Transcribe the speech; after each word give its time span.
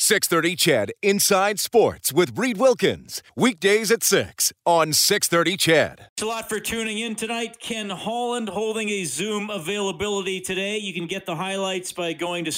630 0.00 0.54
CHED 0.54 0.92
Inside 1.02 1.58
Sports 1.58 2.12
with 2.12 2.38
Reid 2.38 2.56
Wilkins. 2.56 3.20
Weekdays 3.34 3.90
at 3.90 4.04
6 4.04 4.52
on 4.64 4.92
630 4.92 5.56
CHED. 5.56 5.98
Thanks 5.98 6.22
a 6.22 6.26
lot 6.26 6.48
for 6.48 6.60
tuning 6.60 7.00
in 7.00 7.16
tonight. 7.16 7.58
Ken 7.58 7.90
Holland 7.90 8.48
holding 8.48 8.88
a 8.90 9.04
Zoom 9.04 9.50
availability 9.50 10.40
today. 10.40 10.78
You 10.78 10.94
can 10.94 11.08
get 11.08 11.26
the 11.26 11.34
highlights 11.34 11.92
by 11.92 12.12
going 12.12 12.44
to 12.44 12.52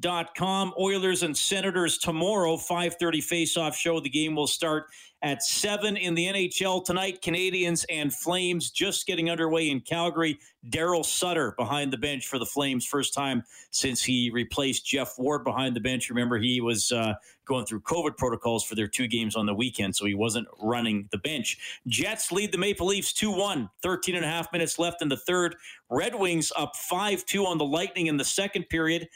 630ched.com. 0.00 0.74
Oilers 0.78 1.22
and 1.22 1.36
Senators 1.36 1.98
tomorrow, 1.98 2.56
530 2.56 3.20
face-off 3.20 3.76
show. 3.76 4.00
The 4.00 4.08
game 4.08 4.34
will 4.34 4.46
start 4.46 4.86
at 5.22 5.42
7 5.42 5.96
in 5.96 6.14
the 6.14 6.26
NHL 6.26 6.84
tonight. 6.84 7.22
Canadiens 7.22 7.84
and 7.88 8.12
Flames 8.12 8.70
just 8.70 9.06
getting 9.06 9.30
underway 9.30 9.70
in 9.70 9.80
Calgary. 9.80 10.38
Daryl 10.68 11.04
Sutter 11.04 11.54
behind 11.56 11.92
the 11.92 11.98
bench 11.98 12.26
for 12.26 12.38
the 12.38 12.46
Flames, 12.46 12.84
first 12.84 13.14
time 13.14 13.42
since 13.70 14.02
he 14.02 14.30
replaced 14.30 14.86
Geoff 14.86 15.14
Ward 15.18 15.44
behind 15.44 15.76
the 15.76 15.80
bench. 15.80 16.08
Remember, 16.08 16.38
he 16.38 16.60
was 16.60 16.90
uh, 16.90 17.14
going 17.44 17.66
through 17.66 17.80
COVID 17.80 18.16
protocols 18.16 18.64
for 18.64 18.74
their 18.74 18.88
two 18.88 19.06
games 19.06 19.36
on 19.36 19.46
the 19.46 19.54
weekend, 19.54 19.94
so 19.94 20.06
he 20.06 20.14
wasn't 20.14 20.46
running 20.60 21.08
the 21.12 21.18
bench. 21.18 21.80
Jets 21.86 22.32
lead 22.32 22.52
the 22.52 22.58
Maple 22.58 22.86
Leafs 22.86 23.12
2 23.12 23.30
1, 23.30 23.70
13 23.82 24.16
and 24.16 24.24
a 24.24 24.28
half 24.28 24.52
minutes 24.52 24.78
left 24.78 25.02
in 25.02 25.08
the 25.08 25.16
third. 25.16 25.56
Red 25.90 26.14
Wings 26.14 26.52
up 26.56 26.74
5 26.76 27.24
2 27.24 27.46
on 27.46 27.58
the 27.58 27.64
Lightning 27.64 28.06
in 28.06 28.16
the 28.16 28.24
second 28.24 28.68
period. 28.68 29.08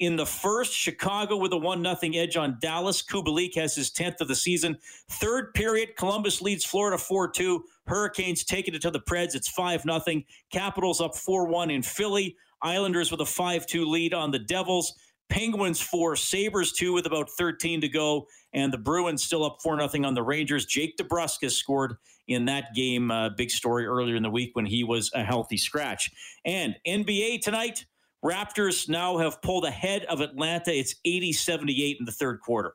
In 0.00 0.16
the 0.16 0.24
first, 0.24 0.72
Chicago 0.72 1.36
with 1.36 1.52
a 1.52 1.58
1 1.58 1.84
0 1.84 1.96
edge 2.14 2.36
on 2.38 2.56
Dallas. 2.58 3.02
Kubalik 3.02 3.54
has 3.56 3.74
his 3.74 3.90
10th 3.90 4.22
of 4.22 4.28
the 4.28 4.34
season. 4.34 4.78
Third 5.10 5.52
period, 5.52 5.94
Columbus 5.96 6.40
leads 6.40 6.64
Florida 6.64 6.96
4 6.96 7.28
2. 7.28 7.62
Hurricanes 7.86 8.42
taking 8.42 8.74
it 8.74 8.80
to 8.80 8.90
the 8.90 9.00
Preds. 9.00 9.34
It's 9.34 9.50
5 9.50 9.82
0. 9.82 10.22
Capitals 10.50 11.02
up 11.02 11.14
4 11.14 11.46
1 11.46 11.70
in 11.70 11.82
Philly. 11.82 12.34
Islanders 12.62 13.10
with 13.10 13.20
a 13.20 13.26
5 13.26 13.66
2 13.66 13.84
lead 13.84 14.14
on 14.14 14.30
the 14.30 14.38
Devils. 14.38 14.94
Penguins 15.28 15.80
4, 15.80 16.16
Sabres 16.16 16.72
2 16.72 16.92
with 16.92 17.06
about 17.06 17.30
13 17.30 17.82
to 17.82 17.88
go. 17.88 18.26
And 18.54 18.72
the 18.72 18.78
Bruins 18.78 19.22
still 19.22 19.44
up 19.44 19.58
4 19.62 19.86
0 19.86 20.06
on 20.06 20.14
the 20.14 20.22
Rangers. 20.22 20.64
Jake 20.64 20.96
DeBrusk 20.96 21.48
scored 21.50 21.96
in 22.26 22.46
that 22.46 22.74
game. 22.74 23.10
Uh, 23.10 23.28
big 23.28 23.50
story 23.50 23.84
earlier 23.84 24.16
in 24.16 24.22
the 24.22 24.30
week 24.30 24.52
when 24.54 24.64
he 24.64 24.82
was 24.82 25.10
a 25.14 25.22
healthy 25.22 25.58
scratch. 25.58 26.10
And 26.46 26.74
NBA 26.86 27.42
tonight. 27.42 27.84
Raptors 28.24 28.88
now 28.88 29.16
have 29.18 29.40
pulled 29.40 29.64
ahead 29.64 30.04
of 30.04 30.20
Atlanta. 30.20 30.72
It's 30.72 30.94
80 31.04 31.32
78 31.32 31.96
in 32.00 32.04
the 32.04 32.12
third 32.12 32.40
quarter. 32.40 32.74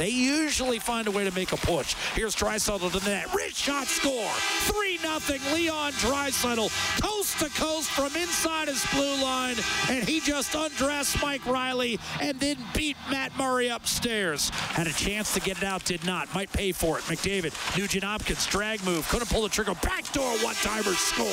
They 0.00 0.08
usually 0.08 0.78
find 0.78 1.08
a 1.08 1.10
way 1.10 1.24
to 1.24 1.30
make 1.32 1.52
a 1.52 1.58
push. 1.58 1.94
Here's 2.14 2.34
Draisaitl 2.34 2.90
to 2.90 2.98
the 2.98 3.10
net. 3.10 3.34
Rich 3.34 3.54
shot 3.54 3.86
score. 3.86 4.30
3 4.62 4.98
nothing. 5.02 5.42
Leon 5.52 5.92
Draisaitl 5.92 6.70
coast 7.02 7.38
to 7.40 7.50
coast 7.50 7.90
from 7.90 8.16
inside 8.16 8.68
his 8.68 8.82
blue 8.94 9.22
line. 9.22 9.56
And 9.90 10.08
he 10.08 10.20
just 10.20 10.54
undressed 10.54 11.20
Mike 11.20 11.44
Reilly 11.44 11.98
and 12.18 12.40
then 12.40 12.56
beat 12.74 12.96
Matt 13.10 13.36
Murray 13.36 13.68
upstairs. 13.68 14.48
Had 14.48 14.86
a 14.86 14.92
chance 14.94 15.34
to 15.34 15.40
get 15.40 15.58
it 15.58 15.64
out, 15.64 15.84
did 15.84 16.02
not. 16.06 16.34
Might 16.34 16.50
pay 16.50 16.72
for 16.72 16.96
it. 16.96 17.04
McDavid, 17.04 17.52
Nugent 17.76 18.02
Hopkins, 18.04 18.46
drag 18.46 18.82
move. 18.86 19.06
Couldn't 19.10 19.28
pull 19.28 19.42
the 19.42 19.50
trigger. 19.50 19.74
Backdoor 19.82 20.38
one-timer 20.38 20.94
score. 20.94 21.26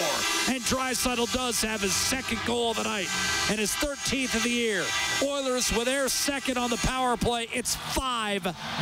And 0.53 0.61
Draisaitl 0.63 1.33
does 1.33 1.61
have 1.61 1.79
his 1.79 1.95
second 1.95 2.41
goal 2.45 2.71
of 2.71 2.77
the 2.77 2.83
night 2.83 3.07
and 3.49 3.59
his 3.59 3.71
13th 3.71 4.35
of 4.35 4.43
the 4.43 4.49
year. 4.49 4.83
Oilers 5.23 5.71
with 5.71 5.85
their 5.85 6.09
second 6.09 6.57
on 6.57 6.69
the 6.69 6.77
power 6.77 7.15
play. 7.15 7.47
It's 7.53 7.77
5 7.77 8.26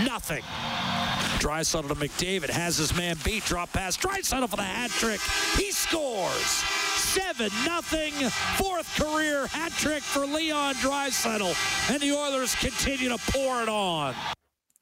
nothing. 0.03 0.44
Draisaitl 1.39 1.88
to 1.89 1.95
McDavid 1.95 2.50
has 2.50 2.78
his 2.78 2.95
man 2.95 3.17
beat. 3.23 3.45
Drop 3.45 3.72
pass. 3.72 3.95
Draisaitl 3.97 4.50
for 4.50 4.56
the 4.56 4.63
hat 4.63 4.89
trick. 4.91 5.19
He 5.57 5.72
scores. 5.72 6.63
7 7.16 7.50
nothing. 7.66 8.13
Fourth 8.57 8.95
career 8.95 9.47
hat 9.47 9.72
trick 9.73 10.01
for 10.01 10.25
Leon 10.25 10.75
Draisaitl. 10.75 11.91
And 11.91 12.01
the 12.01 12.11
Oilers 12.13 12.56
continue 12.56 13.09
to 13.09 13.17
pour 13.31 13.61
it 13.61 13.69
on. 13.69 14.16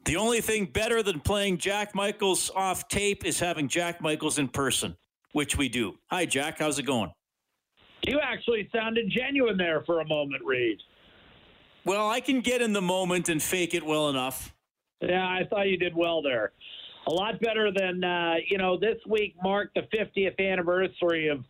The 0.06 0.16
only 0.18 0.42
thing 0.42 0.66
better 0.66 1.04
than 1.04 1.20
playing 1.20 1.58
Jack 1.58 1.96
Michaels 1.96 2.52
off 2.56 2.88
tape 2.88 3.26
is 3.26 3.40
having 3.40 3.68
Jack 3.68 4.02
Michaels 4.02 4.38
in 4.38 4.48
person, 4.48 4.96
which 5.32 5.58
we 5.58 5.70
do. 5.70 5.98
Hi, 6.08 6.26
Jack. 6.26 6.60
How's 6.60 6.80
it 6.80 6.84
going? 6.84 7.12
You 8.06 8.20
actually 8.22 8.70
sounded 8.74 9.10
genuine 9.10 9.58
there 9.58 9.82
for 9.86 10.02
a 10.02 10.08
moment, 10.08 10.44
Reid. 10.46 10.78
Well, 11.86 12.10
I 12.10 12.22
can 12.22 12.42
get 12.42 12.62
in 12.62 12.74
the 12.74 12.82
moment 12.82 13.30
and 13.30 13.42
fake 13.42 13.74
it 13.74 13.86
well 13.86 14.10
enough. 14.10 14.53
Yeah, 15.08 15.26
I 15.26 15.42
thought 15.50 15.68
you 15.68 15.78
did 15.78 15.96
well 15.96 16.22
there. 16.22 16.52
A 17.08 17.14
lot 17.14 17.40
better 17.42 17.70
than, 17.76 18.04
uh, 18.04 18.36
you 18.48 18.58
know, 18.58 18.78
this 18.78 18.98
week 19.08 19.36
marked 19.44 19.76
the 19.76 19.82
50th 19.96 20.40
anniversary 20.40 21.28
of 21.28 21.44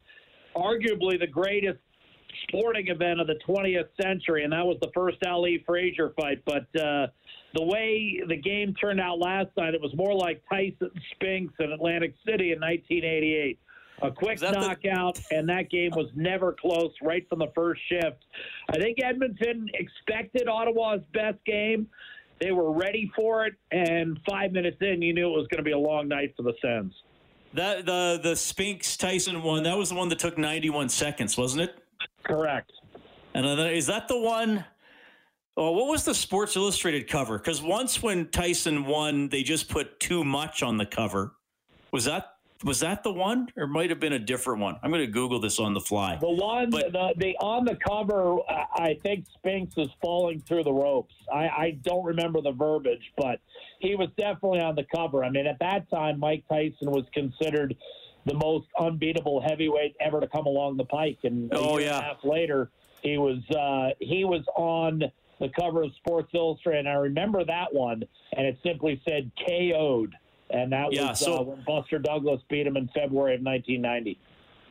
arguably 0.55 1.19
the 1.19 1.27
greatest 1.27 1.79
sporting 2.47 2.87
event 2.87 3.19
of 3.19 3.27
the 3.27 3.39
20th 3.47 3.89
century, 4.01 4.43
and 4.43 4.53
that 4.53 4.65
was 4.65 4.77
the 4.81 4.89
first 4.93 5.17
Ali 5.25 5.63
Frazier 5.65 6.13
fight. 6.19 6.41
But 6.45 6.63
uh, 6.79 7.07
the 7.53 7.63
way 7.63 8.21
the 8.27 8.35
game 8.35 8.73
turned 8.73 8.99
out 8.99 9.19
last 9.19 9.49
night, 9.57 9.73
it 9.75 9.81
was 9.81 9.95
more 9.95 10.15
like 10.15 10.41
Tyson 10.49 10.89
Spinks 11.13 11.53
in 11.59 11.71
Atlantic 11.71 12.15
City 12.25 12.51
in 12.51 12.59
1988. 12.59 13.59
A 14.01 14.11
quick 14.11 14.41
knockout, 14.41 15.15
the... 15.15 15.37
and 15.37 15.49
that 15.49 15.69
game 15.69 15.91
was 15.95 16.09
never 16.15 16.55
close 16.59 16.91
right 17.01 17.27
from 17.29 17.39
the 17.39 17.51
first 17.55 17.81
shift. 17.87 18.25
I 18.69 18.77
think 18.77 18.97
Edmonton 19.03 19.69
expected 19.73 20.47
Ottawa's 20.47 21.01
best 21.13 21.37
game. 21.45 21.87
They 22.43 22.51
were 22.51 22.73
ready 22.73 23.09
for 23.15 23.45
it, 23.45 23.53
and 23.71 24.19
five 24.29 24.51
minutes 24.51 24.75
in, 24.81 25.01
you 25.01 25.13
knew 25.13 25.27
it 25.27 25.37
was 25.37 25.47
going 25.47 25.59
to 25.59 25.63
be 25.63 25.71
a 25.71 25.77
long 25.77 26.09
night 26.09 26.33
for 26.35 26.43
the 26.43 26.53
Sens. 26.61 26.93
That 27.53 27.85
the 27.85 28.19
the 28.21 28.35
Spinks 28.35 28.97
Tyson 28.97 29.41
one 29.43 29.63
that 29.63 29.77
was 29.77 29.89
the 29.89 29.95
one 29.95 30.09
that 30.09 30.19
took 30.19 30.37
91 30.37 30.89
seconds, 30.89 31.37
wasn't 31.37 31.63
it? 31.63 31.77
Correct. 32.23 32.69
And 33.33 33.45
is 33.45 33.87
that 33.87 34.09
the 34.09 34.19
one? 34.19 34.65
Oh, 35.55 35.71
what 35.71 35.87
was 35.87 36.03
the 36.03 36.13
Sports 36.13 36.57
Illustrated 36.57 37.07
cover? 37.07 37.37
Because 37.37 37.61
once 37.61 38.03
when 38.03 38.27
Tyson 38.27 38.85
won, 38.85 39.29
they 39.29 39.43
just 39.43 39.69
put 39.69 39.99
too 40.01 40.25
much 40.25 40.63
on 40.63 40.77
the 40.77 40.85
cover. 40.85 41.35
Was 41.93 42.03
that 42.05 42.32
was 42.63 42.79
that 42.79 43.03
the 43.03 43.11
one, 43.11 43.49
or 43.57 43.67
might 43.67 43.89
have 43.89 43.99
been 43.99 44.13
a 44.13 44.19
different 44.19 44.61
one? 44.61 44.77
I'm 44.81 44.91
going 44.91 45.05
to 45.05 45.11
Google 45.11 45.39
this 45.39 45.59
on 45.59 45.73
the 45.73 45.79
fly. 45.79 46.17
The 46.19 46.29
one, 46.29 46.69
but, 46.69 46.91
the, 46.91 47.13
the 47.17 47.37
on 47.37 47.65
the 47.65 47.75
cover, 47.75 48.37
I 48.49 48.97
think 49.03 49.25
Spinks 49.33 49.73
is 49.77 49.89
falling 50.01 50.41
through 50.41 50.63
the 50.63 50.71
ropes. 50.71 51.13
I, 51.31 51.47
I 51.47 51.77
don't 51.83 52.05
remember 52.05 52.41
the 52.41 52.51
verbiage, 52.51 53.11
but 53.17 53.39
he 53.79 53.95
was 53.95 54.09
definitely 54.17 54.61
on 54.61 54.75
the 54.75 54.85
cover. 54.95 55.23
I 55.23 55.29
mean, 55.29 55.47
at 55.47 55.59
that 55.59 55.89
time, 55.89 56.19
Mike 56.19 56.45
Tyson 56.49 56.91
was 56.91 57.05
considered 57.13 57.75
the 58.25 58.33
most 58.35 58.67
unbeatable 58.79 59.41
heavyweight 59.41 59.95
ever 59.99 60.21
to 60.21 60.27
come 60.27 60.45
along 60.45 60.77
the 60.77 60.85
pike, 60.85 61.19
and 61.23 61.49
oh 61.53 61.77
yeah, 61.77 61.97
and 61.97 62.05
a 62.05 62.07
half 62.07 62.23
later, 62.23 62.71
he 63.01 63.17
was 63.17 63.39
uh, 63.51 63.89
he 63.99 64.23
was 64.23 64.43
on 64.55 65.03
the 65.39 65.49
cover 65.49 65.83
of 65.83 65.93
Sports 65.95 66.31
Illustrated. 66.33 66.79
And 66.79 66.89
I 66.89 66.93
remember 66.93 67.43
that 67.43 67.73
one, 67.73 68.03
and 68.37 68.47
it 68.47 68.57
simply 68.63 69.01
said 69.05 69.29
KO'd 69.45 70.15
and 70.53 70.71
that 70.71 70.93
yeah, 70.93 71.09
was 71.09 71.19
so, 71.19 71.39
uh, 71.39 71.41
when 71.41 71.63
Buster 71.65 71.99
Douglas 71.99 72.41
beat 72.49 72.67
him 72.67 72.77
in 72.77 72.87
February 72.89 73.35
of 73.35 73.41
1990. 73.41 74.19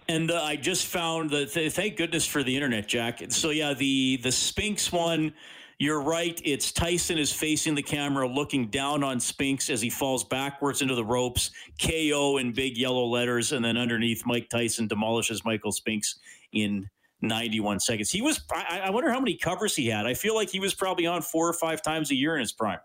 And 0.08 0.30
uh, 0.30 0.42
I 0.42 0.56
just 0.56 0.86
found 0.86 1.30
that. 1.30 1.52
Th- 1.52 1.72
thank 1.72 1.96
goodness 1.96 2.26
for 2.26 2.42
the 2.42 2.54
internet, 2.54 2.88
Jack. 2.88 3.22
So 3.30 3.50
yeah, 3.50 3.74
the 3.74 4.18
the 4.22 4.32
Spinks 4.32 4.90
one. 4.90 5.32
You're 5.78 6.02
right. 6.02 6.40
It's 6.44 6.70
Tyson 6.70 7.18
is 7.18 7.32
facing 7.32 7.74
the 7.74 7.82
camera, 7.82 8.26
looking 8.26 8.68
down 8.68 9.02
on 9.02 9.18
Spinks 9.18 9.68
as 9.68 9.80
he 9.80 9.90
falls 9.90 10.22
backwards 10.22 10.80
into 10.80 10.94
the 10.94 11.04
ropes. 11.04 11.50
KO 11.80 12.36
in 12.38 12.52
big 12.52 12.76
yellow 12.76 13.04
letters, 13.04 13.52
and 13.52 13.64
then 13.64 13.76
underneath, 13.76 14.22
Mike 14.24 14.48
Tyson 14.48 14.86
demolishes 14.86 15.44
Michael 15.44 15.72
Spinks 15.72 16.20
in 16.52 16.88
91 17.20 17.80
seconds. 17.80 18.10
He 18.10 18.22
was. 18.22 18.40
I, 18.52 18.82
I 18.84 18.90
wonder 18.90 19.10
how 19.10 19.18
many 19.18 19.36
covers 19.36 19.74
he 19.74 19.88
had. 19.88 20.06
I 20.06 20.14
feel 20.14 20.34
like 20.34 20.50
he 20.50 20.60
was 20.60 20.74
probably 20.74 21.06
on 21.06 21.22
four 21.22 21.48
or 21.48 21.54
five 21.54 21.82
times 21.82 22.10
a 22.10 22.14
year 22.14 22.34
in 22.34 22.40
his 22.40 22.52
prime. 22.52 22.78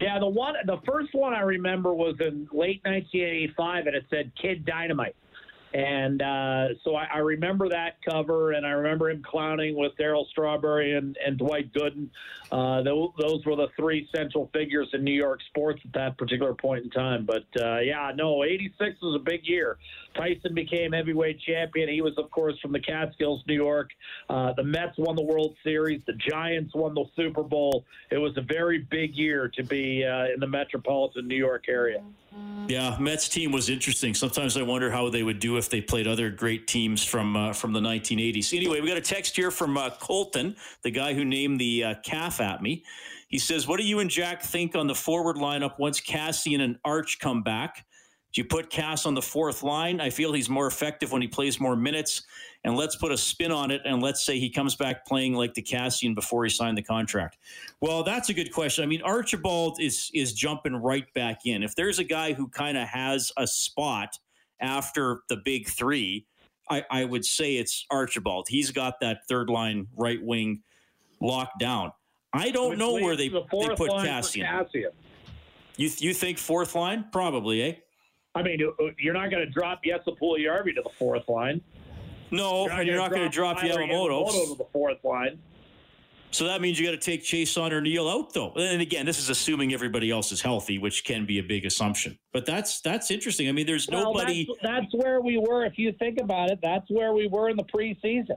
Yeah, 0.00 0.18
the 0.20 0.28
one, 0.28 0.54
the 0.64 0.78
first 0.86 1.12
one 1.12 1.34
I 1.34 1.40
remember 1.40 1.92
was 1.92 2.14
in 2.20 2.48
late 2.52 2.80
1985, 2.84 3.86
and 3.86 3.96
it 3.96 4.04
said 4.10 4.30
"Kid 4.40 4.64
Dynamite," 4.64 5.16
and 5.74 6.22
uh, 6.22 6.68
so 6.84 6.94
I, 6.94 7.08
I 7.14 7.18
remember 7.18 7.68
that 7.68 7.96
cover, 8.08 8.52
and 8.52 8.64
I 8.64 8.70
remember 8.70 9.10
him 9.10 9.22
clowning 9.22 9.76
with 9.76 9.92
Darryl 9.98 10.26
Strawberry 10.28 10.96
and, 10.96 11.16
and 11.24 11.36
Dwight 11.36 11.72
Gooden. 11.72 12.08
Uh, 12.52 12.82
those, 12.82 13.10
those 13.18 13.44
were 13.44 13.56
the 13.56 13.68
three 13.76 14.08
central 14.14 14.48
figures 14.52 14.88
in 14.92 15.02
New 15.02 15.12
York 15.12 15.40
sports 15.48 15.80
at 15.84 15.92
that 15.94 16.16
particular 16.16 16.54
point 16.54 16.84
in 16.84 16.90
time. 16.90 17.26
But 17.26 17.46
uh, 17.60 17.80
yeah, 17.80 18.12
no, 18.14 18.44
'86 18.44 19.02
was 19.02 19.16
a 19.16 19.24
big 19.24 19.46
year. 19.46 19.78
Tyson 20.18 20.54
became 20.54 20.92
heavyweight 20.92 21.40
champion. 21.40 21.88
He 21.88 22.02
was, 22.02 22.12
of 22.18 22.30
course, 22.30 22.58
from 22.60 22.72
the 22.72 22.80
Catskills, 22.80 23.42
New 23.46 23.54
York. 23.54 23.90
Uh, 24.28 24.52
the 24.54 24.64
Mets 24.64 24.98
won 24.98 25.16
the 25.16 25.22
World 25.22 25.54
Series. 25.62 26.02
The 26.06 26.14
Giants 26.14 26.74
won 26.74 26.94
the 26.94 27.04
Super 27.16 27.42
Bowl. 27.42 27.84
It 28.10 28.18
was 28.18 28.36
a 28.36 28.42
very 28.42 28.86
big 28.90 29.14
year 29.14 29.48
to 29.54 29.62
be 29.62 30.04
uh, 30.04 30.32
in 30.34 30.40
the 30.40 30.46
metropolitan 30.46 31.28
New 31.28 31.36
York 31.36 31.66
area. 31.68 32.02
Yeah, 32.66 32.96
Mets 33.00 33.28
team 33.28 33.50
was 33.50 33.70
interesting. 33.70 34.14
Sometimes 34.14 34.56
I 34.56 34.62
wonder 34.62 34.90
how 34.90 35.08
they 35.08 35.22
would 35.22 35.38
do 35.38 35.56
if 35.56 35.70
they 35.70 35.80
played 35.80 36.06
other 36.06 36.30
great 36.30 36.66
teams 36.66 37.02
from 37.02 37.36
uh, 37.36 37.52
from 37.52 37.72
the 37.72 37.80
1980s. 37.80 38.54
Anyway, 38.54 38.80
we 38.80 38.88
got 38.88 38.98
a 38.98 39.00
text 39.00 39.36
here 39.36 39.50
from 39.50 39.78
uh, 39.78 39.90
Colton, 39.98 40.54
the 40.82 40.90
guy 40.90 41.14
who 41.14 41.24
named 41.24 41.60
the 41.60 41.84
uh, 41.84 41.94
calf 42.02 42.40
at 42.40 42.60
me. 42.60 42.84
He 43.28 43.38
says, 43.38 43.66
"What 43.66 43.78
do 43.78 43.86
you 43.86 44.00
and 44.00 44.10
Jack 44.10 44.42
think 44.42 44.76
on 44.76 44.86
the 44.86 44.94
forward 44.94 45.36
lineup 45.36 45.78
once 45.78 46.00
Kassian 46.00 46.60
and 46.60 46.78
Arch 46.84 47.18
come 47.18 47.42
back?" 47.42 47.86
You 48.38 48.44
put 48.44 48.70
Cass 48.70 49.04
on 49.04 49.14
the 49.14 49.22
fourth 49.22 49.64
line? 49.64 50.00
I 50.00 50.10
feel 50.10 50.32
he's 50.32 50.48
more 50.48 50.68
effective 50.68 51.10
when 51.10 51.20
he 51.20 51.26
plays 51.26 51.58
more 51.58 51.74
minutes. 51.74 52.22
And 52.62 52.76
let's 52.76 52.94
put 52.94 53.10
a 53.10 53.16
spin 53.16 53.50
on 53.50 53.72
it 53.72 53.82
and 53.84 54.00
let's 54.00 54.24
say 54.24 54.38
he 54.38 54.48
comes 54.48 54.76
back 54.76 55.04
playing 55.04 55.34
like 55.34 55.54
the 55.54 55.62
Kassian 55.62 56.14
before 56.14 56.44
he 56.44 56.50
signed 56.50 56.78
the 56.78 56.82
contract. 56.82 57.36
Well, 57.80 58.04
that's 58.04 58.28
a 58.28 58.34
good 58.34 58.52
question. 58.52 58.84
I 58.84 58.86
mean, 58.86 59.02
Archibald 59.02 59.80
is 59.80 60.12
is 60.14 60.34
jumping 60.34 60.76
right 60.76 61.12
back 61.14 61.46
in. 61.46 61.64
If 61.64 61.74
there's 61.74 61.98
a 61.98 62.04
guy 62.04 62.32
who 62.32 62.46
kind 62.46 62.78
of 62.78 62.86
has 62.86 63.32
a 63.36 63.46
spot 63.46 64.16
after 64.60 65.22
the 65.28 65.38
big 65.44 65.68
three, 65.68 66.24
I, 66.70 66.84
I 66.92 67.04
would 67.06 67.24
say 67.24 67.56
it's 67.56 67.86
Archibald. 67.90 68.46
He's 68.48 68.70
got 68.70 69.00
that 69.00 69.26
third 69.28 69.50
line 69.50 69.88
right 69.96 70.22
wing 70.22 70.62
locked 71.20 71.58
down. 71.58 71.90
I 72.32 72.50
don't 72.50 72.70
Which 72.70 72.78
know 72.78 72.92
where 72.92 73.16
they, 73.16 73.30
the 73.30 73.42
they 73.50 73.74
put 73.74 73.90
Cassian. 73.90 74.46
Kassian. 74.46 74.90
You 75.76 75.90
you 75.98 76.14
think 76.14 76.38
fourth 76.38 76.76
line? 76.76 77.06
Probably, 77.10 77.62
eh? 77.62 77.74
I 78.38 78.42
mean, 78.42 78.60
uh, 78.62 78.84
you're 78.98 79.14
not 79.14 79.30
going 79.32 79.44
to 79.44 79.50
drop 79.50 79.82
Jesse 79.82 80.04
Yarvi 80.06 80.74
to 80.76 80.82
the 80.82 80.90
fourth 80.96 81.28
line. 81.28 81.60
No, 82.30 82.68
and 82.68 82.86
you're 82.86 82.96
not 82.96 83.10
going 83.10 83.22
to 83.22 83.28
drop 83.28 83.58
Yamamoto. 83.58 84.30
To 84.30 84.54
the 84.56 84.66
fourth 84.72 85.02
line. 85.02 85.40
So 86.30 86.44
that 86.44 86.60
means 86.60 86.78
you 86.78 86.86
got 86.86 86.92
to 86.92 86.98
take 86.98 87.24
Chiasson 87.24 87.72
or 87.72 87.80
Neal 87.80 88.06
out, 88.06 88.34
though. 88.34 88.52
And 88.52 88.80
again, 88.80 89.06
this 89.06 89.18
is 89.18 89.30
assuming 89.30 89.72
everybody 89.72 90.10
else 90.10 90.30
is 90.30 90.40
healthy, 90.40 90.78
which 90.78 91.04
can 91.04 91.24
be 91.26 91.38
a 91.38 91.42
big 91.42 91.64
assumption. 91.64 92.18
But 92.32 92.46
that's 92.46 92.80
that's 92.80 93.10
interesting. 93.10 93.48
I 93.48 93.52
mean, 93.52 93.66
there's 93.66 93.88
Well, 93.88 94.12
nobody. 94.12 94.46
That's, 94.46 94.58
that's 94.62 94.94
where 95.02 95.20
we 95.20 95.38
were. 95.38 95.64
If 95.64 95.78
you 95.78 95.92
think 95.98 96.20
about 96.20 96.50
it, 96.50 96.60
that's 96.62 96.88
where 96.90 97.14
we 97.14 97.26
were 97.26 97.48
in 97.48 97.56
the 97.56 97.64
preseason. 97.64 98.36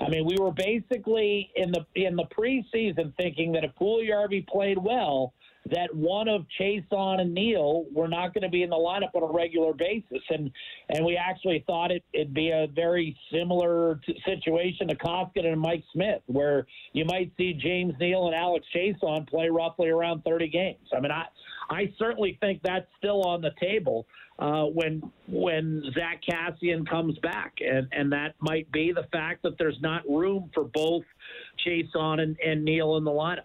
I 0.00 0.08
mean, 0.08 0.26
we 0.26 0.36
were 0.38 0.52
basically 0.52 1.50
in 1.56 1.72
the 1.72 1.86
in 1.94 2.16
the 2.16 2.24
preseason 2.24 3.16
thinking 3.16 3.52
that 3.52 3.64
if 3.64 3.70
Puljujärvi 3.80 4.46
played 4.46 4.78
well, 4.78 5.32
that 5.66 5.94
one 5.94 6.28
of 6.28 6.46
Chiasson 6.58 7.20
and 7.20 7.34
Neal 7.34 7.84
were 7.92 8.08
not 8.08 8.32
going 8.32 8.42
to 8.42 8.48
be 8.48 8.62
in 8.62 8.70
the 8.70 8.76
lineup 8.76 9.14
on 9.14 9.22
a 9.22 9.32
regular 9.32 9.72
basis, 9.74 10.22
and 10.30 10.50
and 10.90 11.04
we 11.04 11.16
actually 11.16 11.64
thought 11.66 11.90
it, 11.90 12.02
it'd 12.12 12.34
be 12.34 12.50
a 12.50 12.66
very 12.74 13.16
similar 13.32 14.00
t- 14.06 14.20
situation 14.24 14.88
to 14.88 14.96
Koskinen 14.96 15.52
and 15.52 15.60
Mike 15.60 15.84
Smith, 15.92 16.22
where 16.26 16.66
you 16.92 17.04
might 17.04 17.32
see 17.36 17.52
James 17.52 17.94
Neal 18.00 18.26
and 18.26 18.34
Alex 18.34 18.66
Chiasson 18.74 19.28
play 19.28 19.48
roughly 19.48 19.88
around 19.88 20.22
30 20.24 20.48
games. 20.48 20.88
I 20.96 21.00
mean, 21.00 21.12
I 21.12 21.24
I 21.70 21.92
certainly 21.98 22.38
think 22.40 22.62
that's 22.62 22.86
still 22.98 23.22
on 23.22 23.42
the 23.42 23.50
table 23.60 24.06
uh, 24.38 24.64
when 24.64 25.02
when 25.26 25.82
Zach 25.94 26.22
Kassian 26.28 26.88
comes 26.88 27.18
back, 27.18 27.54
and 27.60 27.88
and 27.92 28.12
that 28.12 28.34
might 28.40 28.70
be 28.72 28.92
the 28.92 29.06
fact 29.12 29.42
that 29.42 29.58
there's 29.58 29.78
not 29.80 30.02
room 30.08 30.50
for 30.54 30.64
both 30.64 31.04
Chiasson 31.66 32.20
and, 32.20 32.36
and 32.44 32.64
Neal 32.64 32.96
in 32.96 33.04
the 33.04 33.10
lineup. 33.10 33.42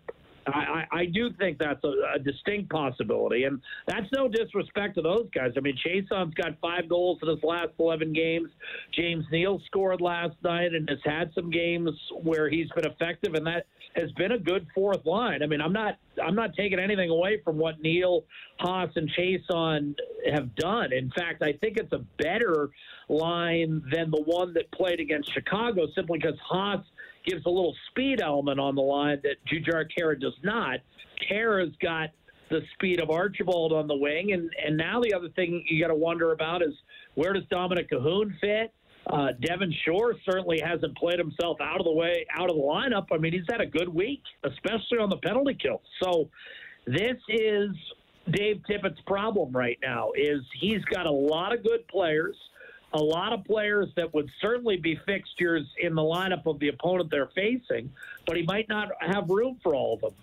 I, 0.48 0.86
I, 0.92 1.06
do 1.06 1.31
think 1.40 1.57
that's 1.57 1.84
a, 1.84 1.94
a 2.16 2.19
distinct 2.19 2.69
possibility, 2.69 3.44
and 3.44 3.62
that's 3.88 4.07
no 4.16 4.28
disrespect 4.28 4.95
to 4.95 5.01
those 5.01 5.28
guys. 5.34 5.51
I 5.56 5.62
mean, 5.62 5.78
Chiasson's 5.86 6.34
got 6.34 6.60
five 6.62 6.90
goals 6.90 7.19
in 7.22 7.30
his 7.30 7.44
last 7.44 7.72
11 7.80 8.13
games. 8.13 8.50
James 8.94 9.25
Neal 9.31 9.62
scored 9.68 10.01
last 10.01 10.36
night 10.44 10.74
and 10.74 10.90
has 10.90 11.00
had 11.06 11.31
some 11.34 11.50
games 11.50 11.92
where 12.24 12.50
he's 12.50 12.69
been 12.75 12.86
effective, 12.86 13.36
and 13.36 13.45
that 13.48 13.66
has 13.95 14.12
been 14.13 14.34
a 14.34 14.40
good 14.40 14.68
fourth 14.74 15.06
line. 15.06 15.44
I 15.44 15.45
mean, 15.45 15.62
I'm 15.62 15.74
not 15.74 15.98
I'm 16.24 16.36
not 16.36 16.56
taking 16.56 16.80
anything 16.80 17.10
away 17.10 17.42
from 17.44 17.57
what 17.57 17.81
Neal, 17.81 18.24
Haas, 18.60 18.89
and 18.96 19.10
Chason 19.18 19.96
have 20.31 20.56
done. 20.56 20.94
In 20.94 21.12
fact, 21.12 21.42
I 21.42 21.54
think 21.54 21.78
it's 21.78 21.94
a 21.94 22.04
better 22.22 22.69
line 23.10 23.81
than 23.92 24.12
the 24.12 24.22
one 24.22 24.54
that 24.54 24.72
played 24.72 25.00
against 25.00 25.34
Chicago, 25.34 25.88
simply 25.96 26.19
because 26.19 26.38
Haas 26.44 26.84
gives 27.25 27.46
a 27.46 27.50
little 27.50 27.75
speed 27.90 28.22
element 28.22 28.60
on 28.60 28.75
the 28.75 28.81
line 28.81 29.22
that 29.24 29.38
Jujhar 29.46 29.86
Khaira 29.98 30.20
does 30.20 30.38
not. 30.44 30.80
Khaira's 31.30 31.75
got 31.81 32.10
the 32.50 32.62
speed 32.74 33.02
of 33.02 33.10
Archibald 33.10 33.74
on 33.74 33.88
the 33.88 33.96
wing, 33.96 34.34
and 34.34 34.50
and 34.64 34.78
now 34.78 35.02
the 35.02 35.14
other 35.14 35.30
thing 35.30 35.64
you 35.68 35.81
got 35.81 35.90
to 35.90 35.96
wonder 35.96 36.34
about 36.34 36.62
is 36.62 36.74
where 37.16 37.34
does 37.34 37.44
Dominic 37.50 37.90
Kahun 37.90 38.38
fit? 38.40 38.74
Uh, 39.08 39.30
Devin 39.42 39.74
Shore 39.86 40.16
certainly 40.24 40.62
hasn't 40.64 40.96
played 40.98 41.20
himself 41.20 41.58
out 41.62 41.80
of 41.80 41.86
the 41.86 41.92
way, 41.92 42.25
out 42.38 42.50
of 42.50 42.56
the 42.56 42.62
lineup. 42.62 43.08
I 43.12 43.18
mean, 43.18 43.34
he's 43.34 43.46
had 43.50 43.60
a 43.60 43.66
good 43.66 43.90
week, 43.90 44.22
especially 44.44 45.00
on 45.00 45.10
the 45.10 45.18
penalty 45.18 45.58
kill. 45.62 45.81
So 46.02 46.30
this 46.86 47.18
is 47.28 47.70
Dave 48.31 48.62
Tippett's 48.70 49.02
problem 49.06 49.52
right 49.52 49.78
now. 49.81 50.12
Is 50.16 50.42
he's 50.60 50.84
got 50.86 51.06
a 51.06 51.12
lot 51.12 51.54
of 51.54 51.64
good 51.64 51.86
players 51.90 52.36
a 52.94 53.01
lot 53.01 53.34
of 53.34 53.44
players 53.45 53.90
that 53.95 54.13
would 54.13 54.30
certainly 54.40 54.78
be 54.78 55.00
fixtures 55.06 55.66
in 55.81 55.95
the 55.95 56.01
lineup 56.01 56.45
of 56.45 56.60
the 56.60 56.69
opponent 56.69 57.10
they're 57.10 57.30
facing, 57.36 57.90
but 58.28 58.38
he 58.38 58.44
might 58.44 58.69
not 58.69 58.90
have 59.01 59.30
room 59.30 59.60
for 59.63 59.75
all 59.75 59.95
of 59.95 60.01
them. 60.01 60.13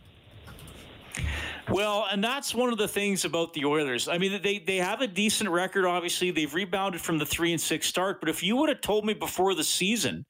Well, 1.69 2.07
and 2.11 2.23
that's 2.23 2.55
one 2.55 2.73
of 2.73 2.79
the 2.79 2.89
things 2.89 3.25
about 3.25 3.53
the 3.53 3.65
Oilers. 3.65 4.09
I 4.09 4.19
mean, 4.19 4.41
they 4.43 4.59
they 4.59 4.79
have 4.79 5.03
a 5.03 5.07
decent 5.07 5.51
record. 5.51 5.85
Obviously, 5.85 6.31
they've 6.31 6.53
rebounded 6.53 7.01
from 7.01 7.19
the 7.19 7.27
three 7.27 7.53
and 7.53 7.61
six 7.61 7.87
start. 7.87 8.21
But 8.21 8.29
if 8.29 8.43
you 8.43 8.57
would 8.57 8.69
have 8.69 8.81
told 8.81 9.05
me 9.05 9.15
before 9.15 9.55
the 9.55 9.65
season 9.65 10.27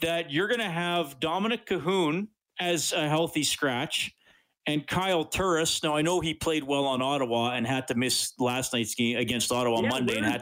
that 0.00 0.30
you're 0.30 0.48
going 0.48 0.60
to 0.60 0.64
have 0.64 1.18
Dominic 1.20 1.66
Kahun 1.66 2.28
as 2.60 2.92
a 2.92 3.08
healthy 3.08 3.44
scratch 3.44 4.14
and 4.66 4.86
Kyle 4.86 5.24
Turris, 5.24 5.82
now 5.82 5.96
I 5.96 6.02
know 6.02 6.20
he 6.20 6.34
played 6.34 6.64
well 6.64 6.84
on 6.84 7.00
Ottawa 7.00 7.52
and 7.52 7.66
had 7.66 7.88
to 7.88 7.94
miss 7.94 8.32
last 8.38 8.74
night's 8.74 8.94
game 8.94 9.16
against 9.16 9.50
Ottawa 9.52 9.80
Yeah, 9.80 9.88
Monday 9.88 10.16
and 10.16 10.26
had 10.26 10.41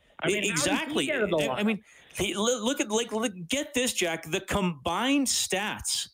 I 0.21 0.27
mean, 0.27 0.35
how 0.35 0.41
did 0.41 0.43
he 0.43 0.49
exactly. 0.51 1.05
get 1.05 1.21
in 1.21 1.29
the 1.29 1.49
I 1.49 1.63
mean, 1.63 1.81
he, 2.15 2.33
look 2.33 2.63
look 2.63 2.81
at 2.81 2.89
like 2.89 3.11
look, 3.11 3.33
get 3.47 3.73
this, 3.73 3.93
Jack. 3.93 4.29
The 4.29 4.41
combined 4.41 5.27
stats 5.27 6.09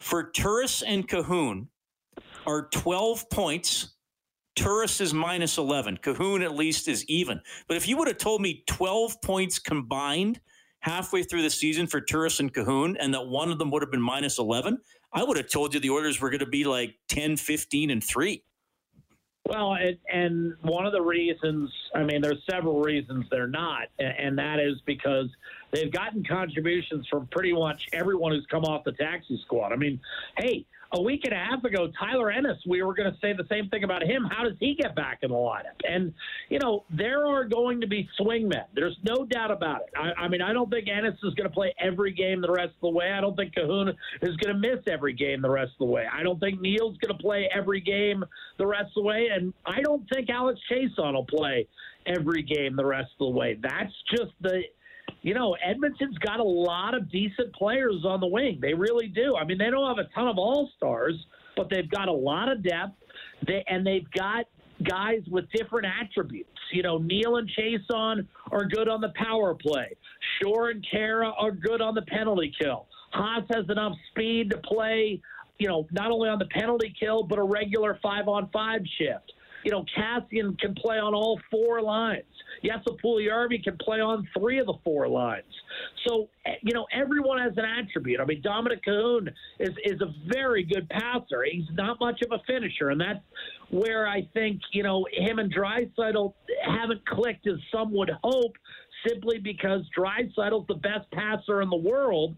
for 0.00 0.30
Turris 0.30 0.82
and 0.82 1.08
Kahun 1.08 1.68
are 2.46 2.68
12 2.72 3.28
points. 3.30 3.94
Turris 4.56 5.00
is 5.00 5.14
minus 5.14 5.58
11. 5.58 5.98
Kahun 5.98 6.42
at 6.42 6.54
least 6.54 6.88
is 6.88 7.04
even. 7.08 7.40
But 7.68 7.76
if 7.76 7.86
you 7.86 7.96
would 7.96 8.08
have 8.08 8.18
told 8.18 8.40
me 8.40 8.64
12 8.66 9.20
points 9.22 9.58
combined 9.58 10.40
halfway 10.80 11.22
through 11.22 11.42
the 11.42 11.50
season 11.50 11.86
for 11.86 12.00
Turris 12.00 12.40
and 12.40 12.52
Kahun 12.52 12.96
and 12.98 13.12
that 13.14 13.26
one 13.26 13.50
of 13.50 13.58
them 13.58 13.70
would 13.70 13.82
have 13.82 13.90
been 13.90 14.02
minus 14.02 14.38
11, 14.38 14.78
I 15.12 15.22
would 15.22 15.36
have 15.36 15.50
told 15.50 15.74
you 15.74 15.80
the 15.80 15.90
orders 15.90 16.20
were 16.20 16.30
going 16.30 16.40
to 16.40 16.46
be 16.46 16.64
like 16.64 16.94
10, 17.08 17.36
15, 17.36 17.90
and 17.90 18.02
3. 18.02 18.42
Well, 19.48 19.76
and, 19.76 19.96
and 20.12 20.54
one 20.60 20.84
of 20.84 20.92
the 20.92 21.00
reasons, 21.00 21.72
I 21.94 22.04
mean, 22.04 22.20
there's 22.20 22.42
several 22.50 22.82
reasons 22.82 23.24
they're 23.30 23.46
not, 23.46 23.88
and 23.98 24.36
that 24.36 24.60
is 24.60 24.74
because 24.84 25.28
they've 25.72 25.90
gotten 25.90 26.22
contributions 26.22 27.08
from 27.08 27.26
pretty 27.28 27.54
much 27.54 27.88
everyone 27.94 28.32
who's 28.32 28.44
come 28.50 28.64
off 28.64 28.84
the 28.84 28.92
taxi 28.92 29.40
squad. 29.46 29.72
I 29.72 29.76
mean, 29.76 29.98
hey, 30.36 30.66
a 30.92 31.02
week 31.02 31.20
and 31.24 31.34
a 31.34 31.36
half 31.36 31.62
ago, 31.64 31.90
Tyler 31.98 32.30
Ennis, 32.30 32.56
we 32.66 32.82
were 32.82 32.94
going 32.94 33.12
to 33.12 33.18
say 33.20 33.34
the 33.34 33.46
same 33.50 33.68
thing 33.68 33.84
about 33.84 34.02
him. 34.02 34.24
How 34.24 34.42
does 34.42 34.56
he 34.58 34.74
get 34.74 34.94
back 34.96 35.18
in 35.22 35.30
the 35.30 35.36
lineup? 35.36 35.78
And, 35.88 36.14
you 36.48 36.58
know, 36.58 36.84
there 36.90 37.26
are 37.26 37.44
going 37.44 37.80
to 37.82 37.86
be 37.86 38.08
swingmen. 38.18 38.64
There's 38.74 38.96
no 39.02 39.26
doubt 39.26 39.50
about 39.50 39.82
it. 39.82 39.90
I, 39.96 40.24
I 40.24 40.28
mean, 40.28 40.40
I 40.40 40.52
don't 40.52 40.70
think 40.70 40.88
Ennis 40.88 41.14
is 41.22 41.34
going 41.34 41.48
to 41.48 41.54
play 41.54 41.74
every 41.78 42.12
game 42.12 42.40
the 42.40 42.50
rest 42.50 42.72
of 42.74 42.80
the 42.80 42.88
way. 42.90 43.12
I 43.12 43.20
don't 43.20 43.36
think 43.36 43.54
Kahuna 43.54 43.92
is 44.22 44.36
going 44.36 44.54
to 44.54 44.58
miss 44.58 44.80
every 44.90 45.12
game 45.12 45.42
the 45.42 45.50
rest 45.50 45.72
of 45.72 45.86
the 45.86 45.92
way. 45.92 46.06
I 46.10 46.22
don't 46.22 46.40
think 46.40 46.60
Neal's 46.60 46.96
going 46.98 47.14
to 47.14 47.22
play 47.22 47.50
every 47.54 47.80
game 47.80 48.24
the 48.56 48.66
rest 48.66 48.88
of 48.96 49.02
the 49.02 49.02
way. 49.02 49.28
And 49.30 49.52
I 49.66 49.82
don't 49.82 50.08
think 50.12 50.30
Alex 50.30 50.58
Chiasson 50.70 51.12
will 51.12 51.26
play 51.26 51.68
every 52.06 52.42
game 52.42 52.76
the 52.76 52.86
rest 52.86 53.10
of 53.20 53.32
the 53.32 53.38
way. 53.38 53.58
That's 53.60 53.92
just 54.16 54.32
the 54.40 54.62
you 55.22 55.34
know, 55.34 55.56
Edmonton's 55.64 56.18
got 56.18 56.40
a 56.40 56.44
lot 56.44 56.94
of 56.94 57.10
decent 57.10 57.52
players 57.54 58.04
on 58.04 58.20
the 58.20 58.26
wing. 58.26 58.58
They 58.60 58.74
really 58.74 59.08
do. 59.08 59.36
I 59.36 59.44
mean, 59.44 59.58
they 59.58 59.70
don't 59.70 59.96
have 59.96 60.04
a 60.04 60.08
ton 60.14 60.28
of 60.28 60.38
all 60.38 60.70
stars, 60.76 61.14
but 61.56 61.68
they've 61.70 61.90
got 61.90 62.08
a 62.08 62.12
lot 62.12 62.50
of 62.50 62.62
depth. 62.62 62.94
They 63.46 63.64
and 63.68 63.86
they've 63.86 64.08
got 64.12 64.46
guys 64.84 65.22
with 65.28 65.44
different 65.52 65.86
attributes. 66.00 66.50
You 66.72 66.82
know, 66.82 66.98
Neal 66.98 67.36
and 67.36 67.50
Chiasson 67.58 68.26
are 68.50 68.64
good 68.64 68.88
on 68.88 69.00
the 69.00 69.12
power 69.16 69.54
play. 69.54 69.96
Shore 70.40 70.70
and 70.70 70.84
Khaira 70.92 71.32
are 71.38 71.50
good 71.50 71.80
on 71.80 71.94
the 71.94 72.02
penalty 72.02 72.52
kill. 72.60 72.86
Haas 73.12 73.44
has 73.54 73.64
enough 73.70 73.92
speed 74.10 74.50
to 74.50 74.58
play, 74.58 75.20
you 75.58 75.68
know, 75.68 75.86
not 75.92 76.10
only 76.10 76.28
on 76.28 76.38
the 76.38 76.46
penalty 76.46 76.94
kill, 76.98 77.22
but 77.22 77.38
a 77.38 77.42
regular 77.42 77.98
five 78.02 78.28
on 78.28 78.48
five 78.52 78.82
shift. 78.98 79.32
You 79.64 79.70
know, 79.72 79.84
Kassian 79.96 80.58
can 80.58 80.74
play 80.74 80.98
on 80.98 81.14
all 81.14 81.40
four 81.50 81.82
lines. 81.82 82.24
Jesse 82.64 82.96
Puljujarvi 83.04 83.62
can 83.62 83.76
play 83.78 84.00
on 84.00 84.26
three 84.36 84.58
of 84.58 84.66
the 84.66 84.74
four 84.84 85.08
lines. 85.08 85.44
So, 86.06 86.28
eh, 86.46 86.54
you 86.62 86.74
know, 86.74 86.86
everyone 86.92 87.38
has 87.38 87.52
an 87.56 87.64
attribute. 87.64 88.20
I 88.20 88.24
mean, 88.24 88.40
Dominic 88.42 88.84
Kahun 88.84 89.28
is, 89.60 89.70
is 89.84 90.00
a 90.00 90.12
very 90.32 90.64
good 90.64 90.88
passer. 90.88 91.44
He's 91.50 91.68
not 91.72 92.00
much 92.00 92.20
of 92.22 92.32
a 92.32 92.42
finisher, 92.46 92.90
and 92.90 93.00
that's 93.00 93.20
where 93.70 94.08
I 94.08 94.28
think, 94.32 94.60
you 94.72 94.82
know, 94.82 95.06
him 95.12 95.38
and 95.38 95.54
Draisaitl 95.54 96.32
haven't 96.64 97.06
clicked 97.06 97.46
as 97.46 97.58
some 97.72 97.92
would 97.92 98.10
hope 98.22 98.56
simply 99.06 99.38
because 99.38 99.82
Draisaitl's 99.96 100.66
the 100.66 100.74
best 100.74 101.10
passer 101.12 101.62
in 101.62 101.70
the 101.70 101.76
world 101.76 102.34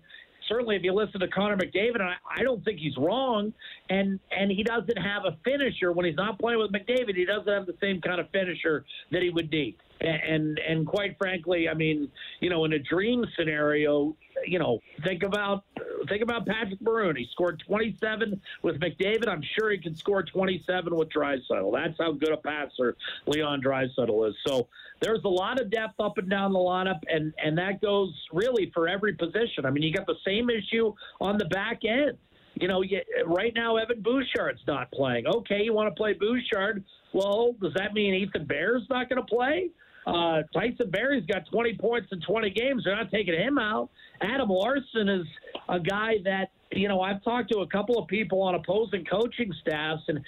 certainly 0.51 0.77
if 0.77 0.83
you 0.83 0.93
listen 0.93 1.21
to 1.21 1.29
Connor 1.29 1.57
McDavid, 1.57 2.01
I, 2.01 2.15
I 2.29 2.43
don't 2.43 2.63
think 2.65 2.81
he's 2.81 2.97
wrong. 2.97 3.53
And 3.89 4.19
and 4.37 4.51
he 4.51 4.63
doesn't 4.63 4.99
have 4.99 5.25
a 5.25 5.37
finisher 5.45 5.93
when 5.93 6.05
he's 6.07 6.17
not 6.17 6.39
playing 6.39 6.59
with 6.59 6.73
McDavid. 6.73 7.17
He 7.17 7.25
doesn't 7.25 7.49
have 7.49 7.67
the 7.67 7.77
same 7.81 8.01
kind 8.01 8.21
of 8.21 8.29
finisher 8.31 8.85
that 9.13 9.23
he 9.23 9.31
would 9.31 9.51
need. 9.51 9.77
And 10.01 10.59
and 10.59 10.87
quite 10.87 11.17
frankly, 11.19 11.69
I 11.69 11.75
mean, 11.75 12.11
you 12.41 12.51
know, 12.51 12.65
in 12.65 12.73
a 12.73 12.79
dream 12.79 13.25
scenario, 13.39 14.17
you 14.47 14.59
know, 14.59 14.81
think 15.05 15.23
about 15.23 15.65
think 16.09 16.23
about 16.23 16.47
Patrick 16.47 16.81
Maroon. 16.81 17.17
He 17.17 17.27
scored 17.33 17.63
27 17.67 18.41
with 18.63 18.81
McDavid. 18.81 19.29
I'm 19.29 19.43
sure 19.59 19.71
he 19.71 19.79
can 19.79 19.95
score 19.95 20.23
27 20.23 20.95
with 20.95 21.11
Draisaitl. 21.11 21.73
That's 21.73 21.99
how 21.99 22.13
good 22.13 22.33
a 22.33 22.39
passer 22.39 22.97
Leon 23.27 23.63
Draisaitl 23.63 24.29
is. 24.29 24.35
So 24.47 24.69
there's 25.01 25.23
a 25.25 25.29
lot 25.29 25.61
of 25.61 25.71
depth 25.71 25.99
up 25.99 26.19
and 26.19 26.29
down 26.29 26.53
the 26.53 26.59
lineup, 26.59 27.01
and 27.09 27.33
and 27.43 27.57
that 27.59 27.81
goes 27.81 28.13
really 28.33 28.71
for 28.75 28.89
every 28.89 29.15
position. 29.15 29.65
I 29.65 29.71
mean, 29.71 29.83
you 29.83 29.93
got 29.93 30.07
the 30.07 30.19
same 30.27 30.51
issue 30.51 30.93
on 31.21 31.39
the 31.39 31.47
back 31.47 31.81
end. 31.85 32.17
You 32.55 32.69
know, 32.69 32.83
you, 32.83 33.01
right 33.27 33.53
now 33.55 33.77
Evan 33.77 34.03
Bouchard's 34.03 34.61
not 34.67 34.91
playing. 34.93 35.27
Okay, 35.27 35.63
you 35.63 35.73
want 35.73 35.89
to 35.89 35.99
play 35.99 36.13
Bouchard? 36.13 36.85
Well, 37.13 37.55
does 37.61 37.73
that 37.75 37.95
mean 37.95 38.15
Ethan 38.15 38.45
Bear's 38.45 38.83
not 38.91 39.09
going 39.09 39.21
to 39.21 39.27
play? 39.27 39.71
Uh, 40.07 40.43
Tyson 40.53 40.91
Barrie's 40.91 41.27
got 41.27 41.43
20 41.51 41.77
points 41.77 42.09
in 42.13 42.21
20 42.21 42.51
games. 42.51 42.85
They're 42.85 42.97
not 42.97 43.11
taking 43.11 43.35
him 43.35 43.59
out. 43.59 43.91
Adam 44.21 44.49
Larsson 44.49 45.09
is 45.09 45.27
a 45.69 45.79
guy 45.79 46.15
that 46.25 46.51
you 46.73 46.89
know 46.89 47.01
I've 47.01 47.23
talked 47.23 47.51
to 47.53 47.61
a 47.61 47.67
couple 47.67 47.99
of 47.99 48.09
people 48.09 48.43
on 48.43 48.55
opposing 48.55 49.05
coaching 49.05 49.53
staffs, 49.61 50.03
and 50.09 50.21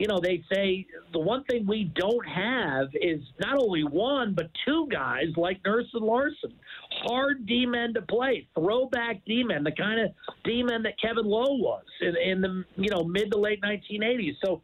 you 0.00 0.06
know, 0.06 0.18
they 0.18 0.42
say 0.50 0.86
the 1.12 1.18
one 1.18 1.44
thing 1.44 1.66
we 1.66 1.92
don't 1.94 2.26
have 2.26 2.88
is 2.94 3.20
not 3.38 3.58
only 3.58 3.84
one, 3.84 4.32
but 4.34 4.50
two 4.66 4.88
guys 4.90 5.26
like 5.36 5.60
Nurse 5.62 5.88
and 5.92 6.02
Larsson. 6.02 6.54
Hard 7.02 7.44
D 7.44 7.66
men 7.66 7.92
to 7.92 8.02
play, 8.02 8.48
throwback 8.54 9.20
D 9.26 9.44
men, 9.44 9.62
the 9.62 9.72
kind 9.72 10.00
of 10.00 10.10
D 10.42 10.62
men 10.62 10.82
that 10.84 10.94
Kevin 10.98 11.26
Lowe 11.26 11.54
was 11.56 11.84
in, 12.00 12.16
in 12.16 12.40
the 12.40 12.64
you 12.76 12.88
know 12.90 13.04
mid 13.04 13.30
to 13.30 13.38
late 13.38 13.60
1980s. 13.60 14.36
So 14.42 14.62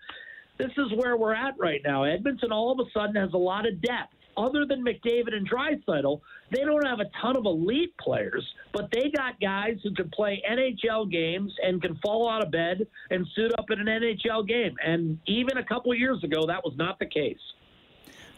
this 0.58 0.70
is 0.78 0.86
where 0.96 1.18
we're 1.18 1.34
at 1.34 1.52
right 1.58 1.82
now. 1.84 2.04
Edmonton 2.04 2.50
all 2.50 2.72
of 2.72 2.78
a 2.78 2.90
sudden 2.98 3.14
has 3.16 3.34
a 3.34 3.38
lot 3.38 3.68
of 3.68 3.82
depth 3.82 4.14
other 4.36 4.66
than 4.66 4.84
McDavid 4.84 5.34
and 5.34 5.48
Draisaitl, 5.48 6.20
they 6.52 6.60
don't 6.60 6.86
have 6.86 7.00
a 7.00 7.06
ton 7.20 7.36
of 7.36 7.46
elite 7.46 7.94
players, 7.98 8.46
but 8.72 8.88
they 8.92 9.10
got 9.10 9.40
guys 9.40 9.76
who 9.82 9.92
can 9.94 10.10
play 10.10 10.42
NHL 10.48 11.10
games 11.10 11.52
and 11.62 11.80
can 11.82 11.96
fall 12.04 12.28
out 12.28 12.44
of 12.44 12.50
bed 12.50 12.86
and 13.10 13.26
suit 13.34 13.52
up 13.58 13.70
in 13.70 13.80
an 13.80 13.86
NHL 13.86 14.46
game. 14.46 14.74
And 14.84 15.18
even 15.26 15.58
a 15.58 15.64
couple 15.64 15.94
years 15.94 16.22
ago, 16.22 16.46
that 16.46 16.62
was 16.64 16.74
not 16.76 16.98
the 16.98 17.06
case. 17.06 17.38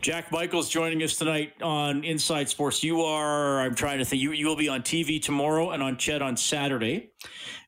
Jack 0.00 0.30
Michaels 0.30 0.68
joining 0.68 1.02
us 1.02 1.16
tonight 1.16 1.60
on 1.60 2.04
Inside 2.04 2.48
Sports. 2.48 2.84
You 2.84 3.02
are, 3.02 3.60
I'm 3.60 3.74
trying 3.74 3.98
to 3.98 4.04
think, 4.04 4.22
you, 4.22 4.30
you 4.30 4.46
will 4.46 4.56
be 4.56 4.68
on 4.68 4.82
TV 4.82 5.20
tomorrow 5.20 5.72
and 5.72 5.82
on 5.82 5.96
CHED 5.96 6.22
on 6.22 6.36
Saturday. 6.36 7.10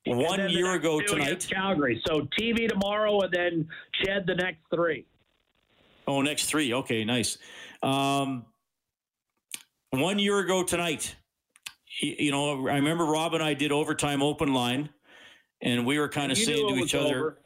One 0.07 0.49
year 0.49 0.75
ago 0.75 1.01
tonight. 1.01 1.47
Calgary. 1.51 2.01
So 2.07 2.29
TV 2.39 2.69
tomorrow 2.69 3.21
and 3.21 3.33
then 3.33 3.69
CHED 4.03 4.27
the 4.27 4.37
next 4.37 4.61
three. 4.73 5.07
Oh, 6.07 6.23
next 6.23 6.47
three. 6.47 6.73
Okay, 6.73 7.05
nice. 7.05 7.37
Um, 7.83 8.45
one 9.91 10.19
year 10.19 10.39
ago 10.39 10.63
tonight, 10.63 11.17
you 12.01 12.31
know, 12.31 12.69
I 12.69 12.77
remember 12.77 13.05
Rob 13.05 13.35
and 13.35 13.43
I 13.43 13.55
did 13.55 13.73
overtime 13.73 14.23
open 14.23 14.55
line, 14.55 14.91
and 15.63 15.85
we 15.87 15.99
were 15.99 16.09
kind 16.09 16.31
of 16.31 16.39
saying 16.39 16.69
to 16.69 16.75
each 16.77 16.95
other, 16.95 17.39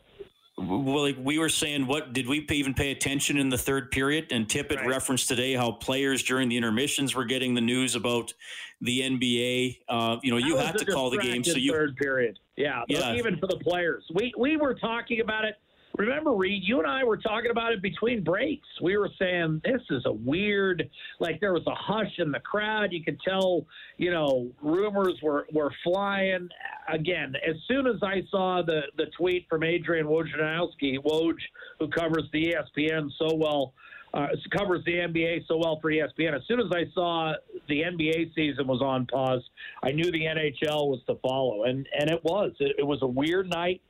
well, 0.57 1.03
like 1.03 1.17
we 1.19 1.39
were 1.39 1.49
saying, 1.49 1.87
what 1.87 2.13
did 2.13 2.29
we 2.29 2.47
even 2.53 2.75
pay 2.75 2.93
attention 2.93 3.39
in 3.39 3.49
the 3.49 3.59
third 3.59 3.91
period? 3.91 4.29
And 4.31 4.47
Tippett 4.47 4.77
right. 4.77 4.87
referenced 4.87 5.27
today 5.27 5.55
how 5.55 5.73
players 5.73 6.23
during 6.23 6.49
the 6.49 6.57
intermissions 6.57 7.15
were 7.15 7.25
getting 7.25 7.55
the 7.55 7.61
news 7.61 7.97
about 7.97 8.33
the 8.81 9.01
NBA. 9.01 9.79
Uh, 9.89 10.19
you 10.23 10.31
know, 10.31 10.37
you 10.37 10.57
had 10.57 10.79
to 10.79 10.85
call 10.85 11.11
the 11.11 11.19
game, 11.19 11.43
so 11.43 11.57
you 11.57 11.73
third 11.73 11.97
period. 11.97 12.39
Yeah, 12.57 12.83
yeah. 12.89 13.15
even 13.15 13.37
for 13.39 13.49
the 13.49 13.57
players, 13.57 14.05
we 14.15 14.33
we 14.39 14.57
were 14.57 14.75
talking 14.75 15.21
about 15.21 15.45
it 15.45 15.57
Remember, 15.97 16.33
Reid, 16.33 16.63
you 16.65 16.79
and 16.81 16.89
I 16.89 17.05
were 17.05 17.17
talking 17.17 17.53
about 17.53 17.73
it 17.73 17.81
between 17.81 18.25
breaks. 18.25 18.67
We 18.83 18.97
were 18.97 19.11
saying 19.17 19.61
this 19.65 19.81
is 19.91 20.03
a 20.07 20.13
weird, 20.13 20.91
like 21.21 21.41
there 21.41 21.53
was 21.53 21.63
a 21.69 21.75
hush 21.75 22.19
in 22.19 22.33
the 22.33 22.41
crowd. 22.41 22.93
You 22.93 23.05
could 23.05 23.21
tell, 23.21 23.65
you 23.97 24.11
know, 24.11 24.51
rumors 24.61 25.15
were, 25.23 25.47
were 25.53 25.73
flying. 25.85 26.49
Again, 26.89 27.35
as 27.49 27.55
soon 27.69 27.87
as 27.87 28.03
I 28.03 28.23
saw 28.29 28.63
the, 28.63 28.83
the 28.97 29.07
tweet 29.17 29.47
from 29.49 29.63
Adrian 29.63 30.07
Wojnarowski, 30.07 30.99
Woj, 30.99 31.37
who 31.79 31.89
covers 31.89 32.25
the 32.33 32.55
ESPN 32.55 33.09
so 33.17 33.33
well, 33.37 33.73
uh, 34.15 34.29
covers 34.57 34.85
the 34.87 34.95
NBA 34.95 35.47
so 35.47 35.59
well 35.59 35.79
for 35.81 35.93
ESPN. 35.93 36.35
As 36.35 36.43
soon 36.49 36.59
as 36.59 36.73
I 36.73 36.85
saw 36.93 37.35
the 37.69 37.83
NBA 37.83 38.35
season 38.35 38.67
was 38.67 38.81
on 38.83 39.07
pause, 39.07 39.43
I 39.83 39.93
knew 39.93 40.11
the 40.11 40.23
NHL 40.23 40.89
was 40.89 41.01
to 41.09 41.17
follow, 41.17 41.65
and 41.65 41.87
and 41.99 42.11
it 42.11 42.23
was. 42.23 42.53
It, 42.61 42.77
it 42.79 42.87
was 42.87 43.01
a 43.03 43.09
weird 43.09 43.51
night. 43.51 43.81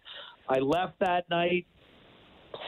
I 0.49 0.61
left 0.61 0.99
that 1.01 1.29
night 1.29 1.67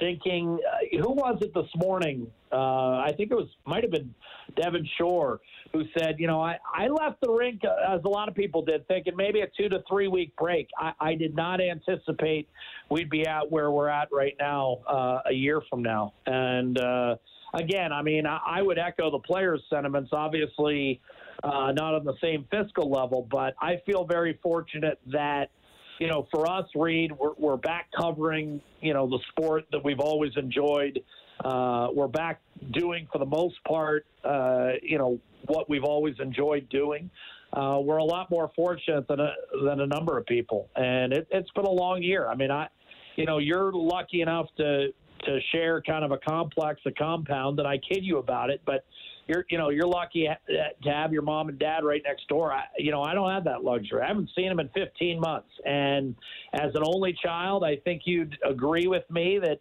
thinking, 0.00 0.58
uh, 0.66 1.02
who 1.02 1.12
was 1.12 1.38
it 1.40 1.52
this 1.54 1.68
morning? 1.76 2.26
Uh, 2.52 2.98
I 2.98 3.12
think 3.16 3.30
it 3.30 3.34
was 3.34 3.48
might 3.64 3.82
have 3.82 3.90
been 3.90 4.14
Devin 4.56 4.86
Shore 4.98 5.40
who 5.72 5.82
said, 5.98 6.16
you 6.18 6.26
know, 6.26 6.40
I, 6.40 6.58
I 6.72 6.88
left 6.88 7.20
the 7.20 7.30
rink 7.30 7.62
uh, 7.64 7.94
as 7.94 8.00
a 8.04 8.08
lot 8.08 8.28
of 8.28 8.34
people 8.34 8.62
did, 8.62 8.86
thinking 8.88 9.14
maybe 9.16 9.40
a 9.40 9.46
two 9.56 9.68
to 9.68 9.82
three 9.88 10.08
week 10.08 10.34
break. 10.36 10.68
I, 10.78 10.92
I 11.00 11.14
did 11.14 11.34
not 11.34 11.60
anticipate 11.60 12.48
we'd 12.90 13.10
be 13.10 13.26
at 13.26 13.50
where 13.50 13.70
we're 13.70 13.88
at 13.88 14.08
right 14.12 14.34
now 14.38 14.78
uh, 14.88 15.20
a 15.26 15.32
year 15.32 15.60
from 15.68 15.82
now. 15.82 16.14
And 16.26 16.78
uh, 16.78 17.16
again, 17.54 17.92
I 17.92 18.02
mean, 18.02 18.26
I, 18.26 18.38
I 18.46 18.62
would 18.62 18.78
echo 18.78 19.10
the 19.10 19.18
players' 19.18 19.62
sentiments. 19.68 20.10
Obviously, 20.12 21.00
uh, 21.42 21.72
not 21.72 21.94
on 21.94 22.04
the 22.04 22.14
same 22.22 22.46
fiscal 22.50 22.90
level, 22.90 23.26
but 23.30 23.54
I 23.60 23.80
feel 23.84 24.04
very 24.04 24.38
fortunate 24.42 24.98
that 25.12 25.50
you 25.98 26.08
know, 26.08 26.26
for 26.30 26.50
us, 26.50 26.66
Reid, 26.74 27.12
we're, 27.12 27.34
we're 27.38 27.56
back 27.56 27.88
covering, 27.98 28.60
you 28.80 28.92
know, 28.94 29.08
the 29.08 29.18
sport 29.30 29.64
that 29.72 29.84
we've 29.84 30.00
always 30.00 30.32
enjoyed. 30.36 31.00
Uh, 31.44 31.88
we're 31.92 32.08
back 32.08 32.40
doing, 32.72 33.06
for 33.12 33.18
the 33.18 33.26
most 33.26 33.56
part, 33.64 34.06
uh, 34.24 34.70
you 34.82 34.98
know, 34.98 35.18
what 35.46 35.68
we've 35.68 35.84
always 35.84 36.14
enjoyed 36.20 36.68
doing. 36.68 37.10
Uh, 37.52 37.78
we're 37.82 37.98
a 37.98 38.04
lot 38.04 38.30
more 38.30 38.50
fortunate 38.56 39.06
than 39.08 39.20
a, 39.20 39.32
than 39.64 39.80
a 39.80 39.86
number 39.86 40.18
of 40.18 40.26
people, 40.26 40.68
and 40.76 41.12
it, 41.12 41.26
it's 41.30 41.50
been 41.52 41.64
a 41.64 41.70
long 41.70 42.02
year. 42.02 42.28
I 42.28 42.34
mean, 42.34 42.50
I, 42.50 42.68
you 43.16 43.24
know, 43.24 43.38
you're 43.38 43.72
lucky 43.72 44.20
enough 44.20 44.46
to 44.58 44.88
to 45.24 45.38
share 45.52 45.80
kind 45.82 46.04
of 46.04 46.12
a 46.12 46.18
complex, 46.18 46.80
a 46.86 46.90
compound, 46.90 47.58
and 47.58 47.66
I 47.66 47.78
kid 47.78 48.04
you 48.04 48.18
about 48.18 48.50
it, 48.50 48.60
but 48.66 48.84
you're 49.26 49.45
you 49.50 49.59
know 49.59 49.71
you're 49.71 49.87
lucky 49.87 50.28
to 50.49 50.90
have 50.90 51.12
your 51.12 51.23
mom 51.23 51.49
and 51.49 51.59
dad 51.59 51.85
right 51.85 52.02
next 52.04 52.28
door. 52.28 52.52
I, 52.52 52.64
you 52.78 52.90
know 52.90 53.02
I 53.02 53.14
don't 53.14 53.30
have 53.30 53.45
that 53.45 53.64
luxury. 53.64 54.02
I 54.02 54.09
haven't 54.09 54.30
seen 54.37 54.49
them 54.49 54.61
in 54.61 54.68
15 54.71 55.21
months, 55.21 55.49
and 55.64 56.14
as 56.52 56.75
an 56.75 56.83
only 56.85 57.12
child, 57.12 57.64
I 57.64 57.76
think 57.76 58.02
you'd 58.04 58.37
agree 58.45 58.87
with 58.87 59.09
me 59.11 59.38
that 59.42 59.61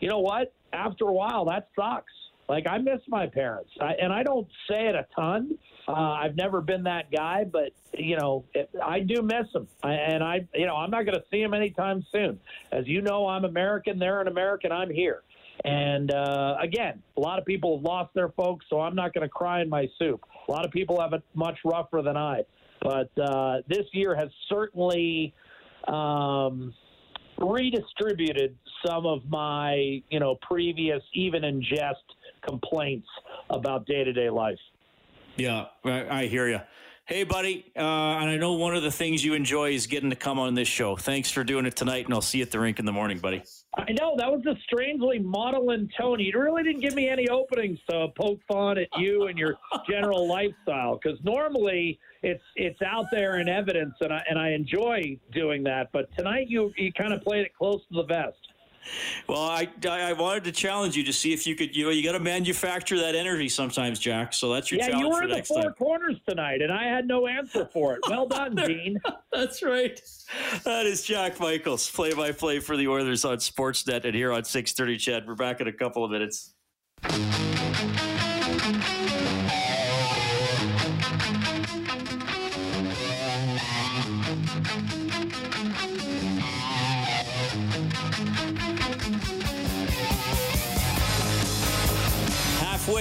you 0.00 0.08
know 0.08 0.20
what 0.20 0.52
after 0.72 1.04
a 1.06 1.12
while 1.12 1.44
that 1.46 1.68
sucks. 1.74 2.12
Like 2.48 2.68
I 2.68 2.78
miss 2.78 3.00
my 3.08 3.26
parents, 3.26 3.70
I, 3.80 3.94
and 4.00 4.12
I 4.12 4.22
don't 4.22 4.46
say 4.68 4.86
it 4.86 4.94
a 4.94 5.04
ton. 5.16 5.58
Uh, 5.88 5.92
I've 5.92 6.36
never 6.36 6.60
been 6.60 6.84
that 6.84 7.10
guy, 7.10 7.42
but 7.42 7.72
you 7.92 8.16
know, 8.16 8.44
it, 8.54 8.70
I 8.80 9.00
do 9.00 9.20
miss 9.22 9.52
them, 9.52 9.66
I, 9.82 9.94
and 9.94 10.22
I, 10.22 10.46
you 10.54 10.66
know, 10.66 10.76
I'm 10.76 10.90
not 10.90 11.06
going 11.06 11.18
to 11.18 11.24
see 11.28 11.42
them 11.42 11.54
anytime 11.54 12.04
soon. 12.12 12.38
As 12.70 12.86
you 12.86 13.02
know, 13.02 13.26
I'm 13.26 13.44
American. 13.44 13.98
They're 13.98 14.20
an 14.20 14.28
American. 14.28 14.70
I'm 14.70 14.90
here. 14.90 15.22
And 15.64 16.12
uh, 16.12 16.56
again, 16.60 17.02
a 17.16 17.20
lot 17.20 17.38
of 17.38 17.44
people 17.44 17.78
have 17.78 17.84
lost 17.84 18.14
their 18.14 18.28
folks, 18.30 18.66
so 18.68 18.80
I'm 18.80 18.94
not 18.94 19.14
going 19.14 19.22
to 19.22 19.28
cry 19.28 19.62
in 19.62 19.68
my 19.68 19.88
soup. 19.98 20.24
A 20.48 20.52
lot 20.52 20.64
of 20.64 20.70
people 20.70 21.00
have 21.00 21.12
it 21.12 21.22
much 21.34 21.58
rougher 21.64 22.02
than 22.02 22.16
I. 22.16 22.42
But 22.82 23.10
uh, 23.18 23.62
this 23.68 23.86
year 23.92 24.14
has 24.14 24.28
certainly 24.48 25.34
um, 25.88 26.74
redistributed 27.38 28.56
some 28.86 29.06
of 29.06 29.28
my, 29.28 30.02
you 30.10 30.20
know, 30.20 30.36
previous, 30.42 31.02
even 31.14 31.44
in 31.44 31.62
jest, 31.62 32.04
complaints 32.46 33.08
about 33.50 33.86
day 33.86 34.04
to 34.04 34.12
day 34.12 34.30
life. 34.30 34.58
Yeah, 35.36 35.66
I, 35.84 36.22
I 36.22 36.26
hear 36.26 36.48
you. 36.48 36.60
Hey, 37.06 37.22
buddy. 37.22 37.64
Uh, 37.76 37.82
and 38.18 38.28
I 38.30 38.36
know 38.36 38.54
one 38.54 38.74
of 38.74 38.82
the 38.82 38.90
things 38.90 39.24
you 39.24 39.34
enjoy 39.34 39.70
is 39.70 39.86
getting 39.86 40.10
to 40.10 40.16
come 40.16 40.40
on 40.40 40.52
this 40.54 40.66
show. 40.66 40.96
Thanks 40.96 41.30
for 41.30 41.44
doing 41.44 41.64
it 41.64 41.76
tonight, 41.76 42.04
and 42.06 42.12
I'll 42.12 42.20
see 42.20 42.38
you 42.38 42.42
at 42.42 42.50
the 42.50 42.58
rink 42.58 42.80
in 42.80 42.84
the 42.84 42.90
morning, 42.90 43.20
buddy. 43.20 43.44
I 43.78 43.92
know 43.92 44.16
that 44.18 44.28
was 44.28 44.44
a 44.44 44.56
strangely 44.64 45.20
modeling 45.20 45.88
tone. 45.96 46.18
You 46.18 46.32
really 46.34 46.64
didn't 46.64 46.80
give 46.80 46.96
me 46.96 47.08
any 47.08 47.28
openings 47.28 47.78
to 47.90 48.08
poke 48.20 48.40
fun 48.48 48.78
at 48.78 48.88
you 48.96 49.28
and 49.28 49.38
your 49.38 49.54
general 49.88 50.26
lifestyle 50.28 50.98
because 51.00 51.16
normally 51.22 52.00
it's 52.24 52.42
it's 52.56 52.82
out 52.82 53.06
there 53.12 53.38
in 53.38 53.48
evidence, 53.48 53.94
and 54.00 54.12
I 54.12 54.24
and 54.28 54.36
I 54.36 54.50
enjoy 54.50 55.16
doing 55.32 55.62
that. 55.62 55.90
But 55.92 56.08
tonight 56.16 56.48
you 56.48 56.72
you 56.76 56.92
kind 56.92 57.12
of 57.12 57.22
played 57.22 57.46
it 57.46 57.54
close 57.56 57.82
to 57.92 58.02
the 58.02 58.06
vest. 58.06 58.36
Well, 59.28 59.40
I, 59.42 59.68
I 59.88 60.12
wanted 60.12 60.44
to 60.44 60.52
challenge 60.52 60.96
you 60.96 61.04
to 61.04 61.12
see 61.12 61.32
if 61.32 61.46
you 61.46 61.54
could. 61.54 61.74
You 61.74 61.86
know, 61.86 61.90
you 61.90 62.02
got 62.02 62.12
to 62.12 62.20
manufacture 62.20 62.98
that 62.98 63.14
energy 63.14 63.48
sometimes, 63.48 63.98
Jack. 63.98 64.32
So 64.32 64.52
that's 64.52 64.70
your 64.70 64.80
yeah, 64.80 64.88
challenge 64.88 65.02
you 65.02 65.08
were 65.08 65.16
for 65.16 65.24
in 65.24 65.30
the 65.30 65.44
four 65.44 65.62
time. 65.62 65.72
corners 65.74 66.16
tonight, 66.28 66.62
and 66.62 66.72
I 66.72 66.84
had 66.84 67.06
no 67.06 67.26
answer 67.26 67.68
for 67.72 67.94
it. 67.94 68.00
Well 68.08 68.26
done, 68.26 68.54
Dean. 68.66 69.00
That's 69.32 69.62
right. 69.62 70.00
That 70.64 70.86
is 70.86 71.02
Jack 71.02 71.38
Michaels, 71.40 71.90
play-by-play 71.90 72.60
for 72.60 72.76
the 72.76 72.88
Oilers 72.88 73.24
on 73.24 73.38
Sportsnet 73.38 74.04
and 74.04 74.14
here 74.14 74.32
on 74.32 74.42
6:30. 74.42 74.98
CHED, 74.98 75.26
we're 75.26 75.34
back 75.34 75.60
in 75.60 75.68
a 75.68 75.72
couple 75.72 76.04
of 76.04 76.10
minutes. 76.10 76.54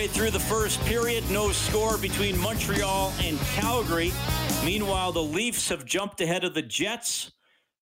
Halfway 0.06 0.20
through 0.20 0.32
the 0.32 0.40
first 0.40 0.80
period, 0.82 1.24
no 1.32 1.52
score 1.52 1.98
between 1.98 2.38
Montreal 2.38 3.12
and 3.22 3.40
Calgary. 3.56 4.14
Meanwhile, 4.64 5.14
the 5.14 5.24
Leafs 5.24 5.68
have 5.70 5.84
jumped 5.84 6.22
ahead 6.22 6.44
of 6.44 6.54
the 6.54 6.62
Jets 6.62 7.32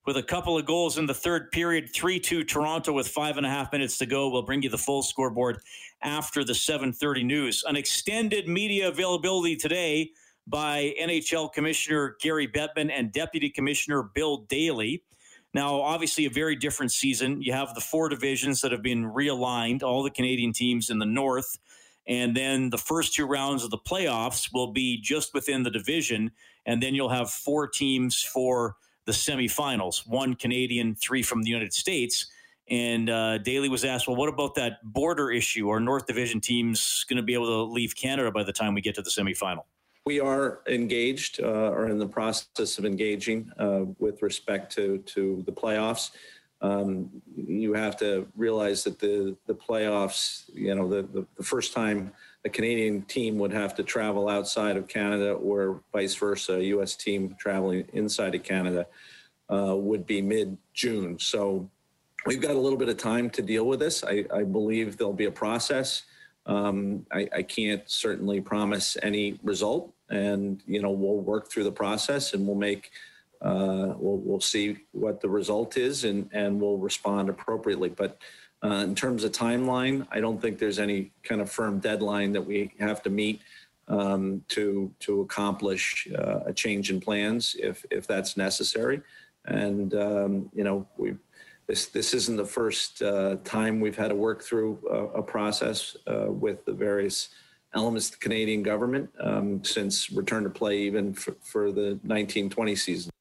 with 0.06 0.16
a 0.16 0.24
couple 0.24 0.58
of 0.58 0.66
goals 0.66 0.98
in 0.98 1.06
the 1.06 1.14
third 1.14 1.52
period 1.52 1.90
3 1.94 2.18
2 2.22 2.46
Toronto 2.46 2.94
with 2.94 3.10
five 3.10 3.36
and 3.36 3.46
a 3.46 3.50
half 3.50 3.74
minutes 3.74 3.98
to 3.98 4.06
go. 4.06 4.30
We'll 4.30 4.44
bring 4.44 4.62
you 4.62 4.70
the 4.70 4.78
full 4.78 5.04
scoreboard 5.04 5.60
after 6.02 6.46
the 6.46 6.54
7:30 6.54 7.26
news. 7.26 7.62
An 7.68 7.76
extended 7.76 8.48
media 8.48 8.88
availability 8.88 9.58
today 9.58 10.12
by 10.48 10.96
NHL 11.02 11.52
Commissioner 11.52 12.16
Gary 12.22 12.48
Bettman 12.48 12.90
and 12.90 13.12
Deputy 13.12 13.50
Commissioner 13.50 14.02
Bill 14.02 14.46
Daly. 14.48 15.04
Now, 15.54 15.82
obviously, 15.82 16.26
a 16.26 16.30
very 16.30 16.56
different 16.56 16.94
season. 16.94 17.42
You 17.42 17.52
have 17.52 17.76
the 17.76 17.82
four 17.82 18.08
divisions 18.08 18.62
that 18.62 18.72
have 18.72 18.82
been 18.82 19.04
realigned, 19.04 19.84
all 19.84 20.04
the 20.04 20.10
Canadian 20.10 20.54
teams 20.54 20.90
in 20.90 21.00
the 21.00 21.06
North. 21.06 21.58
And 22.08 22.36
then 22.36 22.70
the 22.70 22.78
first 22.78 23.14
two 23.14 23.26
rounds 23.26 23.64
of 23.64 23.70
the 23.70 23.78
playoffs 23.78 24.50
will 24.54 24.72
be 24.72 25.00
just 25.00 25.34
within 25.34 25.64
the 25.64 25.72
division. 25.72 26.32
And 26.66 26.82
then 26.82 26.96
you'll 26.96 27.10
have 27.10 27.30
four 27.30 27.68
teams 27.68 28.22
for 28.22 28.76
the 29.06 29.12
semifinals 29.12 30.08
one 30.08 30.36
Canadian, 30.36 30.96
three 30.96 31.24
from 31.24 31.44
the 31.44 31.50
United 31.50 31.74
States. 31.74 32.28
And 32.70 33.10
uh, 33.10 33.40
Daly 33.40 33.68
was 33.68 33.84
asked, 33.84 34.08
well, 34.08 34.16
what 34.16 34.30
about 34.30 34.56
that 34.56 34.80
border 34.84 35.32
issue? 35.32 35.70
Are 35.70 35.80
North 35.80 36.08
Division 36.08 36.40
teams 36.40 37.06
going 37.10 37.18
to 37.18 37.24
be 37.24 37.34
able 37.34 37.48
to 37.48 37.72
leave 37.72 37.96
Canada 37.96 38.32
by 38.32 38.44
the 38.44 38.54
time 38.54 38.74
we 38.74 38.82
get 38.82 38.96
to 38.96 39.02
the 39.02 39.10
semifinal? 39.10 39.64
We 40.06 40.20
are 40.20 40.62
engaged 40.68 41.42
uh, 41.42 41.72
or 41.72 41.88
in 41.88 41.98
the 41.98 42.08
process 42.08 42.78
of 42.78 42.86
engaging 42.86 43.50
uh, 43.58 43.86
with 44.00 44.22
respect 44.22 44.74
to, 44.76 44.98
to 45.00 45.44
the 45.46 45.52
playoffs. 45.52 46.12
Um, 46.64 47.10
you 47.36 47.74
have 47.74 47.98
to 47.98 48.26
realize 48.38 48.86
that 48.86 48.98
the, 48.98 49.36
the 49.48 49.54
playoffs, 49.54 50.46
you 50.54 50.74
know, 50.74 50.88
the, 50.88 51.02
the, 51.02 51.26
the 51.36 51.44
first 51.44 51.74
time 51.74 52.14
a 52.46 52.50
Canadian 52.50 53.02
team 53.04 53.38
would 53.38 53.52
have 53.52 53.76
to 53.76 53.84
travel 53.84 54.30
outside 54.30 54.78
of 54.78 54.88
Canada 54.88 55.34
or 55.34 55.82
vice 55.92 56.16
versa, 56.16 56.56
a 56.56 56.62
U.S. 56.62 56.96
team 56.96 57.36
traveling 57.38 57.86
inside 57.92 58.34
of 58.34 58.44
Canada 58.44 58.88
uh, 59.50 59.76
would 59.76 60.06
be 60.06 60.22
mid 60.22 60.58
June. 60.74 61.20
So 61.20 61.70
we've 62.26 62.42
got 62.42 62.52
a 62.52 62.60
little 62.60 62.78
bit 62.78 62.90
of 62.90 62.98
time 62.98 63.30
to 63.32 63.42
deal 63.42 63.66
with 63.66 63.80
this. 63.80 64.04
I, 64.04 64.26
I 64.34 64.44
believe 64.44 64.98
there'll 64.98 65.14
be 65.14 65.26
a 65.26 65.32
process. 65.32 66.04
Um, 66.46 67.06
I, 67.12 67.28
I, 67.34 67.42
can't 67.44 67.90
certainly 67.90 68.42
promise 68.42 68.98
any 69.02 69.40
result, 69.44 69.94
and 70.10 70.62
you 70.68 70.82
know 70.82 70.92
we'll 70.92 71.22
work 71.22 71.50
through 71.50 71.64
the 71.64 71.72
process 71.72 72.34
and 72.34 72.46
we'll 72.46 72.58
make 72.58 72.92
uh, 73.44 73.94
we'll 73.98 74.18
we'll 74.18 74.42
see 74.42 74.78
what 74.92 75.22
the 75.22 75.30
result 75.30 75.78
is 75.78 76.04
and 76.06 76.30
and 76.34 76.60
we'll 76.60 76.78
respond 76.78 77.30
appropriately. 77.30 77.90
But 77.90 78.18
uh, 78.64 78.84
in 78.86 78.96
terms 78.96 79.24
of 79.24 79.34
timeline, 79.34 80.08
I 80.12 80.22
don't 80.22 80.42
think 80.42 80.58
there's 80.58 80.80
any 80.80 81.12
kind 81.24 81.42
of 81.42 81.52
firm 81.52 81.80
deadline 81.80 82.32
that 82.34 82.42
we 82.42 82.72
have 82.80 83.04
to 83.04 83.10
meet 83.10 83.42
um, 83.90 84.44
to 84.50 84.92
to 85.02 85.22
accomplish 85.22 86.08
uh, 86.18 86.40
a 86.46 86.54
change 86.54 86.90
in 86.90 87.02
plans 87.02 87.56
if 87.60 87.86
if 87.92 88.08
that's 88.08 88.38
necessary. 88.38 89.02
And 89.46 89.94
um, 89.94 90.50
you 90.54 90.64
know 90.64 90.88
we 90.98 91.16
this 91.68 91.88
this 91.88 92.14
isn't 92.14 92.38
the 92.38 92.46
first 92.46 93.02
uh, 93.02 93.38
time 93.44 93.80
we've 93.80 93.98
had 93.98 94.10
to 94.10 94.16
work 94.16 94.42
through 94.42 94.80
a, 94.90 95.20
a 95.20 95.24
process 95.24 95.98
uh, 96.08 96.32
with 96.32 96.66
the 96.66 96.74
various 96.74 97.30
elements 97.74 98.08
of 98.08 98.14
the 98.14 98.20
Canadian 98.20 98.64
government 98.64 99.10
um, 99.20 99.64
since 99.64 100.12
return 100.12 100.44
to 100.44 100.50
play, 100.50 100.78
even 100.80 101.14
for, 101.14 101.36
for, 101.42 101.72
the 101.72 101.98
1920 102.04 102.76
season. 102.76 103.13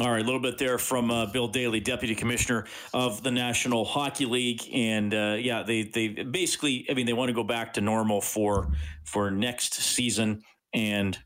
All 0.00 0.10
right, 0.10 0.22
a 0.22 0.24
little 0.24 0.40
bit 0.40 0.58
there 0.58 0.76
from 0.76 1.08
uh, 1.08 1.26
Bill 1.26 1.46
Daly, 1.46 1.78
Deputy 1.78 2.16
Commissioner 2.16 2.64
of 2.92 3.22
the 3.22 3.30
National 3.30 3.84
Hockey 3.84 4.26
League, 4.26 4.68
and 4.72 5.14
uh, 5.14 5.36
yeah, 5.38 5.62
they 5.62 5.84
they 5.84 6.08
basically, 6.08 6.84
I 6.90 6.94
mean, 6.94 7.06
they 7.06 7.12
want 7.12 7.28
to 7.28 7.32
go 7.32 7.44
back 7.44 7.74
to 7.74 7.80
normal 7.80 8.20
for 8.20 8.72
for 9.04 9.30
next 9.30 9.74
season, 9.74 10.42
and 10.72 11.16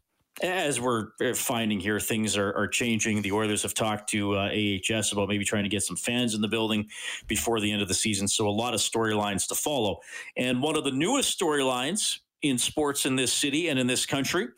as 0.43 0.83
we're 0.83 1.09
uh, 1.25 1.33
finding 1.33 1.81
here, 1.81 1.99
things 1.99 2.37
are, 2.37 2.55
are 2.55 2.69
changing. 2.69 3.23
The 3.23 3.33
Oilers 3.33 3.63
have 3.63 3.73
talked 3.73 4.11
to 4.11 4.35
uh, 4.37 4.51
AHS 4.51 5.13
about 5.13 5.31
maybe 5.31 5.47
trying 5.47 5.65
to 5.65 5.71
get 5.71 5.83
some 5.83 5.97
fans 5.97 6.35
in 6.35 6.43
the 6.43 6.49
building 6.49 6.89
before 7.27 7.61
the 7.61 7.73
end 7.73 7.81
of 7.81 7.89
the 7.89 7.95
season. 7.95 8.29
So, 8.29 8.47
a 8.47 8.51
lot 8.51 8.75
of 8.75 8.81
storylines 8.81 9.49
to 9.49 9.55
follow. 9.55 10.01
And 10.37 10.61
one 10.61 10.77
of 10.77 10.85
the 10.85 10.93
newest 10.93 11.41
storylines 11.41 12.19
in 12.43 12.59
sports 12.59 13.07
in 13.07 13.17
this 13.17 13.33
city 13.33 13.69
and 13.69 13.79
in 13.79 13.87
this 13.87 14.05
country 14.05 14.49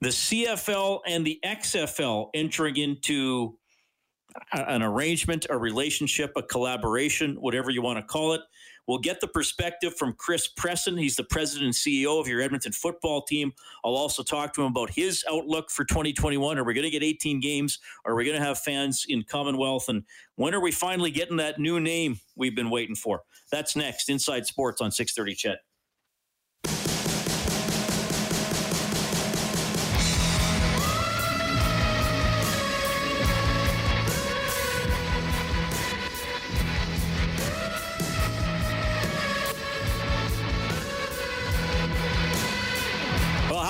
the 0.00 0.08
CFL 0.08 1.00
and 1.06 1.26
the 1.26 1.40
XFL 1.44 2.28
entering 2.34 2.76
into 2.76 3.58
an 4.52 4.82
arrangement, 4.82 5.46
a 5.50 5.58
relationship, 5.58 6.32
a 6.36 6.42
collaboration, 6.42 7.36
whatever 7.36 7.70
you 7.70 7.82
want 7.82 7.98
to 7.98 8.02
call 8.02 8.34
it. 8.34 8.42
We'll 8.86 8.98
get 8.98 9.20
the 9.20 9.28
perspective 9.28 9.96
from 9.96 10.14
Chris 10.14 10.48
Presson. 10.58 10.98
He's 10.98 11.16
the 11.16 11.24
president 11.24 11.66
and 11.66 11.74
CEO 11.74 12.18
of 12.18 12.26
your 12.26 12.40
Edmonton 12.40 12.72
football 12.72 13.22
team. 13.22 13.52
I'll 13.84 13.96
also 13.96 14.22
talk 14.22 14.54
to 14.54 14.62
him 14.62 14.68
about 14.68 14.90
his 14.90 15.24
outlook 15.30 15.70
for 15.70 15.84
2021. 15.84 16.58
Are 16.58 16.64
we 16.64 16.72
going 16.72 16.84
to 16.84 16.90
get 16.90 17.02
18 17.02 17.40
games? 17.40 17.80
Are 18.06 18.14
we 18.14 18.24
going 18.24 18.38
to 18.38 18.42
have 18.42 18.58
fans 18.58 19.04
in 19.06 19.24
Commonwealth? 19.24 19.90
And 19.90 20.04
when 20.36 20.54
are 20.54 20.60
we 20.60 20.72
finally 20.72 21.10
getting 21.10 21.36
that 21.36 21.58
new 21.58 21.80
name 21.80 22.18
we've 22.34 22.56
been 22.56 22.70
waiting 22.70 22.96
for? 22.96 23.24
That's 23.52 23.76
next. 23.76 24.08
Inside 24.08 24.46
Sports 24.46 24.80
on 24.80 24.90
630 24.90 25.34
CHED. 25.34 25.58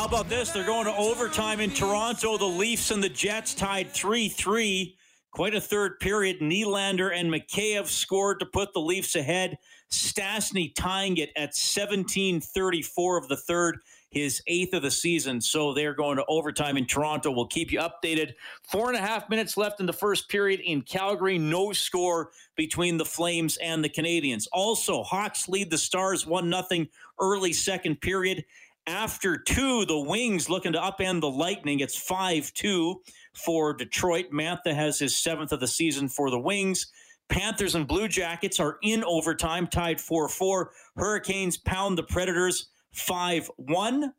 About 0.09 0.31
this? 0.31 0.53
They're 0.53 0.64
going 0.64 0.87
to 0.87 0.97
overtime 0.97 1.61
in 1.61 1.68
Toronto. 1.68 2.38
The 2.38 2.47
Leafs 2.47 2.90
and 2.90 3.05
the 3.05 3.11
Jets 3.11 3.53
tied 3.53 3.90
3 3.90 4.31
3. 4.31 4.97
Quite 5.33 5.55
a 5.55 5.61
third 5.61 6.01
period. 6.01 6.40
Nylander 6.40 7.12
and 7.14 7.31
Mikheyev 7.31 7.87
scored 7.88 8.40
to 8.40 8.47
put 8.47 8.73
the 8.73 8.81
Leafs 8.81 9.16
ahead. 9.16 9.59
Stastny 9.90 10.75
tying 10.75 11.18
it 11.18 11.31
at 11.37 11.55
17:34 11.55 13.18
of 13.18 13.29
the 13.29 13.37
third, 13.37 13.81
his 14.09 14.40
eighth 14.47 14.73
of 14.73 14.81
the 14.81 14.90
season. 14.90 15.42
So 15.42 15.75
they're 15.75 15.92
going 15.92 16.16
to 16.16 16.25
overtime 16.27 16.79
in 16.79 16.87
Toronto. 16.87 17.31
We'll 17.31 17.47
keep 17.47 17.71
you 17.71 17.79
updated. 17.79 18.33
Four 18.62 18.88
and 18.88 18.97
a 18.97 19.07
half 19.07 19.29
minutes 19.29 19.59
left 19.59 19.79
in 19.79 19.85
the 19.85 19.92
first 19.92 20.31
period 20.31 20.61
in 20.61 20.81
Calgary. 20.81 21.37
No 21.37 21.75
score 21.75 22.31
between 22.57 22.97
the 22.97 23.05
Flames 23.05 23.59
and 23.59 23.85
the 23.85 23.90
Canadiens. 23.90 24.47
Also, 24.55 25.03
Hawks 25.03 25.51
lead 25.51 25.71
the 25.71 25.77
Stars 25.77 26.27
one 26.27 26.49
nothing 26.49 26.88
early 27.21 27.53
second 27.53 28.01
period. 28.01 28.47
After 28.88 29.37
two, 29.37 29.85
the 29.85 29.98
Wings 29.98 30.48
looking 30.48 30.72
to 30.72 30.79
upend 30.79 31.20
the 31.20 31.29
Lightning. 31.29 31.81
It's 31.81 31.94
5 31.94 32.55
2 32.55 33.03
for 33.35 33.74
Detroit. 33.74 34.31
Mantha 34.33 34.74
has 34.74 34.98
his 34.98 35.14
seventh 35.14 35.53
of 35.53 35.61
the 35.61 35.66
season 35.66 36.09
for 36.09 36.31
the 36.31 36.38
Wings. 36.38 36.87
Panthers 37.29 37.74
and 37.74 37.87
Blue 37.87 38.09
Jackets 38.09 38.59
are 38.59 38.79
in 38.83 39.05
overtime, 39.05 39.66
tied 39.66 40.01
4 40.01 40.31
4. 40.31 40.70
Hurricanes 40.96 41.59
pound 41.59 41.98
the 41.98 42.03
Predators 42.03 42.70
5 42.92 43.51
1. 43.57 44.14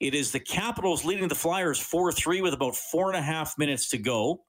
It 0.00 0.14
is 0.14 0.32
the 0.32 0.40
Capitals 0.40 1.04
leading 1.04 1.28
the 1.28 1.34
Flyers 1.34 1.78
4 1.78 2.10
3 2.10 2.40
with 2.40 2.54
about 2.54 2.74
four 2.74 3.10
and 3.10 3.18
a 3.18 3.22
half 3.22 3.58
minutes 3.58 3.90
to 3.90 3.98
go. 3.98 4.46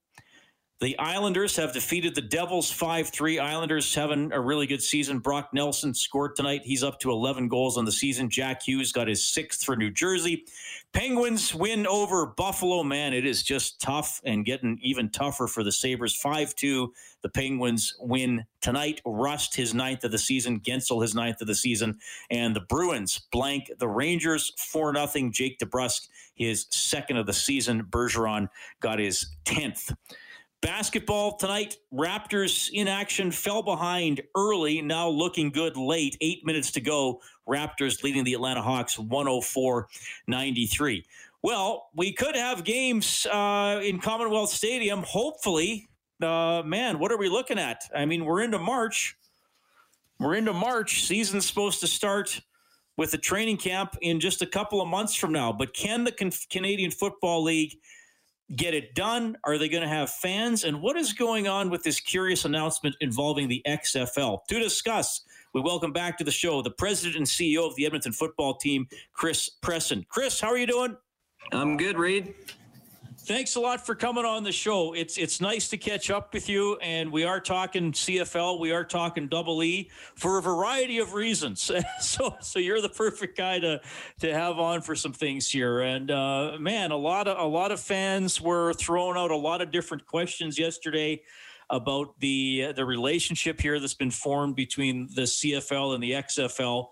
The 0.81 0.97
Islanders 0.97 1.57
have 1.57 1.73
defeated 1.73 2.15
the 2.15 2.21
Devils 2.21 2.71
5 2.71 3.09
3. 3.09 3.37
Islanders 3.37 3.93
having 3.93 4.31
a 4.31 4.39
really 4.39 4.65
good 4.65 4.81
season. 4.81 5.19
Brock 5.19 5.49
Nelson 5.51 5.93
scored 5.93 6.37
tonight. 6.37 6.61
He's 6.63 6.83
up 6.83 7.01
to 7.01 7.11
11 7.11 7.49
goals 7.49 7.77
on 7.77 7.83
the 7.83 7.91
season. 7.91 8.29
Jack 8.29 8.63
Hughes 8.63 8.93
got 8.93 9.09
his 9.09 9.25
sixth 9.25 9.65
for 9.65 9.75
New 9.75 9.91
Jersey. 9.91 10.45
Penguins 10.93 11.53
win 11.53 11.85
over 11.85 12.27
Buffalo. 12.27 12.81
Man, 12.81 13.13
it 13.13 13.25
is 13.25 13.43
just 13.43 13.81
tough 13.81 14.21
and 14.23 14.45
getting 14.45 14.79
even 14.81 15.09
tougher 15.09 15.47
for 15.47 15.65
the 15.65 15.71
Sabres. 15.71 16.15
5 16.15 16.55
2. 16.55 16.93
The 17.23 17.29
Penguins 17.29 17.97
win 17.99 18.45
tonight. 18.61 19.01
Rust, 19.05 19.57
his 19.57 19.73
ninth 19.73 20.05
of 20.05 20.11
the 20.11 20.17
season. 20.17 20.61
Guentzel, 20.61 21.01
his 21.01 21.13
ninth 21.13 21.41
of 21.41 21.47
the 21.47 21.55
season. 21.55 21.99
And 22.31 22.55
the 22.55 22.61
Bruins 22.61 23.19
blank 23.33 23.69
the 23.79 23.89
Rangers 23.89 24.53
4 24.57 24.95
0. 24.95 25.29
Jake 25.31 25.59
DeBrusk, 25.59 26.07
his 26.35 26.67
second 26.69 27.17
of 27.17 27.25
the 27.25 27.33
season. 27.33 27.83
Bergeron 27.83 28.47
got 28.79 28.99
his 28.99 29.35
10th. 29.43 29.93
Basketball 30.61 31.37
tonight, 31.37 31.77
Raptors 31.93 32.69
in 32.73 32.89
action, 32.89 33.31
fell 33.31 33.61
behind 33.61 34.21
early, 34.35 34.81
now 34.81 35.07
looking 35.07 35.51
good 35.51 35.77
late. 35.77 36.17
Eight 36.19 36.45
minutes 36.45 36.71
to 36.71 36.81
go. 36.81 37.21
Raptors 37.47 38.03
leading 38.03 38.25
the 38.25 38.33
Atlanta 38.33 38.61
Hawks 38.61 38.99
104 38.99 39.87
93. 40.27 41.05
Well, 41.41 41.89
we 41.95 42.11
could 42.11 42.35
have 42.35 42.65
games 42.65 43.25
uh, 43.27 43.79
in 43.81 43.99
Commonwealth 43.99 44.49
Stadium, 44.49 45.03
hopefully. 45.03 45.89
Uh, 46.21 46.61
man, 46.65 46.99
what 46.99 47.13
are 47.13 47.17
we 47.17 47.29
looking 47.29 47.57
at? 47.57 47.83
I 47.95 48.03
mean, 48.03 48.25
we're 48.25 48.41
into 48.41 48.59
March. 48.59 49.17
We're 50.19 50.35
into 50.35 50.51
March. 50.51 51.05
Season's 51.05 51.45
supposed 51.45 51.79
to 51.79 51.87
start 51.87 52.41
with 52.97 53.11
the 53.11 53.17
training 53.17 53.55
camp 53.55 53.95
in 54.01 54.19
just 54.19 54.41
a 54.41 54.45
couple 54.45 54.81
of 54.81 54.89
months 54.89 55.15
from 55.15 55.31
now. 55.31 55.53
But 55.53 55.73
can 55.73 56.03
the 56.03 56.11
Can- 56.11 56.33
Canadian 56.49 56.91
Football 56.91 57.43
League 57.43 57.79
get 58.55 58.73
it 58.73 58.95
done? 58.95 59.37
Are 59.43 59.57
they 59.57 59.69
going 59.69 59.83
to 59.83 59.89
have 59.89 60.09
fans? 60.09 60.63
And 60.63 60.81
what 60.81 60.97
is 60.97 61.13
going 61.13 61.47
on 61.47 61.69
with 61.69 61.83
this 61.83 61.99
curious 61.99 62.45
announcement 62.45 62.95
involving 63.01 63.47
the 63.47 63.61
XFL? 63.67 64.39
To 64.47 64.59
discuss, 64.59 65.21
we 65.53 65.61
welcome 65.61 65.93
back 65.93 66.17
to 66.17 66.23
the 66.23 66.31
show 66.31 66.61
the 66.61 66.71
president 66.71 67.17
and 67.17 67.25
CEO 67.25 67.67
of 67.67 67.75
the 67.75 67.85
Edmonton 67.85 68.11
football 68.11 68.55
team, 68.55 68.87
Chris 69.13 69.49
Presson. 69.61 70.07
Chris, 70.07 70.39
how 70.39 70.49
are 70.49 70.57
you 70.57 70.67
doing? 70.67 70.97
I'm 71.51 71.77
good, 71.77 71.97
Reid. 71.97 72.33
Thanks 73.29 73.55
a 73.57 73.59
lot 73.59 73.85
for 73.85 73.93
coming 73.93 74.25
on 74.25 74.43
the 74.43 74.51
show. 74.51 74.93
It's 74.93 75.15
it's 75.15 75.39
nice 75.39 75.67
to 75.67 75.77
catch 75.77 76.09
up 76.09 76.33
with 76.33 76.49
you, 76.49 76.77
and 76.77 77.11
we 77.11 77.25
are 77.25 77.39
talking 77.39 77.91
CFL, 77.91 78.59
we 78.59 78.71
are 78.71 78.83
talking 78.83 79.27
Double 79.27 79.61
E 79.61 79.91
for 80.15 80.39
a 80.39 80.41
variety 80.41 80.97
of 80.97 81.13
reasons. 81.13 81.69
so 82.01 82.35
so 82.41 82.57
you're 82.57 82.81
the 82.81 82.89
perfect 82.89 83.37
guy 83.37 83.59
to 83.59 83.81
to 84.21 84.33
have 84.33 84.57
on 84.57 84.81
for 84.81 84.95
some 84.95 85.13
things 85.13 85.47
here. 85.47 85.81
And 85.81 86.09
uh, 86.09 86.57
man, 86.59 86.89
a 86.89 86.97
lot 86.97 87.27
of 87.27 87.37
a 87.37 87.45
lot 87.45 87.71
of 87.71 87.79
fans 87.79 88.41
were 88.41 88.73
throwing 88.73 89.15
out 89.15 89.29
a 89.29 89.37
lot 89.37 89.61
of 89.61 89.69
different 89.69 90.07
questions 90.07 90.57
yesterday 90.57 91.21
about 91.69 92.19
the 92.19 92.71
the 92.75 92.83
relationship 92.83 93.61
here 93.61 93.79
that's 93.79 93.93
been 93.93 94.09
formed 94.09 94.55
between 94.55 95.07
the 95.13 95.27
CFL 95.27 95.93
and 95.93 96.01
the 96.01 96.13
XFL. 96.13 96.87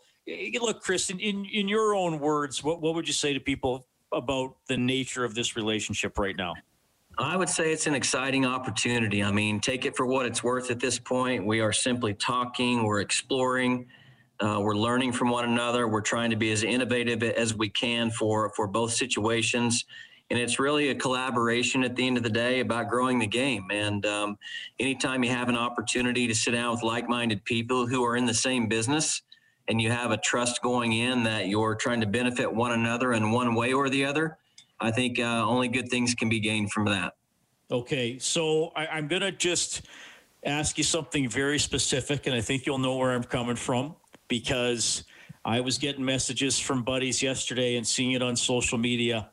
Look, 0.61 0.81
Chris, 0.81 1.09
in, 1.09 1.19
in, 1.19 1.45
in 1.45 1.67
your 1.67 1.95
own 1.95 2.19
words, 2.19 2.63
what, 2.63 2.79
what 2.79 2.93
would 2.93 3.07
you 3.07 3.13
say 3.13 3.33
to 3.33 3.39
people 3.39 3.87
about 4.13 4.55
the 4.67 4.77
nature 4.77 5.23
of 5.23 5.35
this 5.35 5.55
relationship 5.55 6.17
right 6.17 6.35
now? 6.35 6.53
I 7.19 7.35
would 7.35 7.49
say 7.49 7.71
it's 7.71 7.87
an 7.87 7.95
exciting 7.95 8.45
opportunity. 8.45 9.23
I 9.23 9.31
mean, 9.31 9.59
take 9.59 9.85
it 9.85 9.95
for 9.95 10.05
what 10.05 10.27
it's 10.27 10.43
worth 10.43 10.69
at 10.69 10.79
this 10.79 10.99
point. 10.99 11.45
We 11.45 11.61
are 11.61 11.73
simply 11.73 12.13
talking, 12.13 12.83
we're 12.83 13.01
exploring, 13.01 13.87
uh, 14.39 14.59
we're 14.61 14.75
learning 14.75 15.13
from 15.13 15.29
one 15.29 15.45
another. 15.45 15.87
We're 15.87 16.01
trying 16.01 16.29
to 16.29 16.35
be 16.35 16.51
as 16.51 16.63
innovative 16.63 17.23
as 17.23 17.55
we 17.55 17.69
can 17.69 18.11
for, 18.11 18.51
for 18.55 18.67
both 18.67 18.93
situations. 18.93 19.85
And 20.29 20.37
it's 20.37 20.59
really 20.59 20.89
a 20.89 20.95
collaboration 20.95 21.83
at 21.83 21.95
the 21.95 22.05
end 22.05 22.17
of 22.17 22.23
the 22.23 22.29
day 22.29 22.59
about 22.59 22.89
growing 22.89 23.17
the 23.17 23.27
game. 23.27 23.65
And 23.71 24.05
um, 24.05 24.37
anytime 24.79 25.23
you 25.23 25.31
have 25.31 25.49
an 25.49 25.55
opportunity 25.55 26.27
to 26.27 26.35
sit 26.35 26.51
down 26.51 26.71
with 26.73 26.83
like 26.83 27.09
minded 27.09 27.43
people 27.45 27.87
who 27.87 28.05
are 28.05 28.15
in 28.15 28.25
the 28.25 28.33
same 28.33 28.67
business, 28.67 29.23
and 29.67 29.81
you 29.81 29.91
have 29.91 30.11
a 30.11 30.17
trust 30.17 30.61
going 30.61 30.93
in 30.93 31.23
that 31.23 31.47
you're 31.47 31.75
trying 31.75 32.01
to 32.01 32.07
benefit 32.07 32.51
one 32.51 32.71
another 32.71 33.13
in 33.13 33.31
one 33.31 33.55
way 33.55 33.73
or 33.73 33.89
the 33.89 34.05
other, 34.05 34.37
I 34.79 34.91
think 34.91 35.19
uh, 35.19 35.45
only 35.45 35.67
good 35.67 35.89
things 35.89 36.15
can 36.15 36.29
be 36.29 36.39
gained 36.39 36.71
from 36.71 36.85
that. 36.85 37.13
Okay, 37.69 38.17
so 38.19 38.71
I, 38.75 38.97
am 38.97 39.07
going 39.07 39.23
to 39.23 39.31
just 39.31 39.81
ask 40.45 40.77
you 40.77 40.83
something 40.83 41.27
very 41.27 41.59
specific, 41.59 42.25
and 42.27 42.35
I 42.35 42.41
think 42.41 42.65
you'll 42.65 42.77
know 42.77 42.95
where 42.95 43.11
I'm 43.11 43.23
coming 43.23 43.57
from 43.57 43.95
because 44.29 45.03
I 45.43 45.59
was 45.59 45.77
getting 45.77 46.05
messages 46.05 46.57
from 46.59 46.83
buddies 46.83 47.21
yesterday 47.21 47.75
and 47.75 47.85
seeing 47.85 48.13
it 48.13 48.21
on 48.21 48.35
social 48.37 48.77
media, 48.77 49.29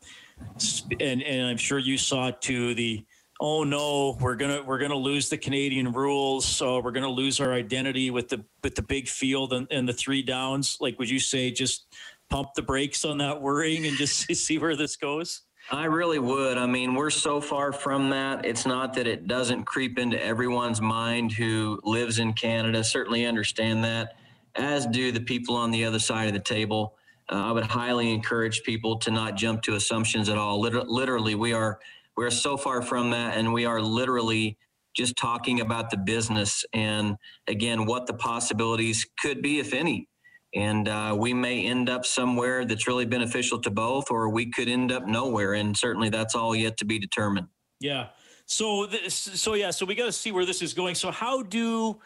and 0.99 1.23
and 1.23 1.47
I'm 1.47 1.57
sure 1.57 1.79
you 1.79 1.97
saw 1.97 2.27
it 2.27 2.41
too. 2.41 2.75
The 2.75 3.05
oh 3.39 3.63
no, 3.63 4.17
we're 4.19 4.35
gonna 4.35 4.63
we're 4.63 4.77
gonna 4.79 4.95
lose 4.95 5.29
the 5.29 5.37
Canadian 5.37 5.91
rules, 5.91 6.45
so 6.45 6.79
we're 6.79 6.91
gonna 6.91 7.09
lose 7.09 7.39
our 7.39 7.53
identity 7.53 8.09
with 8.11 8.29
the 8.29 8.43
with 8.63 8.75
the 8.75 8.81
big 8.81 9.07
field 9.07 9.53
and, 9.53 9.67
and 9.71 9.87
the 9.87 9.93
three 9.93 10.21
downs. 10.21 10.77
Like, 10.79 10.97
would 10.99 11.09
you 11.09 11.19
say 11.19 11.51
just 11.51 11.85
pump 12.29 12.49
the 12.55 12.61
brakes 12.61 13.05
on 13.05 13.17
that 13.19 13.41
worrying 13.41 13.85
and 13.85 13.97
just 13.97 14.33
see 14.35 14.57
where 14.57 14.75
this 14.75 14.95
goes? 14.95 15.41
I 15.71 15.85
really 15.85 16.19
would. 16.19 16.59
I 16.59 16.67
mean, 16.67 16.93
we're 16.93 17.09
so 17.09 17.41
far 17.41 17.71
from 17.71 18.11
that. 18.11 18.45
It's 18.45 18.67
not 18.67 18.93
that 18.93 19.07
it 19.07 19.27
doesn't 19.27 19.63
creep 19.63 19.97
into 19.97 20.23
everyone's 20.23 20.79
mind 20.79 21.31
who 21.31 21.79
lives 21.83 22.19
in 22.19 22.33
Canada. 22.33 22.83
Certainly 22.83 23.25
understand 23.25 23.83
that, 23.83 24.15
as 24.55 24.85
do 24.85 25.11
the 25.11 25.19
people 25.19 25.55
on 25.55 25.71
the 25.71 25.83
other 25.83 25.97
side 25.97 26.27
of 26.27 26.33
the 26.33 26.39
table. 26.39 26.95
Uh, 27.31 27.47
I 27.47 27.51
would 27.51 27.63
highly 27.63 28.13
encourage 28.13 28.61
people 28.61 28.97
to 28.99 29.09
not 29.09 29.35
jump 29.35 29.63
to 29.63 29.73
assumptions 29.73 30.29
at 30.29 30.37
all. 30.37 30.59
Liter- 30.59 30.83
literally, 30.83 31.33
we 31.33 31.53
are 31.53 31.79
we're 32.17 32.31
so 32.31 32.57
far 32.57 32.81
from 32.81 33.11
that, 33.11 33.37
and 33.37 33.53
we 33.53 33.65
are 33.65 33.81
literally 33.81 34.57
just 34.95 35.17
talking 35.17 35.59
about 35.59 35.89
the 35.89 35.97
business 35.97 36.63
and 36.73 37.17
again 37.47 37.85
what 37.85 38.07
the 38.07 38.13
possibilities 38.13 39.05
could 39.19 39.41
be, 39.41 39.59
if 39.59 39.73
any. 39.73 40.07
And 40.53 40.87
uh, 40.87 41.15
we 41.19 41.33
may 41.33 41.65
end 41.65 41.89
up 41.89 42.05
somewhere 42.05 42.63
that's 42.63 42.87
really 42.87 43.05
beneficial 43.05 43.59
to 43.61 43.69
both, 43.69 44.09
or 44.09 44.29
we 44.29 44.49
could 44.49 44.69
end 44.69 44.89
up 44.89 45.05
nowhere. 45.05 45.53
And 45.53 45.75
certainly, 45.75 46.09
that's 46.09 46.33
all 46.33 46.55
yet 46.55 46.77
to 46.77 46.85
be 46.85 46.97
determined. 46.97 47.47
Yeah. 47.81 48.07
So, 48.45 48.85
this, 48.85 49.13
so 49.13 49.55
yeah. 49.55 49.71
So 49.71 49.85
we 49.85 49.95
got 49.95 50.05
to 50.05 50.13
see 50.13 50.31
where 50.31 50.45
this 50.45 50.61
is 50.61 50.73
going. 50.73 50.95
So, 50.95 51.11
how 51.11 51.43
do 51.43 51.99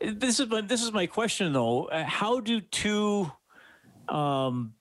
this 0.00 0.38
is 0.38 0.48
my, 0.48 0.60
this 0.60 0.82
is 0.82 0.92
my 0.92 1.06
question 1.06 1.52
though? 1.52 1.88
How 1.92 2.38
do 2.38 2.60
two 2.60 3.32
um, 4.08 4.74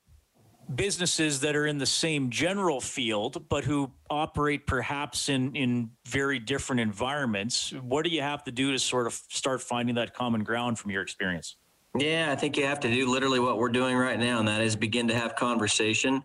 businesses 0.74 1.40
that 1.42 1.56
are 1.56 1.66
in 1.66 1.78
the 1.78 1.86
same 1.86 2.30
general 2.30 2.80
field 2.80 3.48
but 3.50 3.64
who 3.64 3.92
operate 4.10 4.68
perhaps 4.68 5.30
in 5.30 5.56
in 5.56 5.90
very 6.08 6.40
different 6.40 6.80
environments 6.80 7.74
what 7.82 8.04
do 8.04 8.10
you 8.12 8.22
have 8.22 8.44
to 8.44 8.52
do 8.52 8.72
to 8.72 8.80
sort 8.80 9.08
of 9.08 9.14
start 9.30 9.62
finding 9.62 9.96
that 9.96 10.14
common 10.14 10.44
ground 10.44 10.78
from 10.78 10.92
your 10.92 11.02
experience? 11.02 11.56
Yeah 11.98 12.32
i 12.32 12.36
think 12.36 12.56
you 12.56 12.66
have 12.66 12.80
to 12.82 12.90
do 12.90 13.10
literally 13.10 13.40
what 13.40 13.58
we're 13.58 13.70
doing 13.70 13.98
right 13.98 14.20
now 14.20 14.40
and 14.40 14.48
that 14.48 14.62
is 14.62 14.76
begin 14.76 15.08
to 15.08 15.16
have 15.16 15.36
conversation 15.36 16.24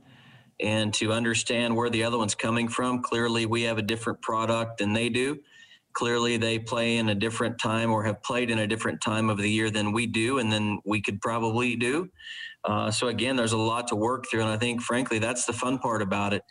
and 0.61 0.95
to 0.95 1.13
understand 1.13 1.75
where 1.75 1.91
the 1.91 2.05
other 2.05 2.19
one's 2.19 2.35
coming 2.35 2.69
from. 2.69 3.03
Clearly 3.03 3.47
we 3.47 3.63
have 3.63 3.79
a 3.79 3.83
different 3.83 4.21
product 4.23 4.79
than 4.79 4.93
they 4.93 5.09
do 5.09 5.41
clearly 5.95 6.37
they 6.37 6.59
play 6.59 6.97
in 6.97 7.09
a 7.09 7.15
different 7.15 7.59
time 7.59 7.91
or 7.91 8.05
have 8.05 8.23
played 8.23 8.51
in 8.51 8.59
a 8.59 8.67
different 8.67 9.01
time 9.01 9.31
of 9.31 9.39
the 9.39 9.51
year 9.51 9.71
than 9.71 9.93
we 9.93 10.07
do 10.07 10.39
and 10.39 10.53
then 10.53 10.79
we 10.85 11.01
could 11.01 11.21
probably 11.21 11.77
do 11.77 12.09
uh, 12.65 12.91
so 12.91 13.09
again, 13.09 13.37
there's 13.37 13.53
a 13.53 13.59
lot 13.59 13.89
to 13.89 13.97
work 13.97 14.25
through, 14.31 14.41
and 14.41 14.49
I 14.49 14.57
think, 14.57 14.81
frankly, 14.81 15.19
that's 15.19 15.45
the 15.45 15.53
fun 15.53 15.79
part 15.79 16.01
about 16.01 16.33
it. 16.33 16.43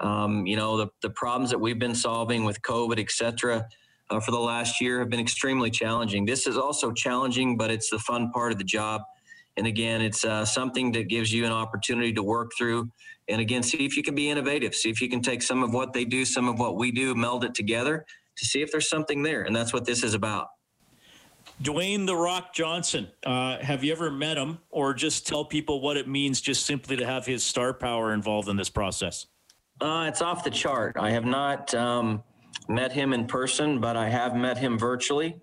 Um, 0.00 0.46
you 0.46 0.56
know, 0.56 0.76
the 0.76 0.88
the 1.02 1.10
problems 1.10 1.50
that 1.50 1.58
we've 1.58 1.78
been 1.78 1.94
solving 1.94 2.44
with 2.44 2.62
COVID, 2.62 2.98
et 2.98 3.10
cetera, 3.10 3.66
uh, 4.10 4.20
for 4.20 4.30
the 4.30 4.38
last 4.38 4.80
year 4.80 5.00
have 5.00 5.10
been 5.10 5.20
extremely 5.20 5.70
challenging. 5.70 6.24
This 6.24 6.46
is 6.46 6.56
also 6.56 6.92
challenging, 6.92 7.58
but 7.58 7.70
it's 7.70 7.90
the 7.90 7.98
fun 7.98 8.30
part 8.30 8.52
of 8.52 8.58
the 8.58 8.64
job. 8.64 9.02
And 9.56 9.66
again, 9.66 10.00
it's 10.00 10.24
uh, 10.24 10.44
something 10.44 10.92
that 10.92 11.08
gives 11.08 11.32
you 11.32 11.44
an 11.44 11.52
opportunity 11.52 12.12
to 12.12 12.22
work 12.22 12.52
through. 12.56 12.90
And 13.28 13.40
again, 13.40 13.62
see 13.62 13.84
if 13.84 13.96
you 13.96 14.04
can 14.04 14.14
be 14.14 14.30
innovative. 14.30 14.74
See 14.74 14.88
if 14.88 15.00
you 15.00 15.08
can 15.08 15.20
take 15.20 15.42
some 15.42 15.64
of 15.64 15.74
what 15.74 15.92
they 15.92 16.04
do, 16.04 16.24
some 16.24 16.48
of 16.48 16.60
what 16.60 16.76
we 16.76 16.92
do, 16.92 17.14
meld 17.14 17.44
it 17.44 17.54
together 17.54 18.06
to 18.38 18.46
see 18.46 18.62
if 18.62 18.70
there's 18.70 18.88
something 18.88 19.22
there. 19.22 19.42
And 19.42 19.54
that's 19.54 19.72
what 19.72 19.84
this 19.84 20.02
is 20.02 20.14
about. 20.14 20.48
Dwayne 21.62 22.06
the 22.06 22.14
Rock 22.14 22.54
Johnson. 22.54 23.08
Uh, 23.24 23.58
have 23.58 23.82
you 23.82 23.90
ever 23.90 24.10
met 24.10 24.36
him, 24.36 24.58
or 24.70 24.94
just 24.94 25.26
tell 25.26 25.44
people 25.44 25.80
what 25.80 25.96
it 25.96 26.06
means 26.06 26.40
just 26.40 26.64
simply 26.64 26.96
to 26.96 27.04
have 27.04 27.26
his 27.26 27.42
star 27.42 27.74
power 27.74 28.12
involved 28.12 28.48
in 28.48 28.56
this 28.56 28.70
process? 28.70 29.26
Uh, 29.80 30.06
it's 30.08 30.22
off 30.22 30.44
the 30.44 30.50
chart. 30.50 30.96
I 30.98 31.10
have 31.10 31.24
not 31.24 31.74
um, 31.74 32.22
met 32.68 32.92
him 32.92 33.12
in 33.12 33.26
person, 33.26 33.80
but 33.80 33.96
I 33.96 34.08
have 34.08 34.36
met 34.36 34.58
him 34.58 34.78
virtually. 34.78 35.40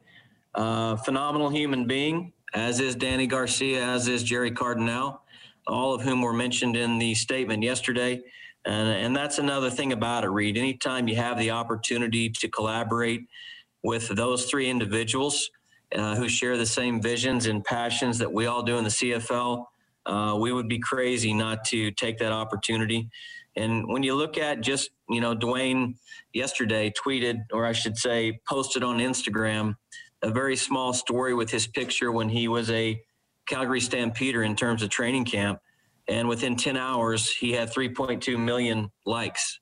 Uh, 0.54 0.96
phenomenal 0.96 1.50
human 1.50 1.86
being, 1.86 2.32
as 2.54 2.80
is 2.80 2.96
Dany 2.96 3.28
Garcia, 3.28 3.84
as 3.84 4.08
is 4.08 4.24
Gerry 4.24 4.52
Cardinale, 4.52 5.22
all 5.68 5.94
of 5.94 6.02
whom 6.02 6.22
were 6.22 6.34
mentioned 6.34 6.78
in 6.78 6.98
the 6.98 7.14
statement 7.14 7.62
yesterday. 7.62 8.22
And, 8.66 8.90
and 8.90 9.16
that's 9.16 9.38
another 9.38 9.70
thing 9.70 9.94
about 9.94 10.24
it, 10.24 10.30
Reid. 10.30 10.58
Anytime 10.58 11.08
you 11.08 11.16
have 11.16 11.38
the 11.38 11.52
opportunity 11.52 12.30
to 12.30 12.48
collaborate 12.48 13.22
with 13.84 14.08
those 14.10 14.46
three 14.46 14.70
individuals, 14.70 15.52
uh, 15.94 16.16
who 16.16 16.28
share 16.28 16.58
the 16.58 16.66
same 16.66 17.02
visions 17.02 17.46
and 17.46 17.64
passions 17.64 18.18
that 18.18 18.32
we 18.32 18.46
all 18.48 18.64
do 18.64 18.78
in 18.78 18.84
the 18.84 18.90
CFL. 18.90 19.66
Uh, 20.06 20.38
we 20.40 20.52
would 20.52 20.68
be 20.68 20.80
crazy 20.80 21.34
not 21.34 21.64
to 21.66 21.92
take 21.92 22.18
that 22.20 22.32
opportunity. 22.32 23.10
And 23.56 23.88
when 23.88 24.04
you 24.04 24.16
look 24.16 24.38
at 24.38 24.62
just, 24.62 24.90
you 25.10 25.22
know, 25.22 25.36
Dwayne 25.36 25.96
yesterday 26.34 26.92
tweeted, 26.92 27.46
or 27.54 27.66
I 27.66 27.72
should 27.72 27.98
say, 27.98 28.40
posted 28.48 28.84
on 28.84 28.98
Instagram, 29.00 29.76
a 30.22 30.30
very 30.30 30.56
small 30.56 30.94
story 30.94 31.34
with 31.34 31.50
his 31.50 31.68
picture 31.68 32.12
when 32.12 32.30
he 32.30 32.48
was 32.48 32.70
a 32.70 33.02
Calgary 33.48 33.80
Stampeder 33.80 34.44
in 34.44 34.56
terms 34.56 34.82
of 34.84 34.90
training 34.90 35.26
camp. 35.26 35.60
And 36.08 36.28
within 36.28 36.56
10 36.56 36.78
hours, 36.78 37.32
he 37.32 37.52
had 37.52 37.74
3.2 37.74 38.38
million 38.38 38.92
likes. 39.06 39.60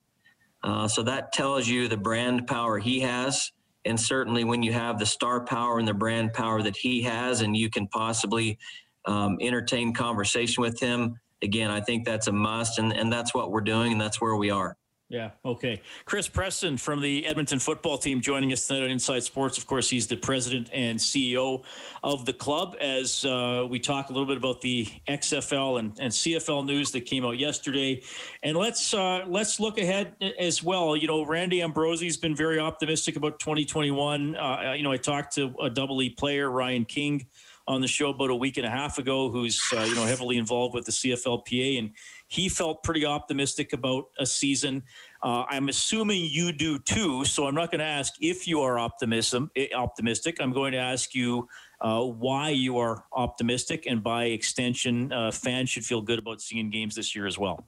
Uh, 0.64 0.88
so 0.88 1.04
that 1.04 1.34
tells 1.34 1.68
you 1.68 1.88
the 1.88 1.98
brand 1.98 2.48
power 2.48 2.80
he 2.80 3.00
has. 3.02 3.52
And 3.86 4.00
certainly 4.00 4.44
when 4.44 4.64
you 4.64 4.72
have 4.74 4.98
the 4.98 5.06
star 5.06 5.44
power 5.46 5.80
and 5.80 5.88
the 5.88 5.94
brand 5.94 6.34
power 6.34 6.62
that 6.62 6.78
he 6.78 7.02
has, 7.04 7.42
and 7.42 7.56
you 7.56 7.70
can 7.70 7.88
possibly 7.88 8.58
um, 9.06 9.38
entertain 9.42 9.94
conversation 9.94 10.62
with 10.62 10.80
him, 10.80 11.20
again, 11.42 11.70
I 11.70 11.82
think 11.82 12.06
that's 12.06 12.28
a 12.28 12.32
must. 12.32 12.80
And, 12.80 12.94
and 12.94 13.12
that's 13.12 13.34
what 13.34 13.52
we're 13.52 13.62
doing, 13.62 13.94
and 13.94 14.02
that's 14.02 14.22
where 14.22 14.36
we 14.36 14.50
are. 14.50 14.78
Yeah. 15.10 15.32
Okay. 15.46 15.82
Chris 16.06 16.28
Presson 16.28 16.80
from 16.80 17.00
the 17.00 17.26
Edmonton 17.28 17.60
football 17.60 17.98
team 17.98 18.20
joining 18.20 18.52
us 18.52 18.66
tonight 18.66 18.86
on 18.86 18.90
Inside 18.90 19.24
Sports. 19.24 19.58
Of 19.58 19.68
course, 19.68 19.90
he's 19.90 20.08
the 20.08 20.16
president 20.16 20.70
and 20.74 20.98
CEO 20.98 21.64
of 22.04 22.26
the 22.26 22.34
club. 22.34 22.76
As 22.80 23.24
uh, 23.26 23.68
we 23.70 23.80
talk 23.80 24.10
a 24.10 24.14
little 24.14 24.26
bit 24.26 24.38
about 24.38 24.62
the 24.62 24.88
XFL 25.08 25.80
and, 25.80 25.96
and 26.00 26.12
CFL 26.12 26.66
news 26.66 26.92
that 26.92 27.02
came 27.02 27.26
out 27.26 27.38
yesterday, 27.38 28.02
and 28.42 28.58
let's 28.58 28.94
uh, 28.94 29.24
let's 29.28 29.60
look 29.60 29.78
ahead 29.78 30.16
as 30.40 30.64
well. 30.64 30.96
You 30.96 31.08
know, 31.08 31.26
Randy 31.26 31.62
Ambrosie's 31.62 32.18
been 32.18 32.36
very 32.36 32.58
optimistic 32.58 33.16
about 33.16 33.40
2021. 33.40 34.36
Uh, 34.36 34.74
you 34.76 34.84
know, 34.84 34.92
I 34.92 34.98
talked 34.98 35.36
to 35.36 35.54
a 35.62 35.70
double 35.70 36.02
E 36.02 36.10
player, 36.10 36.50
Ryan 36.50 36.86
King 36.86 37.28
on 37.68 37.82
the 37.82 37.88
show 37.88 38.10
about 38.10 38.30
a 38.30 38.36
week 38.36 38.58
and 38.58 38.66
a 38.66 38.70
half 38.70 38.98
ago, 38.98 39.30
who's 39.30 39.62
uh, 39.76 39.82
you 39.82 39.96
know 39.96 40.06
heavily 40.06 40.38
involved 40.38 40.76
with 40.76 40.86
the 40.86 40.92
CFLPA, 40.92 41.80
and 41.80 41.92
he 42.28 42.50
felt 42.50 42.84
pretty 42.84 43.06
optimistic 43.06 43.74
about 43.74 44.06
a 44.20 44.26
season. 44.26 44.84
Uh, 45.22 45.46
I'm 45.50 45.70
assuming 45.70 46.26
you 46.30 46.52
do 46.52 46.80
too. 46.80 47.24
So 47.26 47.46
I'm 47.48 47.56
not 47.56 47.72
going 47.72 47.80
to 47.80 47.86
ask 47.86 48.14
if 48.22 48.48
you 48.48 48.62
are 48.62 48.78
optimism 48.78 49.50
eh, 49.56 49.68
optimistic. 49.76 50.38
I'm 50.42 50.52
going 50.52 50.74
to 50.74 50.80
ask 50.80 51.16
you 51.16 51.48
uh, 51.82 52.02
why 52.02 52.50
you 52.50 52.78
are 52.78 53.06
optimistic, 53.14 53.86
and 53.86 54.04
by 54.04 54.26
extension, 54.26 55.12
uh, 55.12 55.32
fans 55.32 55.70
should 55.70 55.86
feel 55.86 56.02
good 56.02 56.20
about 56.20 56.42
seeing 56.42 56.70
games 56.70 56.96
this 56.96 57.16
year 57.16 57.28
as 57.28 57.38
well. 57.38 57.66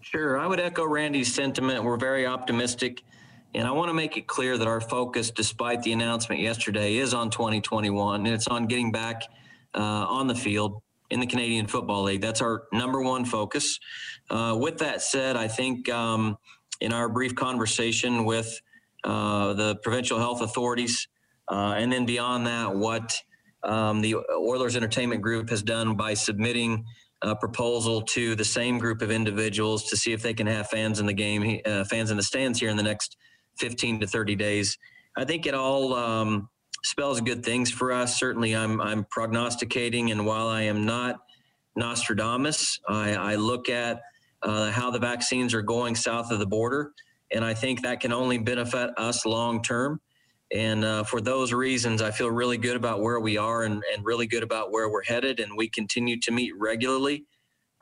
Sure, 0.00 0.38
I 0.38 0.46
would 0.46 0.60
echo 0.60 0.86
Randy's 0.86 1.32
sentiment. 1.32 1.82
We're 1.82 1.96
very 1.96 2.26
optimistic. 2.26 3.02
And 3.54 3.66
I 3.66 3.70
want 3.70 3.88
to 3.88 3.94
make 3.94 4.16
it 4.16 4.26
clear 4.26 4.58
that 4.58 4.68
our 4.68 4.80
focus, 4.80 5.30
despite 5.30 5.82
the 5.82 5.92
announcement 5.92 6.40
yesterday, 6.40 6.96
is 6.96 7.14
on 7.14 7.30
2021 7.30 8.26
and 8.26 8.34
it's 8.34 8.46
on 8.46 8.66
getting 8.66 8.92
back 8.92 9.22
uh, 9.74 9.80
on 9.80 10.26
the 10.26 10.34
field 10.34 10.82
in 11.10 11.20
the 11.20 11.26
Canadian 11.26 11.66
Football 11.66 12.04
League. 12.04 12.20
That's 12.20 12.42
our 12.42 12.64
number 12.72 13.00
one 13.02 13.24
focus. 13.24 13.78
Uh, 14.28 14.56
with 14.60 14.78
that 14.78 15.00
said, 15.00 15.36
I 15.36 15.48
think 15.48 15.88
um, 15.88 16.36
in 16.80 16.92
our 16.92 17.08
brief 17.08 17.34
conversation 17.34 18.24
with 18.24 18.60
uh, 19.04 19.54
the 19.54 19.76
provincial 19.76 20.18
health 20.18 20.42
authorities, 20.42 21.08
uh, 21.50 21.74
and 21.78 21.90
then 21.90 22.04
beyond 22.04 22.46
that, 22.46 22.74
what 22.74 23.14
um, 23.62 24.02
the 24.02 24.16
Oilers 24.36 24.76
Entertainment 24.76 25.22
Group 25.22 25.48
has 25.48 25.62
done 25.62 25.96
by 25.96 26.12
submitting 26.12 26.84
a 27.22 27.34
proposal 27.34 28.02
to 28.02 28.34
the 28.34 28.44
same 28.44 28.78
group 28.78 29.02
of 29.02 29.10
individuals 29.10 29.84
to 29.84 29.96
see 29.96 30.12
if 30.12 30.22
they 30.22 30.34
can 30.34 30.46
have 30.46 30.68
fans 30.68 31.00
in 31.00 31.06
the 31.06 31.12
game, 31.12 31.60
uh, 31.64 31.84
fans 31.84 32.10
in 32.10 32.16
the 32.16 32.22
stands 32.22 32.60
here 32.60 32.68
in 32.68 32.76
the 32.76 32.82
next 32.82 33.16
15 33.58 34.00
to 34.00 34.06
30 34.06 34.36
days. 34.36 34.78
I 35.16 35.24
think 35.24 35.46
it 35.46 35.54
all 35.54 35.94
um, 35.94 36.48
spells 36.84 37.20
good 37.20 37.44
things 37.44 37.70
for 37.70 37.92
us. 37.92 38.18
Certainly, 38.18 38.54
I'm 38.54 38.80
I'm 38.80 39.04
prognosticating, 39.10 40.10
and 40.10 40.24
while 40.24 40.48
I 40.48 40.62
am 40.62 40.84
not 40.84 41.20
Nostradamus, 41.76 42.80
I, 42.88 43.14
I 43.14 43.34
look 43.36 43.68
at 43.68 44.00
uh, 44.42 44.70
how 44.70 44.90
the 44.90 44.98
vaccines 44.98 45.54
are 45.54 45.62
going 45.62 45.94
south 45.94 46.30
of 46.30 46.38
the 46.38 46.46
border, 46.46 46.92
and 47.32 47.44
I 47.44 47.54
think 47.54 47.82
that 47.82 48.00
can 48.00 48.12
only 48.12 48.38
benefit 48.38 48.90
us 48.96 49.26
long 49.26 49.62
term. 49.62 50.00
And 50.50 50.84
uh, 50.84 51.04
for 51.04 51.20
those 51.20 51.52
reasons, 51.52 52.00
I 52.00 52.10
feel 52.10 52.30
really 52.30 52.56
good 52.56 52.76
about 52.76 53.02
where 53.02 53.20
we 53.20 53.36
are 53.36 53.64
and, 53.64 53.82
and 53.94 54.04
really 54.04 54.26
good 54.26 54.42
about 54.42 54.72
where 54.72 54.88
we're 54.88 55.04
headed. 55.04 55.40
And 55.40 55.52
we 55.56 55.68
continue 55.68 56.18
to 56.20 56.30
meet 56.30 56.52
regularly 56.56 57.26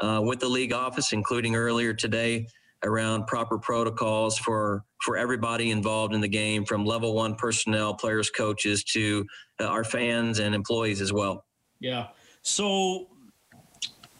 uh, 0.00 0.20
with 0.24 0.40
the 0.40 0.48
league 0.48 0.72
office, 0.72 1.12
including 1.12 1.54
earlier 1.54 1.94
today 1.94 2.48
around 2.86 3.26
proper 3.26 3.58
protocols 3.58 4.38
for 4.38 4.84
for 5.02 5.16
everybody 5.16 5.70
involved 5.70 6.14
in 6.14 6.20
the 6.20 6.28
game, 6.28 6.64
from 6.64 6.86
level 6.86 7.14
one 7.14 7.34
personnel, 7.34 7.92
players, 7.94 8.30
coaches, 8.30 8.82
to 8.84 9.26
uh, 9.60 9.64
our 9.64 9.84
fans 9.84 10.38
and 10.38 10.54
employees 10.54 11.00
as 11.02 11.12
well. 11.12 11.44
Yeah. 11.80 12.08
So 12.42 13.08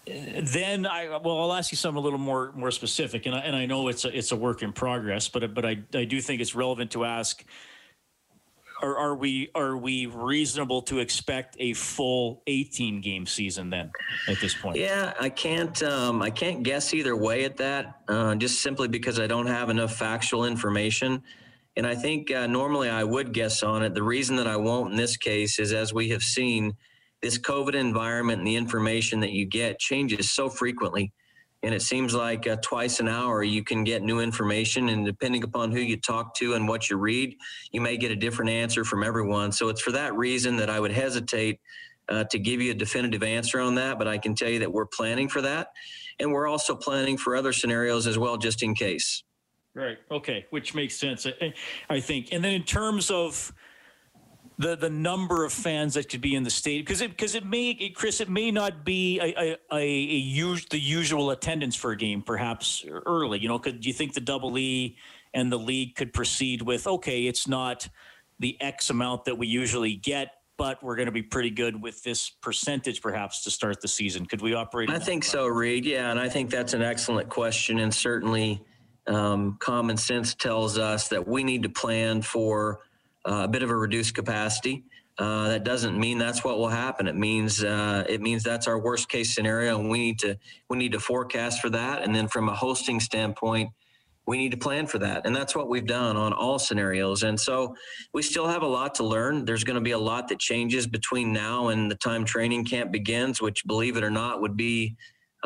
uh, 0.09 0.13
then 0.43 0.85
I 0.85 1.09
well 1.23 1.39
I'll 1.39 1.53
ask 1.55 1.73
you 1.73 1.77
something 1.77 1.99
a 1.99 2.05
little 2.05 2.19
more 2.19 2.53
more 2.53 2.71
specific, 2.71 3.27
and 3.27 3.35
I, 3.35 3.39
and 3.39 3.57
I 3.57 3.65
know 3.65 3.89
it's 3.89 4.05
a 4.05 4.17
it's 4.17 4.33
a 4.33 4.37
work 4.37 4.63
in 4.63 4.73
progress, 4.73 5.29
but 5.29 5.55
but 5.55 5.65
I 5.65 5.79
I 5.95 6.05
do 6.05 6.21
think 6.21 6.41
it's 6.41 6.55
relevant 6.55 6.91
to 6.91 7.05
ask 7.05 7.45
are, 8.83 8.97
are 8.97 9.15
we 9.15 9.51
are 9.55 9.77
we 9.77 10.07
reasonable 10.07 10.83
to 10.83 10.99
expect 10.99 11.57
a 11.59 11.73
full 11.73 12.43
18 12.47 13.01
game 13.01 13.27
season 13.27 13.71
then 13.71 13.91
at 14.29 14.41
this 14.41 14.55
point? 14.55 14.77
Yeah, 14.77 15.13
I 15.19 15.29
can't 15.29 15.83
um, 15.83 16.23
I 16.23 16.31
can't 16.31 16.63
guess 16.63 16.93
either 16.95 17.17
way 17.17 17.45
at 17.45 17.57
that, 17.59 18.01
uh, 18.09 18.35
just 18.35 18.63
simply 18.63 18.89
because 18.89 19.19
I 19.19 19.27
don't 19.27 19.47
have 19.47 19.71
enough 19.71 19.95
factual 19.95 20.45
information. 20.45 21.23
And 21.77 21.87
I 21.87 21.95
think 21.95 22.31
uh, 22.31 22.47
normally 22.47 22.89
I 22.89 23.05
would 23.05 23.33
guess 23.33 23.63
on 23.63 23.83
it. 23.83 23.95
The 23.95 24.03
reason 24.03 24.37
that 24.37 24.47
I 24.47 24.57
won't 24.57 24.93
in 24.93 24.97
this 24.97 25.17
case 25.17 25.59
is 25.59 25.73
as 25.73 25.93
we 25.93 26.09
have 26.11 26.23
seen, 26.23 26.75
this 27.23 27.39
COVID 27.39 27.75
environment 27.75 28.39
and 28.39 28.47
the 28.47 28.57
information 28.57 29.21
that 29.21 29.33
you 29.33 29.47
get 29.47 29.79
changes 29.79 30.31
so 30.31 30.49
frequently 30.49 31.13
and 31.67 31.75
it 31.75 31.83
seems 31.83 32.15
like 32.15 32.47
uh, 32.47 32.57
twice 32.63 33.01
an 33.01 33.09
hour 33.09 33.43
you 33.43 33.65
can 33.65 33.83
get 33.83 34.01
new 34.01 34.21
information 34.21 34.89
and 34.89 35.05
depending 35.05 35.43
upon 35.43 35.73
who 35.73 35.81
you 35.81 35.97
talk 35.97 36.33
to 36.37 36.55
and 36.55 36.69
what 36.69 36.89
you 36.89 36.97
read 36.97 37.37
you 37.73 37.81
may 37.81 37.97
get 37.97 38.13
a 38.13 38.17
different 38.17 38.53
answer 38.53 38.85
from 38.85 39.03
everyone. 39.03 39.51
So 39.51 39.69
it's 39.69 39.81
for 39.81 39.91
that 39.93 40.15
reason 40.15 40.57
that 40.57 40.71
i 40.71 40.79
would 40.79 40.93
hesitate 40.93 41.59
uh, 42.09 42.23
to 42.25 42.39
give 42.39 42.63
you 42.63 42.71
a 42.71 42.75
definitive 42.75 43.25
answer 43.25 43.61
on 43.61 43.75
that 43.75 43.99
but 43.99 44.07
i 44.07 44.17
can 44.17 44.35
tell 44.35 44.49
you 44.49 44.61
that 44.61 44.73
we're 44.73 44.87
planning 44.87 45.29
for 45.29 45.43
that 45.43 45.73
and 46.21 46.33
we're 46.33 46.47
also 46.47 46.77
planning 46.77 47.19
for 47.19 47.35
other 47.35 47.53
scenarios 47.53 48.07
as 48.07 48.17
well 48.17 48.37
just 48.37 48.63
in 48.63 48.75
case. 48.75 49.25
Right. 49.75 49.99
Okay. 50.11 50.47
Which 50.51 50.75
makes 50.75 50.97
sense 50.97 51.27
i, 51.27 51.53
I 51.91 52.01
think. 52.01 52.29
And 52.33 52.43
then 52.43 52.55
in 52.55 52.63
terms 52.63 53.11
of 53.11 53.53
the 54.59 54.77
the 54.77 54.91
number 54.91 55.45
of 55.45 55.53
fans 55.53 55.95
that 55.95 56.09
could 56.09 56.21
be 56.21 56.35
in 56.35 56.43
the 56.43 56.51
stadium 56.51 56.85
because 56.85 57.01
it 57.01 57.11
because 57.11 57.35
it 57.35 57.45
may 57.45 57.71
it, 57.71 57.95
Chris 57.95 58.21
it 58.21 58.29
may 58.29 58.51
not 58.51 58.85
be 58.85 59.21
a 59.21 59.25
a, 59.25 59.57
a, 59.73 59.79
a 59.79 60.21
us, 60.53 60.65
the 60.71 60.79
usual 60.79 61.31
attendance 61.31 61.77
for 61.77 61.93
a 61.93 61.97
game 61.97 62.23
perhaps 62.23 62.85
early 63.07 63.39
you 63.39 63.49
know 63.49 63.59
could 63.59 63.85
you 63.85 63.93
think 63.93 64.15
the 64.15 64.21
double 64.21 64.57
E 64.59 64.97
and 65.35 65.53
the 65.53 65.59
league 65.59 65.95
could 65.95 66.13
proceed 66.13 66.63
with 66.63 66.87
okay 66.87 67.27
it's 67.27 67.47
not 67.47 67.89
the 68.39 68.57
X 68.61 68.91
amount 68.91 69.25
that 69.27 69.37
we 69.37 69.47
usually 69.47 69.95
get 69.95 70.33
but 70.59 70.83
we're 70.83 70.97
going 70.97 71.07
to 71.07 71.13
be 71.13 71.23
pretty 71.23 71.51
good 71.51 71.81
with 71.83 72.03
this 72.03 72.31
percentage 72.31 73.03
perhaps 73.03 73.45
to 73.45 73.51
start 73.51 73.79
the 73.83 73.89
season? 73.89 74.25
Could 74.25 74.41
we 74.41 74.55
operate 74.55 74.89
I 74.89 74.99
think 74.99 75.23
so 75.23 75.47
Reid. 75.47 75.85
Yeah 75.85 76.11
and 76.11 76.19
I 76.19 76.31
think 76.31 76.51
that's 76.51 76.73
an 76.73 76.83
excellent 76.83 77.29
question 77.29 77.81
and 77.81 77.93
certainly 77.93 78.63
um, 79.07 79.57
common 79.61 79.99
sense 79.99 80.35
tells 80.35 80.79
us 80.79 81.09
that 81.09 81.29
we 81.29 81.45
need 81.45 81.63
to 81.63 81.69
plan 81.69 82.23
for 82.23 82.81
a 83.27 83.49
bit 83.49 83.63
of 83.63 83.71
a 83.71 83.77
reduced 83.77 84.15
capacity. 84.15 84.85
Uh, 85.19 85.49
that 85.49 85.65
doesn't 85.65 85.99
mean 85.99 86.19
that's 86.19 86.45
what 86.45 86.59
will 86.59 86.69
happen. 86.69 87.07
It 87.07 87.17
means 87.17 87.65
uh, 87.65 88.05
it 88.07 88.21
means 88.21 88.43
that's 88.43 88.67
our 88.67 88.79
worst 88.79 89.09
case 89.09 89.35
scenario, 89.35 89.79
and 89.79 89.89
we 89.89 89.99
need 89.99 90.19
to 90.21 90.39
we 90.69 90.77
need 90.77 90.93
to 90.93 91.01
forecast 91.01 91.61
for 91.61 91.71
that. 91.71 92.03
And 92.03 92.15
then 92.15 92.29
from 92.29 92.51
a 92.51 92.55
hosting 92.55 93.01
standpoint, 93.01 93.71
we 94.27 94.37
need 94.37 94.51
to 94.51 94.59
plan 94.59 94.87
for 94.87 94.99
that, 94.99 95.27
and 95.27 95.35
that's 95.35 95.57
what 95.57 95.69
we've 95.71 95.87
done 95.87 96.19
on 96.19 96.35
all 96.35 96.59
scenarios. 96.59 97.23
And 97.23 97.41
so 97.41 97.75
we 98.13 98.21
still 98.21 98.47
have 98.47 98.63
a 98.63 98.67
lot 98.67 98.95
to 98.97 99.05
learn. 99.05 99.47
There's 99.47 99.65
going 99.65 99.77
to 99.77 99.81
be 99.81 99.93
a 99.93 99.99
lot 99.99 100.29
that 100.29 100.39
changes 100.39 100.87
between 100.87 101.33
now 101.33 101.69
and 101.69 101.91
the 101.91 101.95
time 101.95 102.27
training 102.27 102.67
camp 102.67 102.93
begins, 102.93 103.41
which, 103.41 103.67
believe 103.67 103.97
it 103.97 104.05
or 104.05 104.11
not, 104.11 104.43
would 104.43 104.57
be 104.57 104.97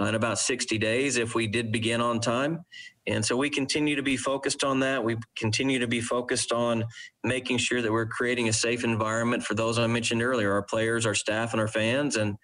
uh, 0.01 0.07
in 0.07 0.15
about 0.17 0.39
60 0.39 0.79
days 0.79 1.17
if 1.17 1.35
we 1.35 1.47
did 1.47 1.71
begin 1.71 2.01
on 2.01 2.21
time. 2.21 2.65
And 3.11 3.25
so 3.25 3.37
we 3.37 3.51
continue 3.51 3.97
to 3.97 4.03
be 4.03 4.17
focused 4.17 4.65
on 4.65 4.81
that. 4.81 5.03
We 5.03 5.17
continue 5.37 5.79
to 5.79 5.87
be 5.87 6.01
focused 6.01 6.53
on 6.53 6.85
making 7.25 7.59
sure 7.59 7.83
that 7.83 7.91
we're 7.91 8.07
creating 8.07 8.49
a 8.49 8.53
safe 8.53 8.85
environment 8.85 9.43
for 9.43 9.55
those 9.55 9.79
I 9.79 9.87
mentioned 9.87 10.23
earlier, 10.23 10.53
our 10.53 10.63
players, 10.63 11.07
our 11.07 11.15
staff, 11.15 11.53
and 11.53 11.61
our 11.61 11.69
fans. 11.69 12.17
And 12.17 12.37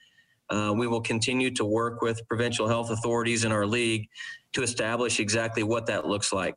uh, 0.51 0.73
we 0.77 0.87
will 0.87 1.01
continue 1.01 1.51
to 1.53 1.65
work 1.65 2.03
with 2.03 2.21
provincial 2.29 2.69
health 2.69 2.91
authorities 2.91 3.45
in 3.45 3.53
our 3.53 3.67
league 3.67 4.09
to 4.53 4.63
establish 4.63 5.21
exactly 5.21 5.63
what 5.63 5.87
that 5.87 6.07
looks 6.07 6.33
like. 6.33 6.55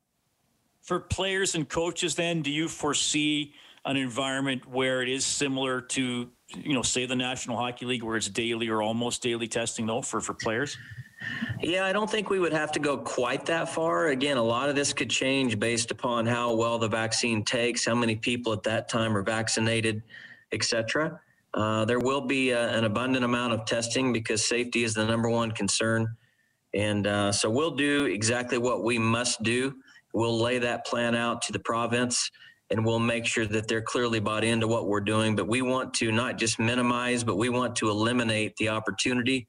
For 0.81 0.99
players 0.99 1.55
and 1.55 1.67
coaches, 1.67 2.15
then, 2.15 2.41
do 2.41 2.51
you 2.51 2.67
foresee 2.67 3.53
an 3.85 3.97
environment 3.97 4.67
where 4.67 5.01
it 5.01 5.09
is 5.09 5.25
similar 5.25 5.81
to, 5.81 6.29
you 6.55 6.73
know, 6.73 6.81
say 6.81 7.05
the 7.05 7.15
National 7.15 7.57
Hockey 7.57 7.85
League, 7.85 8.03
where 8.03 8.17
it's 8.17 8.29
daily 8.29 8.69
or 8.69 8.81
almost 8.81 9.21
daily 9.21 9.47
testing, 9.47 9.85
though, 9.85 10.01
for, 10.01 10.21
for 10.21 10.33
players? 10.33 10.77
Yeah, 11.61 11.85
I 11.85 11.91
don't 11.91 12.09
think 12.09 12.29
we 12.29 12.39
would 12.39 12.53
have 12.53 12.71
to 12.73 12.79
go 12.79 12.97
quite 12.97 13.45
that 13.47 13.69
far. 13.69 14.07
Again, 14.07 14.37
a 14.37 14.43
lot 14.43 14.69
of 14.69 14.75
this 14.75 14.93
could 14.93 15.09
change 15.09 15.59
based 15.59 15.91
upon 15.91 16.25
how 16.25 16.55
well 16.55 16.79
the 16.79 16.87
vaccine 16.87 17.43
takes, 17.43 17.85
how 17.85 17.95
many 17.95 18.15
people 18.15 18.53
at 18.53 18.63
that 18.63 18.87
time 18.87 19.15
are 19.15 19.23
vaccinated, 19.23 20.01
etc. 20.51 21.19
Uh, 21.53 21.83
there 21.85 21.99
will 21.99 22.21
be 22.21 22.51
a, 22.51 22.69
an 22.77 22.85
abundant 22.85 23.25
amount 23.25 23.53
of 23.53 23.65
testing 23.65 24.13
because 24.13 24.47
safety 24.47 24.83
is 24.83 24.93
the 24.93 25.05
number 25.05 25.29
one 25.29 25.51
concern. 25.51 26.15
And 26.73 27.07
uh, 27.07 27.31
so 27.31 27.49
we'll 27.49 27.75
do 27.75 28.05
exactly 28.05 28.57
what 28.57 28.83
we 28.83 28.97
must 28.97 29.43
do. 29.43 29.75
We'll 30.13 30.39
lay 30.39 30.59
that 30.59 30.85
plan 30.85 31.15
out 31.15 31.41
to 31.43 31.51
the 31.51 31.59
province 31.59 32.31
and 32.71 32.85
we'll 32.85 32.99
make 32.99 33.25
sure 33.25 33.47
that 33.47 33.67
they're 33.67 33.81
clearly 33.81 34.19
bought 34.19 34.43
into 34.43 34.67
what 34.67 34.87
we're 34.87 35.01
doing. 35.01 35.35
But 35.35 35.47
we 35.47 35.61
want 35.61 35.93
to 35.95 36.11
not 36.11 36.37
just 36.37 36.59
minimize, 36.59 37.23
but 37.23 37.37
we 37.37 37.49
want 37.49 37.75
to 37.77 37.89
eliminate 37.89 38.55
the 38.57 38.69
opportunity 38.69 39.47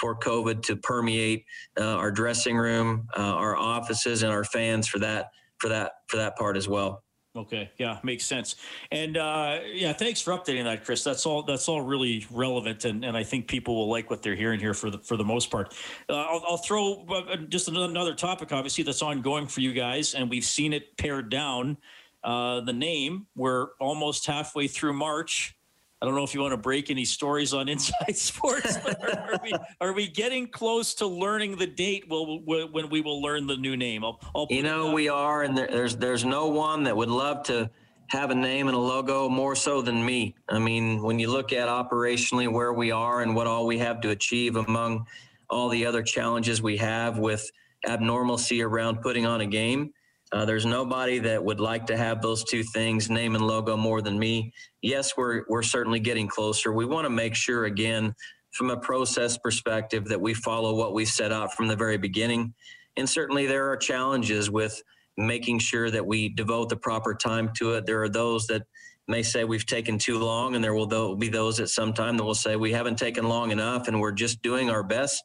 for 0.00 0.18
COVID 0.18 0.62
to 0.64 0.76
permeate 0.76 1.44
uh, 1.78 1.84
our 1.96 2.10
dressing 2.10 2.56
room, 2.56 3.08
uh, 3.16 3.20
our 3.20 3.56
offices, 3.56 4.22
and 4.22 4.32
our 4.32 4.44
fans 4.44 4.86
for 4.88 4.98
that 5.00 5.30
for 5.58 5.68
that 5.68 5.92
for 6.08 6.16
that 6.16 6.36
part 6.36 6.56
as 6.56 6.68
well. 6.68 7.04
Okay, 7.36 7.68
yeah, 7.78 7.98
makes 8.04 8.24
sense. 8.24 8.54
And 8.92 9.16
uh, 9.16 9.58
yeah, 9.66 9.92
thanks 9.92 10.20
for 10.20 10.32
updating 10.32 10.62
that, 10.64 10.84
Chris. 10.84 11.02
That's 11.02 11.26
all. 11.26 11.42
That's 11.42 11.68
all 11.68 11.82
really 11.82 12.24
relevant, 12.30 12.84
and, 12.84 13.04
and 13.04 13.16
I 13.16 13.24
think 13.24 13.48
people 13.48 13.74
will 13.74 13.88
like 13.88 14.08
what 14.08 14.22
they're 14.22 14.36
hearing 14.36 14.60
here 14.60 14.74
for 14.74 14.88
the 14.88 14.98
for 14.98 15.16
the 15.16 15.24
most 15.24 15.50
part. 15.50 15.74
Uh, 16.08 16.14
I'll, 16.14 16.44
I'll, 16.46 16.56
throw 16.56 17.04
uh, 17.06 17.36
just 17.48 17.66
another 17.68 18.14
topic, 18.14 18.52
obviously 18.52 18.84
that's 18.84 19.02
ongoing 19.02 19.48
for 19.48 19.60
you 19.60 19.72
guys, 19.72 20.14
and 20.14 20.30
we've 20.30 20.44
seen 20.44 20.72
it 20.72 20.96
pared 20.96 21.28
down. 21.28 21.76
Uh, 22.22 22.60
the 22.60 22.72
name. 22.72 23.26
We're 23.36 23.68
almost 23.80 24.26
halfway 24.26 24.68
through 24.68 24.94
March. 24.94 25.56
I 26.04 26.06
don't 26.06 26.16
know 26.16 26.22
if 26.22 26.34
you 26.34 26.42
want 26.42 26.52
to 26.52 26.58
break 26.58 26.90
any 26.90 27.06
stories 27.06 27.54
on 27.54 27.66
Inside 27.70 28.14
Sports, 28.14 28.76
but 28.84 29.02
are, 29.02 29.32
are, 29.32 29.40
we, 29.42 29.52
are 29.80 29.92
we 29.94 30.06
getting 30.06 30.46
close 30.46 30.92
to 30.96 31.06
learning 31.06 31.56
the 31.56 31.66
date 31.66 32.06
will, 32.10 32.42
when 32.42 32.90
we 32.90 33.00
will 33.00 33.22
learn 33.22 33.46
the 33.46 33.56
new 33.56 33.74
name? 33.74 34.04
I'll, 34.04 34.20
I'll 34.34 34.46
you 34.50 34.62
know, 34.62 34.92
we 34.92 35.08
are, 35.08 35.44
and 35.44 35.56
there's 35.56 35.96
there's 35.96 36.22
no 36.22 36.48
one 36.48 36.84
that 36.84 36.94
would 36.94 37.08
love 37.08 37.42
to 37.44 37.70
have 38.08 38.30
a 38.30 38.34
name 38.34 38.68
and 38.68 38.76
a 38.76 38.78
logo 38.78 39.30
more 39.30 39.56
so 39.56 39.80
than 39.80 40.04
me. 40.04 40.34
I 40.50 40.58
mean, 40.58 41.02
when 41.02 41.18
you 41.18 41.32
look 41.32 41.54
at 41.54 41.68
operationally 41.68 42.52
where 42.52 42.74
we 42.74 42.90
are 42.90 43.22
and 43.22 43.34
what 43.34 43.46
all 43.46 43.64
we 43.64 43.78
have 43.78 44.02
to 44.02 44.10
achieve 44.10 44.56
among 44.56 45.06
all 45.48 45.70
the 45.70 45.86
other 45.86 46.02
challenges 46.02 46.60
we 46.60 46.76
have 46.76 47.18
with 47.18 47.50
abnormalcy 47.86 48.62
around 48.62 49.00
putting 49.00 49.24
on 49.24 49.40
a 49.40 49.46
game, 49.46 49.94
uh, 50.34 50.44
there's 50.44 50.66
nobody 50.66 51.20
that 51.20 51.44
would 51.44 51.60
like 51.60 51.86
to 51.86 51.96
have 51.96 52.20
those 52.20 52.42
two 52.42 52.64
things, 52.64 53.08
name 53.08 53.36
and 53.36 53.46
logo, 53.46 53.76
more 53.76 54.02
than 54.02 54.18
me. 54.18 54.52
Yes, 54.82 55.16
we're 55.16 55.44
we're 55.48 55.62
certainly 55.62 56.00
getting 56.00 56.26
closer. 56.26 56.72
We 56.72 56.86
want 56.86 57.04
to 57.04 57.10
make 57.10 57.36
sure 57.36 57.66
again, 57.66 58.12
from 58.50 58.70
a 58.70 58.76
process 58.76 59.38
perspective, 59.38 60.06
that 60.06 60.20
we 60.20 60.34
follow 60.34 60.74
what 60.74 60.92
we 60.92 61.04
set 61.04 61.30
out 61.30 61.54
from 61.54 61.68
the 61.68 61.76
very 61.76 61.98
beginning. 61.98 62.52
And 62.96 63.08
certainly, 63.08 63.46
there 63.46 63.70
are 63.70 63.76
challenges 63.76 64.50
with 64.50 64.82
making 65.16 65.60
sure 65.60 65.88
that 65.88 66.04
we 66.04 66.30
devote 66.30 66.68
the 66.68 66.76
proper 66.76 67.14
time 67.14 67.52
to 67.58 67.74
it. 67.74 67.86
There 67.86 68.02
are 68.02 68.08
those 68.08 68.48
that 68.48 68.62
may 69.06 69.22
say 69.22 69.44
we've 69.44 69.66
taken 69.66 69.98
too 69.98 70.18
long, 70.18 70.56
and 70.56 70.64
there 70.64 70.74
will 70.74 71.14
be 71.14 71.28
those 71.28 71.60
at 71.60 71.68
some 71.68 71.92
time 71.92 72.16
that 72.16 72.24
will 72.24 72.34
say 72.34 72.56
we 72.56 72.72
haven't 72.72 72.98
taken 72.98 73.28
long 73.28 73.52
enough, 73.52 73.86
and 73.86 74.00
we're 74.00 74.10
just 74.10 74.42
doing 74.42 74.68
our 74.68 74.82
best 74.82 75.22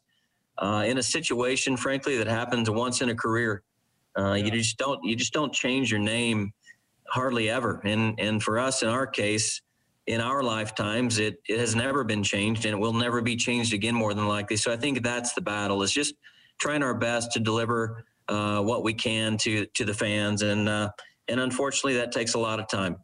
uh, 0.58 0.84
in 0.86 0.98
a 0.98 1.02
situation, 1.02 1.76
frankly, 1.76 2.16
that 2.18 2.28
happens 2.28 2.70
once 2.70 3.00
in 3.00 3.08
a 3.08 3.14
career. 3.14 3.64
Uh, 4.20 4.34
yeah. 4.34 4.44
You 4.44 4.50
just 4.50 4.76
don't 4.76 5.02
you 5.02 5.16
just 5.16 5.32
don't 5.32 5.52
change 5.52 5.90
your 5.90 6.00
name 6.00 6.52
hardly 7.08 7.48
ever. 7.48 7.80
And 7.84 8.18
and 8.18 8.42
for 8.42 8.58
us 8.58 8.82
in 8.82 8.88
our 8.88 9.06
case, 9.06 9.62
in 10.06 10.20
our 10.20 10.42
lifetimes, 10.42 11.18
it 11.18 11.38
it 11.48 11.58
has 11.58 11.74
never 11.74 12.04
been 12.04 12.22
changed, 12.22 12.64
and 12.64 12.74
it 12.74 12.78
will 12.78 12.92
never 12.92 13.22
be 13.22 13.36
changed 13.36 13.72
again 13.72 13.94
more 13.94 14.14
than 14.14 14.28
likely. 14.28 14.56
So 14.56 14.72
I 14.72 14.76
think 14.76 15.02
that's 15.02 15.32
the 15.32 15.40
battle 15.40 15.82
is 15.82 15.92
just 15.92 16.14
trying 16.60 16.82
our 16.82 16.94
best 16.94 17.32
to 17.32 17.40
deliver 17.40 18.04
uh, 18.28 18.60
what 18.60 18.84
we 18.84 18.92
can 18.92 19.36
to 19.38 19.66
to 19.66 19.84
the 19.84 19.94
fans, 19.94 20.42
and 20.42 20.68
uh, 20.68 20.90
and 21.28 21.40
unfortunately 21.40 21.94
that 21.94 22.12
takes 22.12 22.34
a 22.34 22.38
lot 22.38 22.60
of 22.60 22.68
time. 22.68 22.96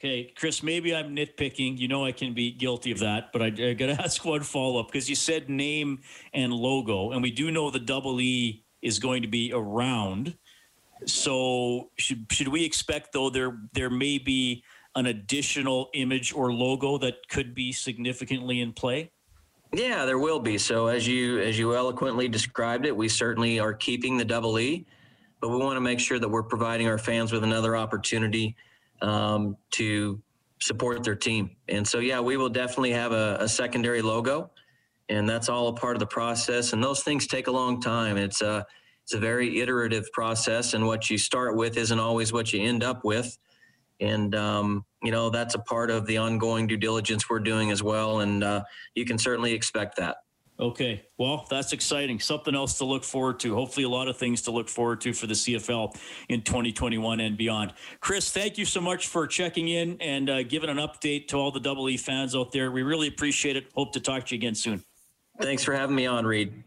Okay, 0.00 0.32
Chris, 0.36 0.62
maybe 0.62 0.94
I'm 0.94 1.16
nitpicking. 1.16 1.78
You 1.78 1.88
know 1.88 2.04
I 2.04 2.12
can 2.12 2.32
be 2.32 2.52
guilty 2.52 2.92
of 2.92 3.00
that, 3.00 3.32
but 3.32 3.42
I, 3.42 3.46
I 3.46 3.72
got 3.72 3.86
to 3.86 3.92
ask 4.02 4.24
one 4.24 4.42
follow 4.42 4.80
up 4.80 4.88
because 4.88 5.08
you 5.08 5.16
said 5.16 5.48
name 5.48 6.00
and 6.32 6.52
logo, 6.52 7.12
and 7.12 7.22
we 7.22 7.30
do 7.30 7.50
know 7.50 7.70
the 7.70 7.80
double 7.80 8.20
E 8.20 8.64
is 8.82 8.98
going 8.98 9.22
to 9.22 9.28
be 9.28 9.52
around. 9.52 10.36
So 11.06 11.90
should 11.96 12.26
should 12.30 12.48
we 12.48 12.64
expect 12.64 13.12
though 13.12 13.30
there 13.30 13.58
there 13.72 13.90
may 13.90 14.18
be 14.18 14.62
an 14.94 15.06
additional 15.06 15.90
image 15.94 16.32
or 16.32 16.52
logo 16.52 16.98
that 16.98 17.28
could 17.28 17.54
be 17.54 17.72
significantly 17.72 18.60
in 18.60 18.72
play? 18.72 19.10
Yeah, 19.72 20.06
there 20.06 20.18
will 20.18 20.40
be. 20.40 20.58
So 20.58 20.86
as 20.86 21.06
you 21.06 21.38
as 21.38 21.58
you 21.58 21.74
eloquently 21.76 22.28
described 22.28 22.86
it, 22.86 22.96
we 22.96 23.08
certainly 23.08 23.60
are 23.60 23.74
keeping 23.74 24.16
the 24.16 24.24
double 24.24 24.58
E, 24.58 24.86
but 25.40 25.50
we 25.50 25.58
want 25.58 25.76
to 25.76 25.80
make 25.80 26.00
sure 26.00 26.18
that 26.18 26.28
we're 26.28 26.42
providing 26.42 26.88
our 26.88 26.98
fans 26.98 27.32
with 27.32 27.44
another 27.44 27.76
opportunity 27.76 28.56
um, 29.02 29.56
to 29.72 30.20
support 30.60 31.04
their 31.04 31.14
team. 31.14 31.50
And 31.68 31.86
so 31.86 31.98
yeah, 31.98 32.20
we 32.20 32.36
will 32.36 32.48
definitely 32.48 32.92
have 32.92 33.12
a, 33.12 33.36
a, 33.40 33.48
secondary 33.48 34.02
logo, 34.02 34.50
and 35.08 35.28
that's 35.28 35.48
all 35.48 35.68
a 35.68 35.72
part 35.72 35.94
of 35.94 36.00
the 36.00 36.06
process. 36.06 36.72
And 36.72 36.82
those 36.82 37.02
things 37.02 37.26
take 37.26 37.46
a 37.46 37.52
long 37.52 37.80
time. 37.80 38.16
It's 38.16 38.42
uh 38.42 38.64
it's 39.08 39.14
a 39.14 39.18
very 39.18 39.60
iterative 39.60 40.12
process, 40.12 40.74
and 40.74 40.86
what 40.86 41.08
you 41.08 41.16
start 41.16 41.56
with 41.56 41.78
isn't 41.78 41.98
always 41.98 42.30
what 42.30 42.52
you 42.52 42.60
end 42.60 42.84
up 42.84 43.06
with. 43.06 43.38
And 44.00 44.34
um, 44.34 44.84
you 45.02 45.10
know 45.10 45.30
that's 45.30 45.54
a 45.54 45.60
part 45.60 45.90
of 45.90 46.04
the 46.04 46.18
ongoing 46.18 46.66
due 46.66 46.76
diligence 46.76 47.30
we're 47.30 47.38
doing 47.38 47.70
as 47.70 47.82
well, 47.82 48.20
and 48.20 48.44
uh, 48.44 48.64
you 48.94 49.06
can 49.06 49.16
certainly 49.16 49.54
expect 49.54 49.96
that. 49.96 50.18
Okay. 50.60 51.06
Well, 51.16 51.46
that's 51.48 51.72
exciting. 51.72 52.20
Something 52.20 52.54
else 52.54 52.76
to 52.78 52.84
look 52.84 53.02
forward 53.02 53.40
to. 53.40 53.54
Hopefully, 53.54 53.84
a 53.84 53.88
lot 53.88 54.08
of 54.08 54.18
things 54.18 54.42
to 54.42 54.50
look 54.50 54.68
forward 54.68 55.00
to 55.00 55.14
for 55.14 55.26
the 55.26 55.32
CFL 55.32 55.96
in 56.28 56.42
2021 56.42 57.20
and 57.20 57.38
beyond. 57.38 57.72
Chris, 58.00 58.30
thank 58.30 58.58
you 58.58 58.66
so 58.66 58.82
much 58.82 59.06
for 59.06 59.26
checking 59.26 59.68
in 59.68 59.96
and 60.02 60.28
uh, 60.28 60.42
giving 60.42 60.68
an 60.68 60.76
update 60.76 61.28
to 61.28 61.38
all 61.38 61.50
the 61.50 61.60
Double 61.60 61.88
E 61.88 61.96
fans 61.96 62.36
out 62.36 62.52
there. 62.52 62.70
We 62.70 62.82
really 62.82 63.08
appreciate 63.08 63.56
it. 63.56 63.68
Hope 63.74 63.94
to 63.94 64.00
talk 64.00 64.26
to 64.26 64.34
you 64.34 64.38
again 64.38 64.54
soon. 64.54 64.84
Thanks 65.40 65.64
for 65.64 65.72
having 65.72 65.96
me 65.96 66.04
on, 66.04 66.26
Reid. 66.26 66.62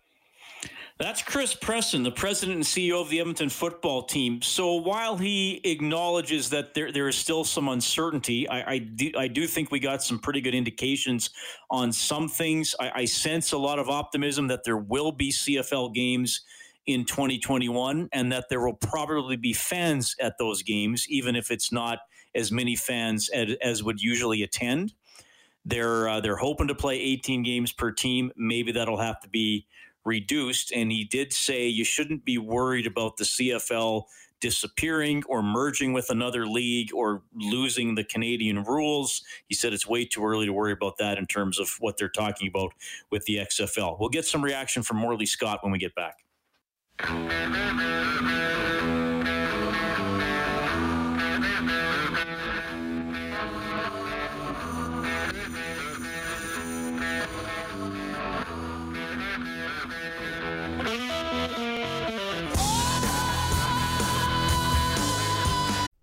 That's 1.02 1.24
Chris 1.24 1.56
Presson, 1.56 2.04
the 2.04 2.12
president 2.12 2.58
and 2.58 2.64
CEO 2.64 3.02
of 3.02 3.10
the 3.10 3.20
Edmonton 3.20 3.50
football 3.50 4.04
team. 4.04 4.40
So 4.44 4.76
while 4.76 5.18
he 5.18 5.60
acknowledges 5.64 6.48
that 6.52 6.76
there, 6.76 6.92
there 6.92 7.08
is 7.08 7.16
still 7.16 7.44
some 7.44 7.70
uncertainty, 7.70 8.48
I, 8.48 8.74
I, 8.74 8.78
do, 8.78 9.12
I 9.18 9.28
do 9.28 9.48
think 9.48 9.72
we 9.72 9.80
got 9.80 10.04
some 10.04 10.20
pretty 10.20 10.42
good 10.42 10.54
indications 10.54 11.32
on 11.72 11.92
some 11.92 12.30
things. 12.30 12.76
I, 12.80 12.92
I 12.94 13.06
sense 13.06 13.52
a 13.52 13.58
lot 13.58 13.80
of 13.80 13.90
optimism 13.90 14.46
that 14.50 14.64
there 14.64 14.78
will 14.78 15.12
be 15.12 15.32
CFL 15.32 15.92
games 15.96 16.42
in 16.86 17.04
2021 17.06 18.08
and 18.14 18.32
that 18.32 18.46
there 18.52 18.64
will 18.64 18.76
probably 18.76 19.38
be 19.38 19.54
fans 19.54 20.16
at 20.20 20.38
those 20.38 20.62
games, 20.62 21.08
even 21.10 21.36
if 21.36 21.50
it's 21.50 21.72
not 21.72 21.98
as 22.36 22.52
many 22.52 22.76
fans 22.76 23.28
as, 23.30 23.56
as 23.64 23.84
would 23.84 24.00
usually 24.00 24.44
attend. 24.44 24.94
They're 25.66 26.10
uh, 26.10 26.22
they're 26.22 26.38
hoping 26.38 26.68
to 26.68 26.76
play 26.76 27.00
18 27.00 27.44
games 27.44 27.72
per 27.72 27.92
team. 27.92 28.32
Maybe 28.36 28.72
that'll 28.72 28.98
have 28.98 29.20
to 29.22 29.30
be 29.30 29.68
reduced. 30.06 30.72
And 30.72 30.92
he 30.92 31.04
did 31.04 31.34
say 31.34 31.68
you 31.68 31.84
shouldn't 31.84 32.26
be 32.26 32.38
worried 32.38 32.88
about 32.88 33.18
the 33.18 33.24
CFL 33.24 34.04
disappearing 34.42 35.24
or 35.28 35.42
merging 35.42 35.94
with 35.94 36.10
another 36.10 36.46
league 36.46 36.94
or 36.94 37.22
losing 37.36 37.96
the 37.96 38.04
Canadian 38.04 38.64
rules. 38.64 39.24
He 39.48 39.56
said 39.56 39.72
it's 39.72 39.88
way 39.88 40.04
too 40.04 40.26
early 40.26 40.48
to 40.48 40.54
worry 40.54 40.74
about 40.74 40.98
that 40.98 41.18
in 41.18 41.28
terms 41.28 41.60
of 41.60 41.70
what 41.80 41.98
they're 41.98 42.10
talking 42.10 42.48
about 42.48 42.74
with 43.12 43.24
the 43.26 43.38
XFL. 43.38 44.00
We'll 44.00 44.10
get 44.10 44.26
some 44.26 44.44
reaction 44.44 44.84
from 44.84 44.98
Morley 44.98 45.28
Scott 45.28 45.60
when 45.62 45.72
we 45.72 45.78
get 45.78 45.94
back. 45.96 46.18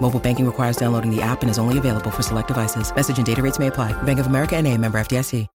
Mobile 0.00 0.20
banking 0.20 0.46
requires 0.46 0.76
downloading 0.76 1.14
the 1.14 1.20
app 1.22 1.42
and 1.42 1.50
is 1.50 1.58
only 1.58 1.78
available 1.78 2.10
for 2.10 2.22
select 2.22 2.48
devices. 2.48 2.94
Message 2.94 3.18
and 3.18 3.26
data 3.26 3.42
rates 3.42 3.58
may 3.58 3.66
apply. 3.66 3.92
Bank 4.02 4.18
of 4.18 4.26
America 4.26 4.56
and 4.56 4.66
a 4.66 4.76
member 4.76 4.98
FDIC. 4.98 5.46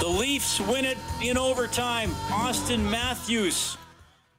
The 0.00 0.08
Leafs 0.08 0.60
win 0.60 0.84
it 0.84 0.98
in 1.22 1.36
overtime. 1.36 2.10
Auston 2.28 2.90
Matthews 2.90 3.76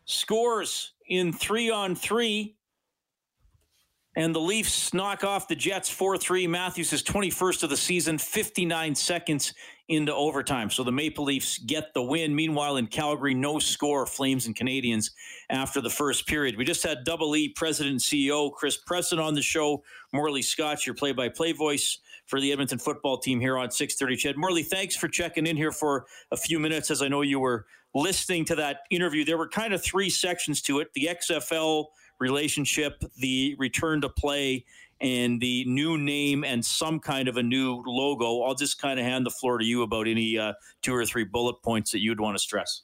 scores 0.05 0.93
in 1.07 1.33
three 1.33 1.69
on 1.69 1.95
three. 1.95 2.55
And 4.15 4.35
the 4.35 4.39
Leafs 4.39 4.93
knock 4.93 5.23
off 5.23 5.47
the 5.47 5.55
Jets 5.55 5.89
4 5.89 6.17
3. 6.17 6.45
Matthews 6.45 6.93
is 6.93 7.01
21st 7.01 7.63
of 7.63 7.69
the 7.71 7.77
season, 7.77 8.19
59 8.19 8.93
seconds 8.93 9.53
into 9.89 10.13
overtime. 10.13 10.69
So 10.69 10.83
the 10.83 10.91
Maple 10.91 11.25
Leafs 11.25 11.57
get 11.57 11.93
the 11.93 12.01
win. 12.01 12.35
Meanwhile, 12.35 12.77
in 12.77 12.87
Calgary, 12.87 13.33
no 13.33 13.59
score, 13.59 14.05
Flames 14.05 14.47
and 14.47 14.55
Canadiens 14.55 15.11
after 15.49 15.81
the 15.81 15.89
first 15.89 16.25
period. 16.25 16.57
We 16.57 16.63
just 16.63 16.83
had 16.83 17.03
Double 17.03 17.35
E 17.35 17.49
President 17.49 17.91
and 17.91 18.01
CEO 18.01 18.51
Chris 18.53 18.77
Presson 18.89 19.19
on 19.19 19.33
the 19.33 19.41
show. 19.41 19.83
Morley 20.13 20.41
Scott, 20.41 20.85
your 20.85 20.95
play-by-play 20.95 21.51
voice 21.51 21.99
for 22.25 22.39
the 22.39 22.51
Edmonton 22.51 22.79
football 22.79 23.17
team 23.17 23.39
here 23.39 23.57
on 23.57 23.69
630 23.69 24.15
CHED 24.15 24.37
Morley, 24.37 24.63
thanks 24.63 24.95
for 24.95 25.07
checking 25.07 25.45
in 25.45 25.57
here 25.57 25.71
for 25.71 26.05
a 26.31 26.37
few 26.37 26.59
minutes 26.59 26.89
as 26.89 27.01
I 27.01 27.07
know 27.07 27.21
you 27.21 27.39
were 27.39 27.65
listening 27.93 28.45
to 28.45 28.55
that 28.55 28.79
interview. 28.89 29.25
There 29.25 29.37
were 29.37 29.49
kind 29.49 29.73
of 29.73 29.83
three 29.83 30.09
sections 30.09 30.61
to 30.63 30.79
it. 30.79 30.93
The 30.93 31.09
XFL 31.11 31.87
relationship, 32.19 33.03
the 33.17 33.55
return 33.59 34.01
to 34.01 34.09
play, 34.09 34.65
and 35.03 35.41
the 35.41 35.65
new 35.65 35.97
name 35.97 36.43
and 36.43 36.65
some 36.65 36.99
kind 36.99 37.27
of 37.27 37.37
a 37.37 37.43
new 37.43 37.83
logo. 37.85 38.41
I'll 38.41 38.55
just 38.55 38.79
kind 38.79 38.99
of 38.99 39.05
hand 39.05 39.25
the 39.25 39.31
floor 39.31 39.57
to 39.57 39.65
you 39.65 39.83
about 39.83 40.07
any 40.07 40.37
uh, 40.39 40.53
two 40.81 40.95
or 40.95 41.05
three 41.05 41.25
bullet 41.25 41.61
points 41.61 41.91
that 41.91 41.99
you'd 41.99 42.21
want 42.21 42.35
to 42.35 42.39
stress. 42.39 42.81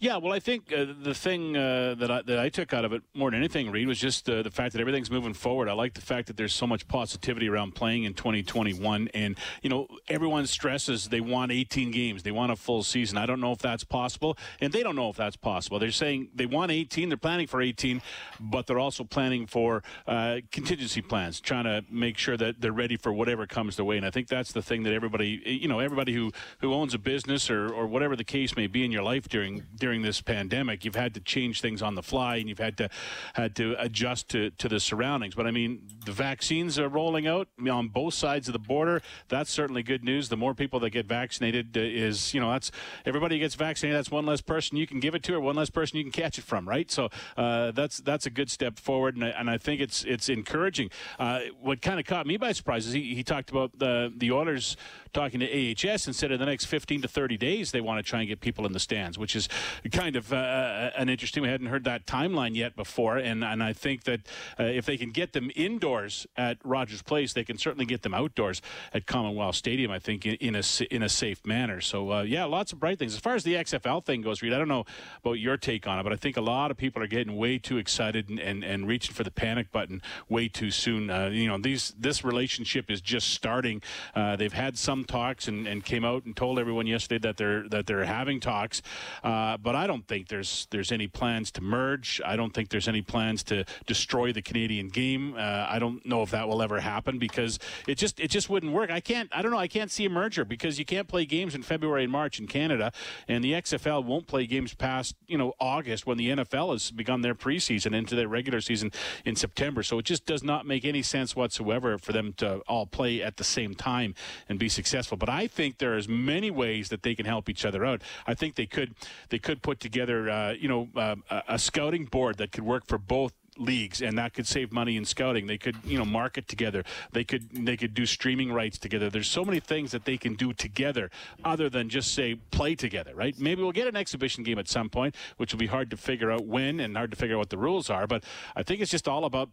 Yeah, 0.00 0.18
well, 0.18 0.32
I 0.32 0.38
think 0.38 0.72
uh, 0.72 0.86
the 1.02 1.12
thing 1.12 1.56
uh, 1.56 1.96
that 1.98 2.08
I, 2.08 2.22
that 2.22 2.38
I 2.38 2.50
took 2.50 2.72
out 2.72 2.84
of 2.84 2.92
it 2.92 3.02
more 3.14 3.32
than 3.32 3.40
anything, 3.40 3.72
Reid, 3.72 3.88
was 3.88 3.98
just 3.98 4.30
uh, 4.30 4.42
the 4.42 4.50
fact 4.50 4.72
that 4.74 4.80
everything's 4.80 5.10
moving 5.10 5.34
forward. 5.34 5.68
I 5.68 5.72
like 5.72 5.94
the 5.94 6.00
fact 6.00 6.28
that 6.28 6.36
there's 6.36 6.54
so 6.54 6.68
much 6.68 6.86
positivity 6.86 7.48
around 7.48 7.74
playing 7.74 8.04
in 8.04 8.14
2021, 8.14 9.08
and 9.12 9.36
you 9.60 9.68
know 9.68 9.88
everyone 10.06 10.46
stresses 10.46 11.08
they 11.08 11.20
want 11.20 11.50
18 11.50 11.90
games, 11.90 12.22
they 12.22 12.30
want 12.30 12.52
a 12.52 12.56
full 12.56 12.84
season. 12.84 13.18
I 13.18 13.26
don't 13.26 13.40
know 13.40 13.50
if 13.50 13.58
that's 13.58 13.82
possible, 13.82 14.38
and 14.60 14.72
they 14.72 14.84
don't 14.84 14.94
know 14.94 15.10
if 15.10 15.16
that's 15.16 15.34
possible. 15.34 15.80
They're 15.80 15.90
saying 15.90 16.28
they 16.32 16.46
want 16.46 16.70
18, 16.70 17.08
they're 17.08 17.18
planning 17.18 17.48
for 17.48 17.60
18, 17.60 18.00
but 18.38 18.68
they're 18.68 18.78
also 18.78 19.02
planning 19.02 19.48
for 19.48 19.82
uh, 20.06 20.36
contingency 20.52 21.02
plans, 21.02 21.40
trying 21.40 21.64
to 21.64 21.84
make 21.90 22.18
sure 22.18 22.36
that 22.36 22.60
they're 22.60 22.70
ready 22.70 22.96
for 22.96 23.12
whatever 23.12 23.48
comes 23.48 23.74
their 23.74 23.84
way. 23.84 23.96
And 23.96 24.06
I 24.06 24.10
think 24.10 24.28
that's 24.28 24.52
the 24.52 24.62
thing 24.62 24.84
that 24.84 24.92
everybody, 24.92 25.42
you 25.44 25.66
know, 25.66 25.80
everybody 25.80 26.14
who 26.14 26.30
who 26.60 26.72
owns 26.72 26.94
a 26.94 26.98
business 26.98 27.50
or 27.50 27.68
or 27.68 27.88
whatever 27.88 28.14
the 28.14 28.22
case 28.22 28.54
may 28.54 28.68
be 28.68 28.84
in 28.84 28.92
your 28.92 29.02
life 29.02 29.28
during 29.28 29.64
during 29.74 29.87
this 30.02 30.20
pandemic, 30.20 30.84
you've 30.84 30.94
had 30.94 31.14
to 31.14 31.20
change 31.20 31.60
things 31.60 31.82
on 31.82 31.94
the 31.94 32.02
fly 32.02 32.36
and 32.36 32.48
you've 32.48 32.58
had 32.58 32.76
to 32.78 32.88
had 33.34 33.56
to 33.56 33.74
adjust 33.78 34.28
to, 34.30 34.50
to 34.50 34.68
the 34.68 34.80
surroundings. 34.80 35.34
But 35.34 35.46
I 35.46 35.50
mean, 35.50 35.82
the 36.04 36.12
vaccines 36.12 36.78
are 36.78 36.88
rolling 36.88 37.26
out 37.26 37.48
on 37.70 37.88
both 37.88 38.14
sides 38.14 38.48
of 38.48 38.52
the 38.52 38.58
border. 38.58 39.02
That's 39.28 39.50
certainly 39.50 39.82
good 39.82 40.04
news. 40.04 40.28
The 40.28 40.36
more 40.36 40.54
people 40.54 40.80
that 40.80 40.90
get 40.90 41.06
vaccinated 41.06 41.76
uh, 41.76 41.80
is, 41.80 42.34
you 42.34 42.40
know, 42.40 42.50
that's 42.50 42.70
everybody 43.04 43.38
gets 43.38 43.54
vaccinated. 43.54 43.98
That's 43.98 44.10
one 44.10 44.26
less 44.26 44.40
person 44.40 44.76
you 44.76 44.86
can 44.86 45.00
give 45.00 45.14
it 45.14 45.22
to, 45.24 45.34
or 45.34 45.40
one 45.40 45.56
less 45.56 45.70
person 45.70 45.98
you 45.98 46.04
can 46.04 46.12
catch 46.12 46.38
it 46.38 46.44
from, 46.44 46.68
right? 46.68 46.90
So 46.90 47.08
uh, 47.36 47.70
that's 47.72 47.98
that's 47.98 48.26
a 48.26 48.30
good 48.30 48.50
step 48.50 48.78
forward, 48.78 49.16
and 49.16 49.24
I, 49.24 49.28
and 49.28 49.50
I 49.50 49.58
think 49.58 49.80
it's 49.80 50.04
it's 50.04 50.28
encouraging. 50.28 50.90
Uh, 51.18 51.40
what 51.60 51.82
kind 51.82 51.98
of 51.98 52.06
caught 52.06 52.26
me 52.26 52.36
by 52.36 52.52
surprise 52.52 52.86
is 52.86 52.92
he, 52.92 53.14
he 53.14 53.22
talked 53.22 53.50
about 53.50 53.78
the 53.78 54.12
the 54.16 54.30
Oilers 54.32 54.76
talking 55.12 55.40
to 55.40 55.46
AHS 55.46 56.06
and 56.06 56.14
said 56.14 56.32
in 56.32 56.38
the 56.38 56.46
next 56.46 56.66
15 56.66 57.02
to 57.02 57.08
30 57.08 57.36
days 57.36 57.72
they 57.72 57.80
want 57.80 57.98
to 57.98 58.08
try 58.08 58.20
and 58.20 58.28
get 58.28 58.40
people 58.40 58.66
in 58.66 58.72
the 58.72 58.80
stands, 58.80 59.18
which 59.18 59.36
is 59.36 59.48
kind 59.92 60.16
of 60.16 60.32
uh, 60.32 60.36
uh, 60.36 60.90
an 60.96 61.08
interesting. 61.08 61.42
We 61.42 61.48
hadn't 61.48 61.68
heard 61.68 61.84
that 61.84 62.06
timeline 62.06 62.54
yet 62.54 62.76
before, 62.76 63.16
and 63.16 63.44
and 63.44 63.62
I 63.62 63.72
think 63.72 64.04
that 64.04 64.20
uh, 64.58 64.64
if 64.64 64.86
they 64.86 64.96
can 64.96 65.10
get 65.10 65.32
them 65.32 65.50
indoors 65.54 66.26
at 66.36 66.58
Rogers 66.64 67.02
Place, 67.02 67.32
they 67.32 67.44
can 67.44 67.58
certainly 67.58 67.86
get 67.86 68.02
them 68.02 68.14
outdoors 68.14 68.62
at 68.92 69.06
Commonwealth 69.06 69.56
Stadium. 69.56 69.90
I 69.90 69.98
think 69.98 70.26
in, 70.26 70.34
in 70.34 70.54
a 70.56 70.62
in 70.90 71.02
a 71.02 71.08
safe 71.08 71.44
manner. 71.46 71.80
So 71.80 72.12
uh, 72.12 72.22
yeah, 72.22 72.44
lots 72.44 72.72
of 72.72 72.80
bright 72.80 72.98
things. 72.98 73.14
As 73.14 73.20
far 73.20 73.34
as 73.34 73.44
the 73.44 73.54
XFL 73.54 74.04
thing 74.04 74.22
goes, 74.22 74.42
Reid, 74.42 74.52
I 74.52 74.58
don't 74.58 74.68
know 74.68 74.84
about 75.24 75.38
your 75.38 75.56
take 75.56 75.86
on 75.86 75.98
it, 75.98 76.02
but 76.02 76.12
I 76.12 76.16
think 76.16 76.36
a 76.36 76.40
lot 76.40 76.70
of 76.70 76.76
people 76.76 77.02
are 77.02 77.06
getting 77.06 77.36
way 77.36 77.58
too 77.58 77.78
excited 77.78 78.28
and, 78.28 78.38
and, 78.38 78.64
and 78.64 78.86
reaching 78.86 79.14
for 79.14 79.24
the 79.24 79.30
panic 79.30 79.70
button 79.72 80.02
way 80.28 80.48
too 80.48 80.70
soon. 80.70 81.10
Uh, 81.10 81.28
you 81.28 81.48
know, 81.48 81.58
these 81.58 81.94
this 81.98 82.24
relationship 82.24 82.90
is 82.90 83.00
just 83.00 83.30
starting. 83.30 83.82
Uh, 84.14 84.36
they've 84.36 84.52
had 84.52 84.78
some 84.78 84.97
talks 85.04 85.48
and, 85.48 85.66
and 85.66 85.84
came 85.84 86.04
out 86.04 86.24
and 86.24 86.36
told 86.36 86.58
everyone 86.58 86.86
yesterday 86.86 87.18
that 87.26 87.36
they're 87.36 87.68
that 87.68 87.86
they're 87.86 88.04
having 88.04 88.40
talks. 88.40 88.82
Uh, 89.22 89.56
but 89.56 89.74
I 89.74 89.86
don't 89.86 90.06
think 90.06 90.28
there's 90.28 90.66
there's 90.70 90.92
any 90.92 91.06
plans 91.06 91.50
to 91.52 91.60
merge. 91.60 92.20
I 92.24 92.36
don't 92.36 92.52
think 92.52 92.68
there's 92.68 92.88
any 92.88 93.02
plans 93.02 93.42
to 93.44 93.64
destroy 93.86 94.32
the 94.32 94.42
Canadian 94.42 94.88
game. 94.88 95.34
Uh, 95.36 95.66
I 95.68 95.78
don't 95.78 96.04
know 96.06 96.22
if 96.22 96.30
that 96.30 96.48
will 96.48 96.62
ever 96.62 96.80
happen 96.80 97.18
because 97.18 97.58
it 97.86 97.96
just 97.96 98.20
it 98.20 98.28
just 98.28 98.48
wouldn't 98.50 98.72
work. 98.72 98.90
I 98.90 99.00
can't 99.00 99.28
I 99.32 99.42
don't 99.42 99.50
know 99.50 99.58
I 99.58 99.68
can't 99.68 99.90
see 99.90 100.04
a 100.04 100.10
merger 100.10 100.44
because 100.44 100.78
you 100.78 100.84
can't 100.84 101.08
play 101.08 101.24
games 101.24 101.54
in 101.54 101.62
February 101.62 102.04
and 102.04 102.12
March 102.12 102.38
in 102.38 102.46
Canada, 102.46 102.92
and 103.26 103.42
the 103.42 103.52
XFL 103.52 104.04
won't 104.04 104.26
play 104.26 104.46
games 104.46 104.74
past 104.74 105.14
you 105.26 105.38
know 105.38 105.54
August 105.60 106.06
when 106.06 106.18
the 106.18 106.30
NFL 106.30 106.72
has 106.72 106.90
begun 106.90 107.22
their 107.22 107.34
preseason 107.34 107.94
into 107.94 108.14
their 108.14 108.28
regular 108.28 108.60
season 108.60 108.92
in 109.24 109.36
September. 109.36 109.82
So 109.82 109.98
it 109.98 110.04
just 110.04 110.26
does 110.26 110.42
not 110.42 110.66
make 110.66 110.84
any 110.84 111.02
sense 111.02 111.34
whatsoever 111.34 111.98
for 111.98 112.12
them 112.12 112.32
to 112.38 112.58
all 112.68 112.86
play 112.86 113.22
at 113.22 113.36
the 113.36 113.44
same 113.44 113.74
time 113.74 114.14
and 114.48 114.58
be 114.58 114.68
successful. 114.68 114.87
But 115.16 115.28
I 115.28 115.46
think 115.46 115.78
there 115.78 115.96
is 115.96 116.08
many 116.08 116.50
ways 116.50 116.88
that 116.88 117.02
they 117.02 117.14
can 117.14 117.26
help 117.26 117.48
each 117.48 117.64
other 117.64 117.84
out. 117.84 118.02
I 118.26 118.34
think 118.34 118.54
they 118.54 118.66
could 118.66 118.94
they 119.28 119.38
could 119.38 119.62
put 119.62 119.80
together 119.80 120.30
uh, 120.30 120.52
you 120.52 120.68
know 120.68 120.88
uh, 120.96 121.16
a 121.48 121.58
scouting 121.58 122.04
board 122.04 122.38
that 122.38 122.52
could 122.52 122.64
work 122.64 122.86
for 122.86 122.98
both 122.98 123.32
leagues 123.56 124.00
and 124.00 124.16
that 124.16 124.34
could 124.34 124.46
save 124.46 124.70
money 124.72 124.96
in 124.96 125.04
scouting. 125.04 125.46
They 125.46 125.58
could 125.58 125.76
you 125.84 125.98
know 125.98 126.04
market 126.04 126.48
together. 126.48 126.84
They 127.12 127.24
could 127.24 127.50
they 127.50 127.76
could 127.76 127.94
do 127.94 128.06
streaming 128.06 128.52
rights 128.52 128.78
together. 128.78 129.10
There's 129.10 129.28
so 129.28 129.44
many 129.44 129.60
things 129.60 129.90
that 129.90 130.04
they 130.04 130.16
can 130.16 130.34
do 130.34 130.52
together 130.52 131.10
other 131.44 131.68
than 131.68 131.88
just 131.88 132.14
say 132.14 132.36
play 132.50 132.74
together 132.74 133.14
right? 133.14 133.38
Maybe 133.38 133.62
we'll 133.62 133.72
get 133.72 133.88
an 133.88 133.96
exhibition 133.96 134.44
game 134.44 134.58
at 134.58 134.68
some 134.68 134.88
point 134.88 135.14
which 135.36 135.52
will 135.52 135.58
be 135.58 135.66
hard 135.66 135.90
to 135.90 135.96
figure 135.96 136.30
out 136.30 136.46
when 136.46 136.80
and 136.80 136.96
hard 136.96 137.10
to 137.10 137.16
figure 137.16 137.36
out 137.36 137.40
what 137.40 137.50
the 137.50 137.58
rules 137.58 137.90
are 137.90 138.06
but 138.06 138.24
i 138.56 138.62
think 138.62 138.80
it's 138.80 138.90
just 138.90 139.08
all 139.08 139.24
about 139.24 139.50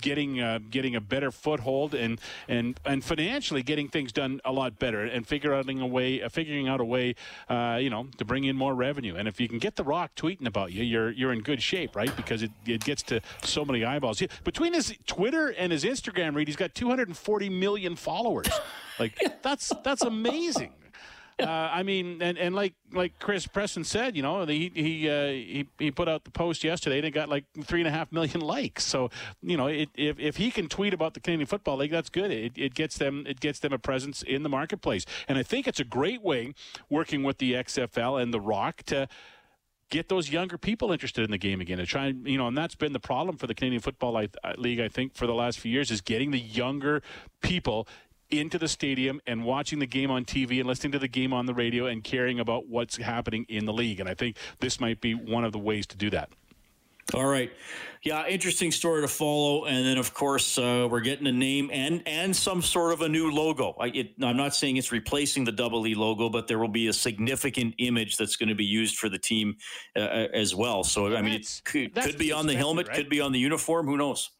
getting 0.00 0.40
uh, 0.40 0.58
getting 0.70 0.94
a 0.96 1.00
better 1.00 1.30
foothold 1.30 1.94
and 1.94 2.20
and 2.48 2.78
and 2.84 3.04
financially 3.04 3.62
getting 3.62 3.88
things 3.88 4.12
done 4.12 4.40
a 4.44 4.52
lot 4.52 4.78
better 4.78 5.04
and 5.04 5.26
figuring 5.26 5.80
a 5.80 5.86
way 5.86 6.22
uh, 6.22 6.28
figuring 6.28 6.68
out 6.68 6.80
a 6.80 6.84
way 6.84 7.14
uh, 7.48 7.78
you 7.80 7.90
know 7.90 8.06
to 8.18 8.24
bring 8.24 8.44
in 8.44 8.56
more 8.56 8.74
revenue. 8.74 9.16
And 9.16 9.28
if 9.28 9.40
you 9.40 9.48
can 9.48 9.58
get 9.58 9.76
the 9.76 9.84
rock 9.84 10.14
tweeting 10.14 10.46
about 10.46 10.72
you 10.72 10.82
you're 10.82 11.10
you're 11.10 11.32
in 11.32 11.40
good 11.40 11.62
shape 11.62 11.96
right? 11.96 12.14
Because 12.16 12.42
it, 12.42 12.50
it 12.66 12.84
gets 12.84 13.02
to 13.04 13.20
so 13.42 13.64
many 13.64 13.84
eyeballs. 13.84 14.22
Between 14.44 14.74
his 14.74 14.94
Twitter 15.06 15.48
and 15.48 15.72
his 15.72 15.84
Instagram 15.84 16.34
Reid 16.34 16.48
he's 16.48 16.56
got 16.56 16.74
240 16.74 17.48
million 17.48 17.96
followers. 17.96 18.48
Like 18.98 19.18
that's 19.42 19.72
that's 19.82 20.02
amazing 20.02 20.72
uh, 21.48 21.70
I 21.72 21.82
mean, 21.82 22.20
and, 22.22 22.38
and 22.38 22.54
like 22.54 22.74
like 22.92 23.18
Chris 23.18 23.46
Presson 23.46 23.84
said, 23.84 24.16
you 24.16 24.22
know, 24.22 24.44
he 24.46 24.70
he 24.74 25.08
uh, 25.08 25.26
he 25.28 25.68
he 25.78 25.90
put 25.90 26.08
out 26.08 26.24
the 26.24 26.30
post 26.30 26.64
yesterday 26.64 26.98
and 26.98 27.06
it 27.06 27.10
got 27.12 27.28
like 27.28 27.44
three 27.64 27.80
and 27.80 27.88
a 27.88 27.90
half 27.90 28.12
million 28.12 28.40
likes. 28.56 28.84
So 28.84 29.10
you 29.42 29.56
know, 29.56 29.66
it, 29.66 29.88
if 29.94 30.18
if 30.18 30.36
he 30.36 30.50
can 30.50 30.68
tweet 30.68 30.94
about 30.94 31.14
the 31.14 31.20
Canadian 31.20 31.46
Football 31.46 31.78
League, 31.78 31.90
that's 31.90 32.10
good. 32.10 32.30
It, 32.30 32.52
it 32.56 32.74
gets 32.74 32.98
them 32.98 33.24
it 33.26 33.40
gets 33.40 33.58
them 33.58 33.72
a 33.72 33.78
presence 33.78 34.22
in 34.22 34.42
the 34.42 34.48
marketplace, 34.48 35.04
and 35.28 35.38
I 35.38 35.42
think 35.42 35.66
it's 35.66 35.80
a 35.80 35.84
great 35.84 36.22
way 36.22 36.54
working 36.88 37.22
with 37.22 37.38
the 37.38 37.54
XFL 37.54 38.20
and 38.20 38.32
the 38.32 38.40
Rock 38.40 38.82
to 38.84 39.08
get 39.90 40.08
those 40.08 40.30
younger 40.30 40.56
people 40.56 40.92
interested 40.92 41.24
in 41.24 41.30
the 41.30 41.38
game 41.38 41.60
again. 41.60 41.78
To 41.78 41.86
try, 41.86 42.06
and 42.06 42.26
you 42.26 42.38
know, 42.38 42.46
and 42.46 42.56
that's 42.56 42.74
been 42.74 42.92
the 42.92 43.00
problem 43.00 43.36
for 43.36 43.46
the 43.46 43.54
Canadian 43.54 43.82
Football 43.82 44.24
League, 44.56 44.80
I 44.80 44.88
think, 44.88 45.14
for 45.14 45.26
the 45.26 45.34
last 45.34 45.58
few 45.58 45.70
years, 45.70 45.90
is 45.90 46.00
getting 46.00 46.30
the 46.30 46.40
younger 46.40 47.02
people 47.42 47.86
into 48.30 48.58
the 48.58 48.68
stadium 48.68 49.20
and 49.26 49.44
watching 49.44 49.78
the 49.78 49.86
game 49.86 50.10
on 50.10 50.24
TV 50.24 50.58
and 50.58 50.66
listening 50.66 50.92
to 50.92 50.98
the 50.98 51.08
game 51.08 51.32
on 51.32 51.46
the 51.46 51.54
radio 51.54 51.86
and 51.86 52.04
caring 52.04 52.40
about 52.40 52.68
what's 52.68 52.96
happening 52.96 53.46
in 53.48 53.64
the 53.64 53.72
league. 53.72 54.00
And 54.00 54.08
I 54.08 54.14
think 54.14 54.36
this 54.60 54.80
might 54.80 55.00
be 55.00 55.14
one 55.14 55.44
of 55.44 55.52
the 55.52 55.58
ways 55.58 55.86
to 55.88 55.96
do 55.96 56.10
that. 56.10 56.30
All 57.14 57.26
right. 57.26 57.50
Yeah, 58.02 58.26
interesting 58.26 58.70
story 58.70 59.02
to 59.02 59.08
follow. 59.08 59.64
And 59.64 59.84
then, 59.84 59.98
of 59.98 60.14
course, 60.14 60.56
uh, 60.56 60.86
we're 60.90 61.00
getting 61.00 61.26
a 61.26 61.32
name 61.32 61.68
and 61.72 62.02
and 62.06 62.34
some 62.34 62.62
sort 62.62 62.92
of 62.92 63.02
a 63.02 63.08
new 63.08 63.30
logo. 63.30 63.74
I, 63.80 63.88
am 64.22 64.36
not 64.36 64.54
saying 64.54 64.76
it's 64.76 64.92
replacing 64.92 65.44
the 65.44 65.52
Double 65.52 65.86
E 65.86 65.94
logo, 65.94 66.28
but 66.28 66.46
there 66.46 66.58
will 66.58 66.68
be 66.68 66.88
a 66.88 66.92
significant 66.92 67.74
image 67.78 68.16
that's 68.16 68.36
going 68.36 68.48
to 68.48 68.54
be 68.54 68.64
used 68.64 68.96
for 68.96 69.08
the 69.08 69.18
team 69.18 69.56
uh, 69.96 70.00
as 70.32 70.54
well. 70.54 70.84
So, 70.84 71.14
I 71.14 71.20
mean, 71.20 71.34
it 71.34 71.60
could, 71.64 71.94
could 71.94 72.18
be 72.18 72.32
on 72.32 72.46
the 72.46 72.54
helmet, 72.54 72.88
right? 72.88 72.96
could 72.96 73.08
be 73.08 73.20
on 73.20 73.32
the 73.32 73.38
uniform. 73.38 73.86
Who 73.86 73.96
knows? 73.96 74.30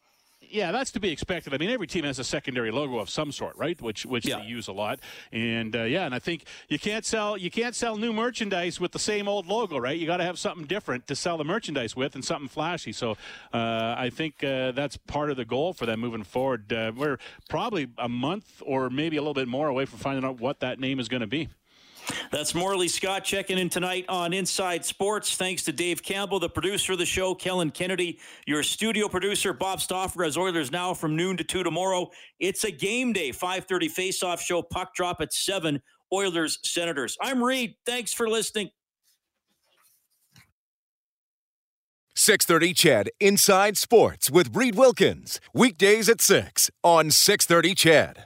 Yeah, 0.51 0.71
that's 0.71 0.91
to 0.91 0.99
be 0.99 1.09
expected. 1.09 1.53
I 1.53 1.57
mean, 1.57 1.69
every 1.69 1.87
team 1.87 2.03
has 2.05 2.19
a 2.19 2.23
secondary 2.23 2.71
logo 2.71 2.99
of 2.99 3.09
some 3.09 3.31
sort, 3.31 3.55
right? 3.57 3.81
Which 3.81 4.05
which 4.05 4.25
yeah. 4.25 4.39
they 4.39 4.45
use 4.45 4.67
a 4.67 4.71
lot. 4.73 4.99
And 5.31 5.75
uh, 5.75 5.83
yeah, 5.83 6.05
and 6.05 6.13
I 6.13 6.19
think 6.19 6.45
you 6.69 6.79
can't 6.79 7.05
sell 7.05 7.37
you 7.37 7.49
can't 7.49 7.75
sell 7.75 7.97
new 7.97 8.13
merchandise 8.13 8.79
with 8.79 8.91
the 8.91 8.99
same 8.99 9.27
old 9.27 9.47
logo, 9.47 9.77
right? 9.77 9.97
You 9.97 10.07
got 10.07 10.17
to 10.17 10.23
have 10.23 10.39
something 10.39 10.65
different 10.65 11.07
to 11.07 11.15
sell 11.15 11.37
the 11.37 11.45
merchandise 11.45 11.95
with 11.95 12.15
and 12.15 12.23
something 12.23 12.49
flashy. 12.49 12.91
So 12.91 13.11
uh, 13.53 13.95
I 13.97 14.11
think 14.13 14.43
uh, 14.43 14.71
that's 14.71 14.97
part 14.97 15.31
of 15.31 15.37
the 15.37 15.45
goal 15.45 15.73
for 15.73 15.85
them 15.85 15.99
moving 15.99 16.23
forward. 16.23 16.71
Uh, 16.71 16.91
we're 16.95 17.17
probably 17.49 17.87
a 17.97 18.09
month 18.09 18.61
or 18.65 18.89
maybe 18.89 19.17
a 19.17 19.21
little 19.21 19.33
bit 19.33 19.47
more 19.47 19.67
away 19.67 19.85
from 19.85 19.99
finding 19.99 20.25
out 20.25 20.39
what 20.39 20.59
that 20.59 20.79
name 20.79 20.99
is 20.99 21.07
going 21.07 21.21
to 21.21 21.27
be. 21.27 21.49
That's 22.31 22.55
Morley 22.55 22.87
Scott 22.87 23.23
checking 23.23 23.57
in 23.57 23.69
tonight 23.69 24.05
on 24.09 24.33
Inside 24.33 24.85
Sports. 24.85 25.35
Thanks 25.35 25.63
to 25.63 25.71
Dave 25.71 26.01
Campbell, 26.01 26.39
the 26.39 26.49
producer 26.49 26.93
of 26.93 26.99
the 26.99 27.05
show, 27.05 27.35
Kellen 27.35 27.71
Kennedy, 27.71 28.19
your 28.45 28.63
studio 28.63 29.07
producer, 29.07 29.53
Bob 29.53 29.81
Stauffer, 29.81 30.23
as 30.23 30.37
Oilers 30.37 30.71
now 30.71 30.93
from 30.93 31.15
noon 31.15 31.37
to 31.37 31.43
2 31.43 31.63
tomorrow. 31.63 32.09
It's 32.39 32.63
a 32.63 32.71
game 32.71 33.13
day, 33.13 33.29
5.30 33.29 33.89
face-off 33.89 34.41
show, 34.41 34.61
puck 34.61 34.93
drop 34.95 35.21
at 35.21 35.33
7, 35.33 35.81
Oilers 36.13 36.59
Senators. 36.63 37.17
I'm 37.21 37.43
Reid. 37.43 37.75
Thanks 37.85 38.13
for 38.13 38.29
listening. 38.29 38.71
630 42.15 42.73
CHED 42.73 43.09
Inside 43.19 43.77
Sports 43.77 44.29
with 44.29 44.55
Reid 44.55 44.75
Wilkins. 44.75 45.39
Weekdays 45.53 46.07
at 46.07 46.21
6 46.21 46.69
on 46.83 47.09
630 47.09 47.73
CHED. 47.73 48.19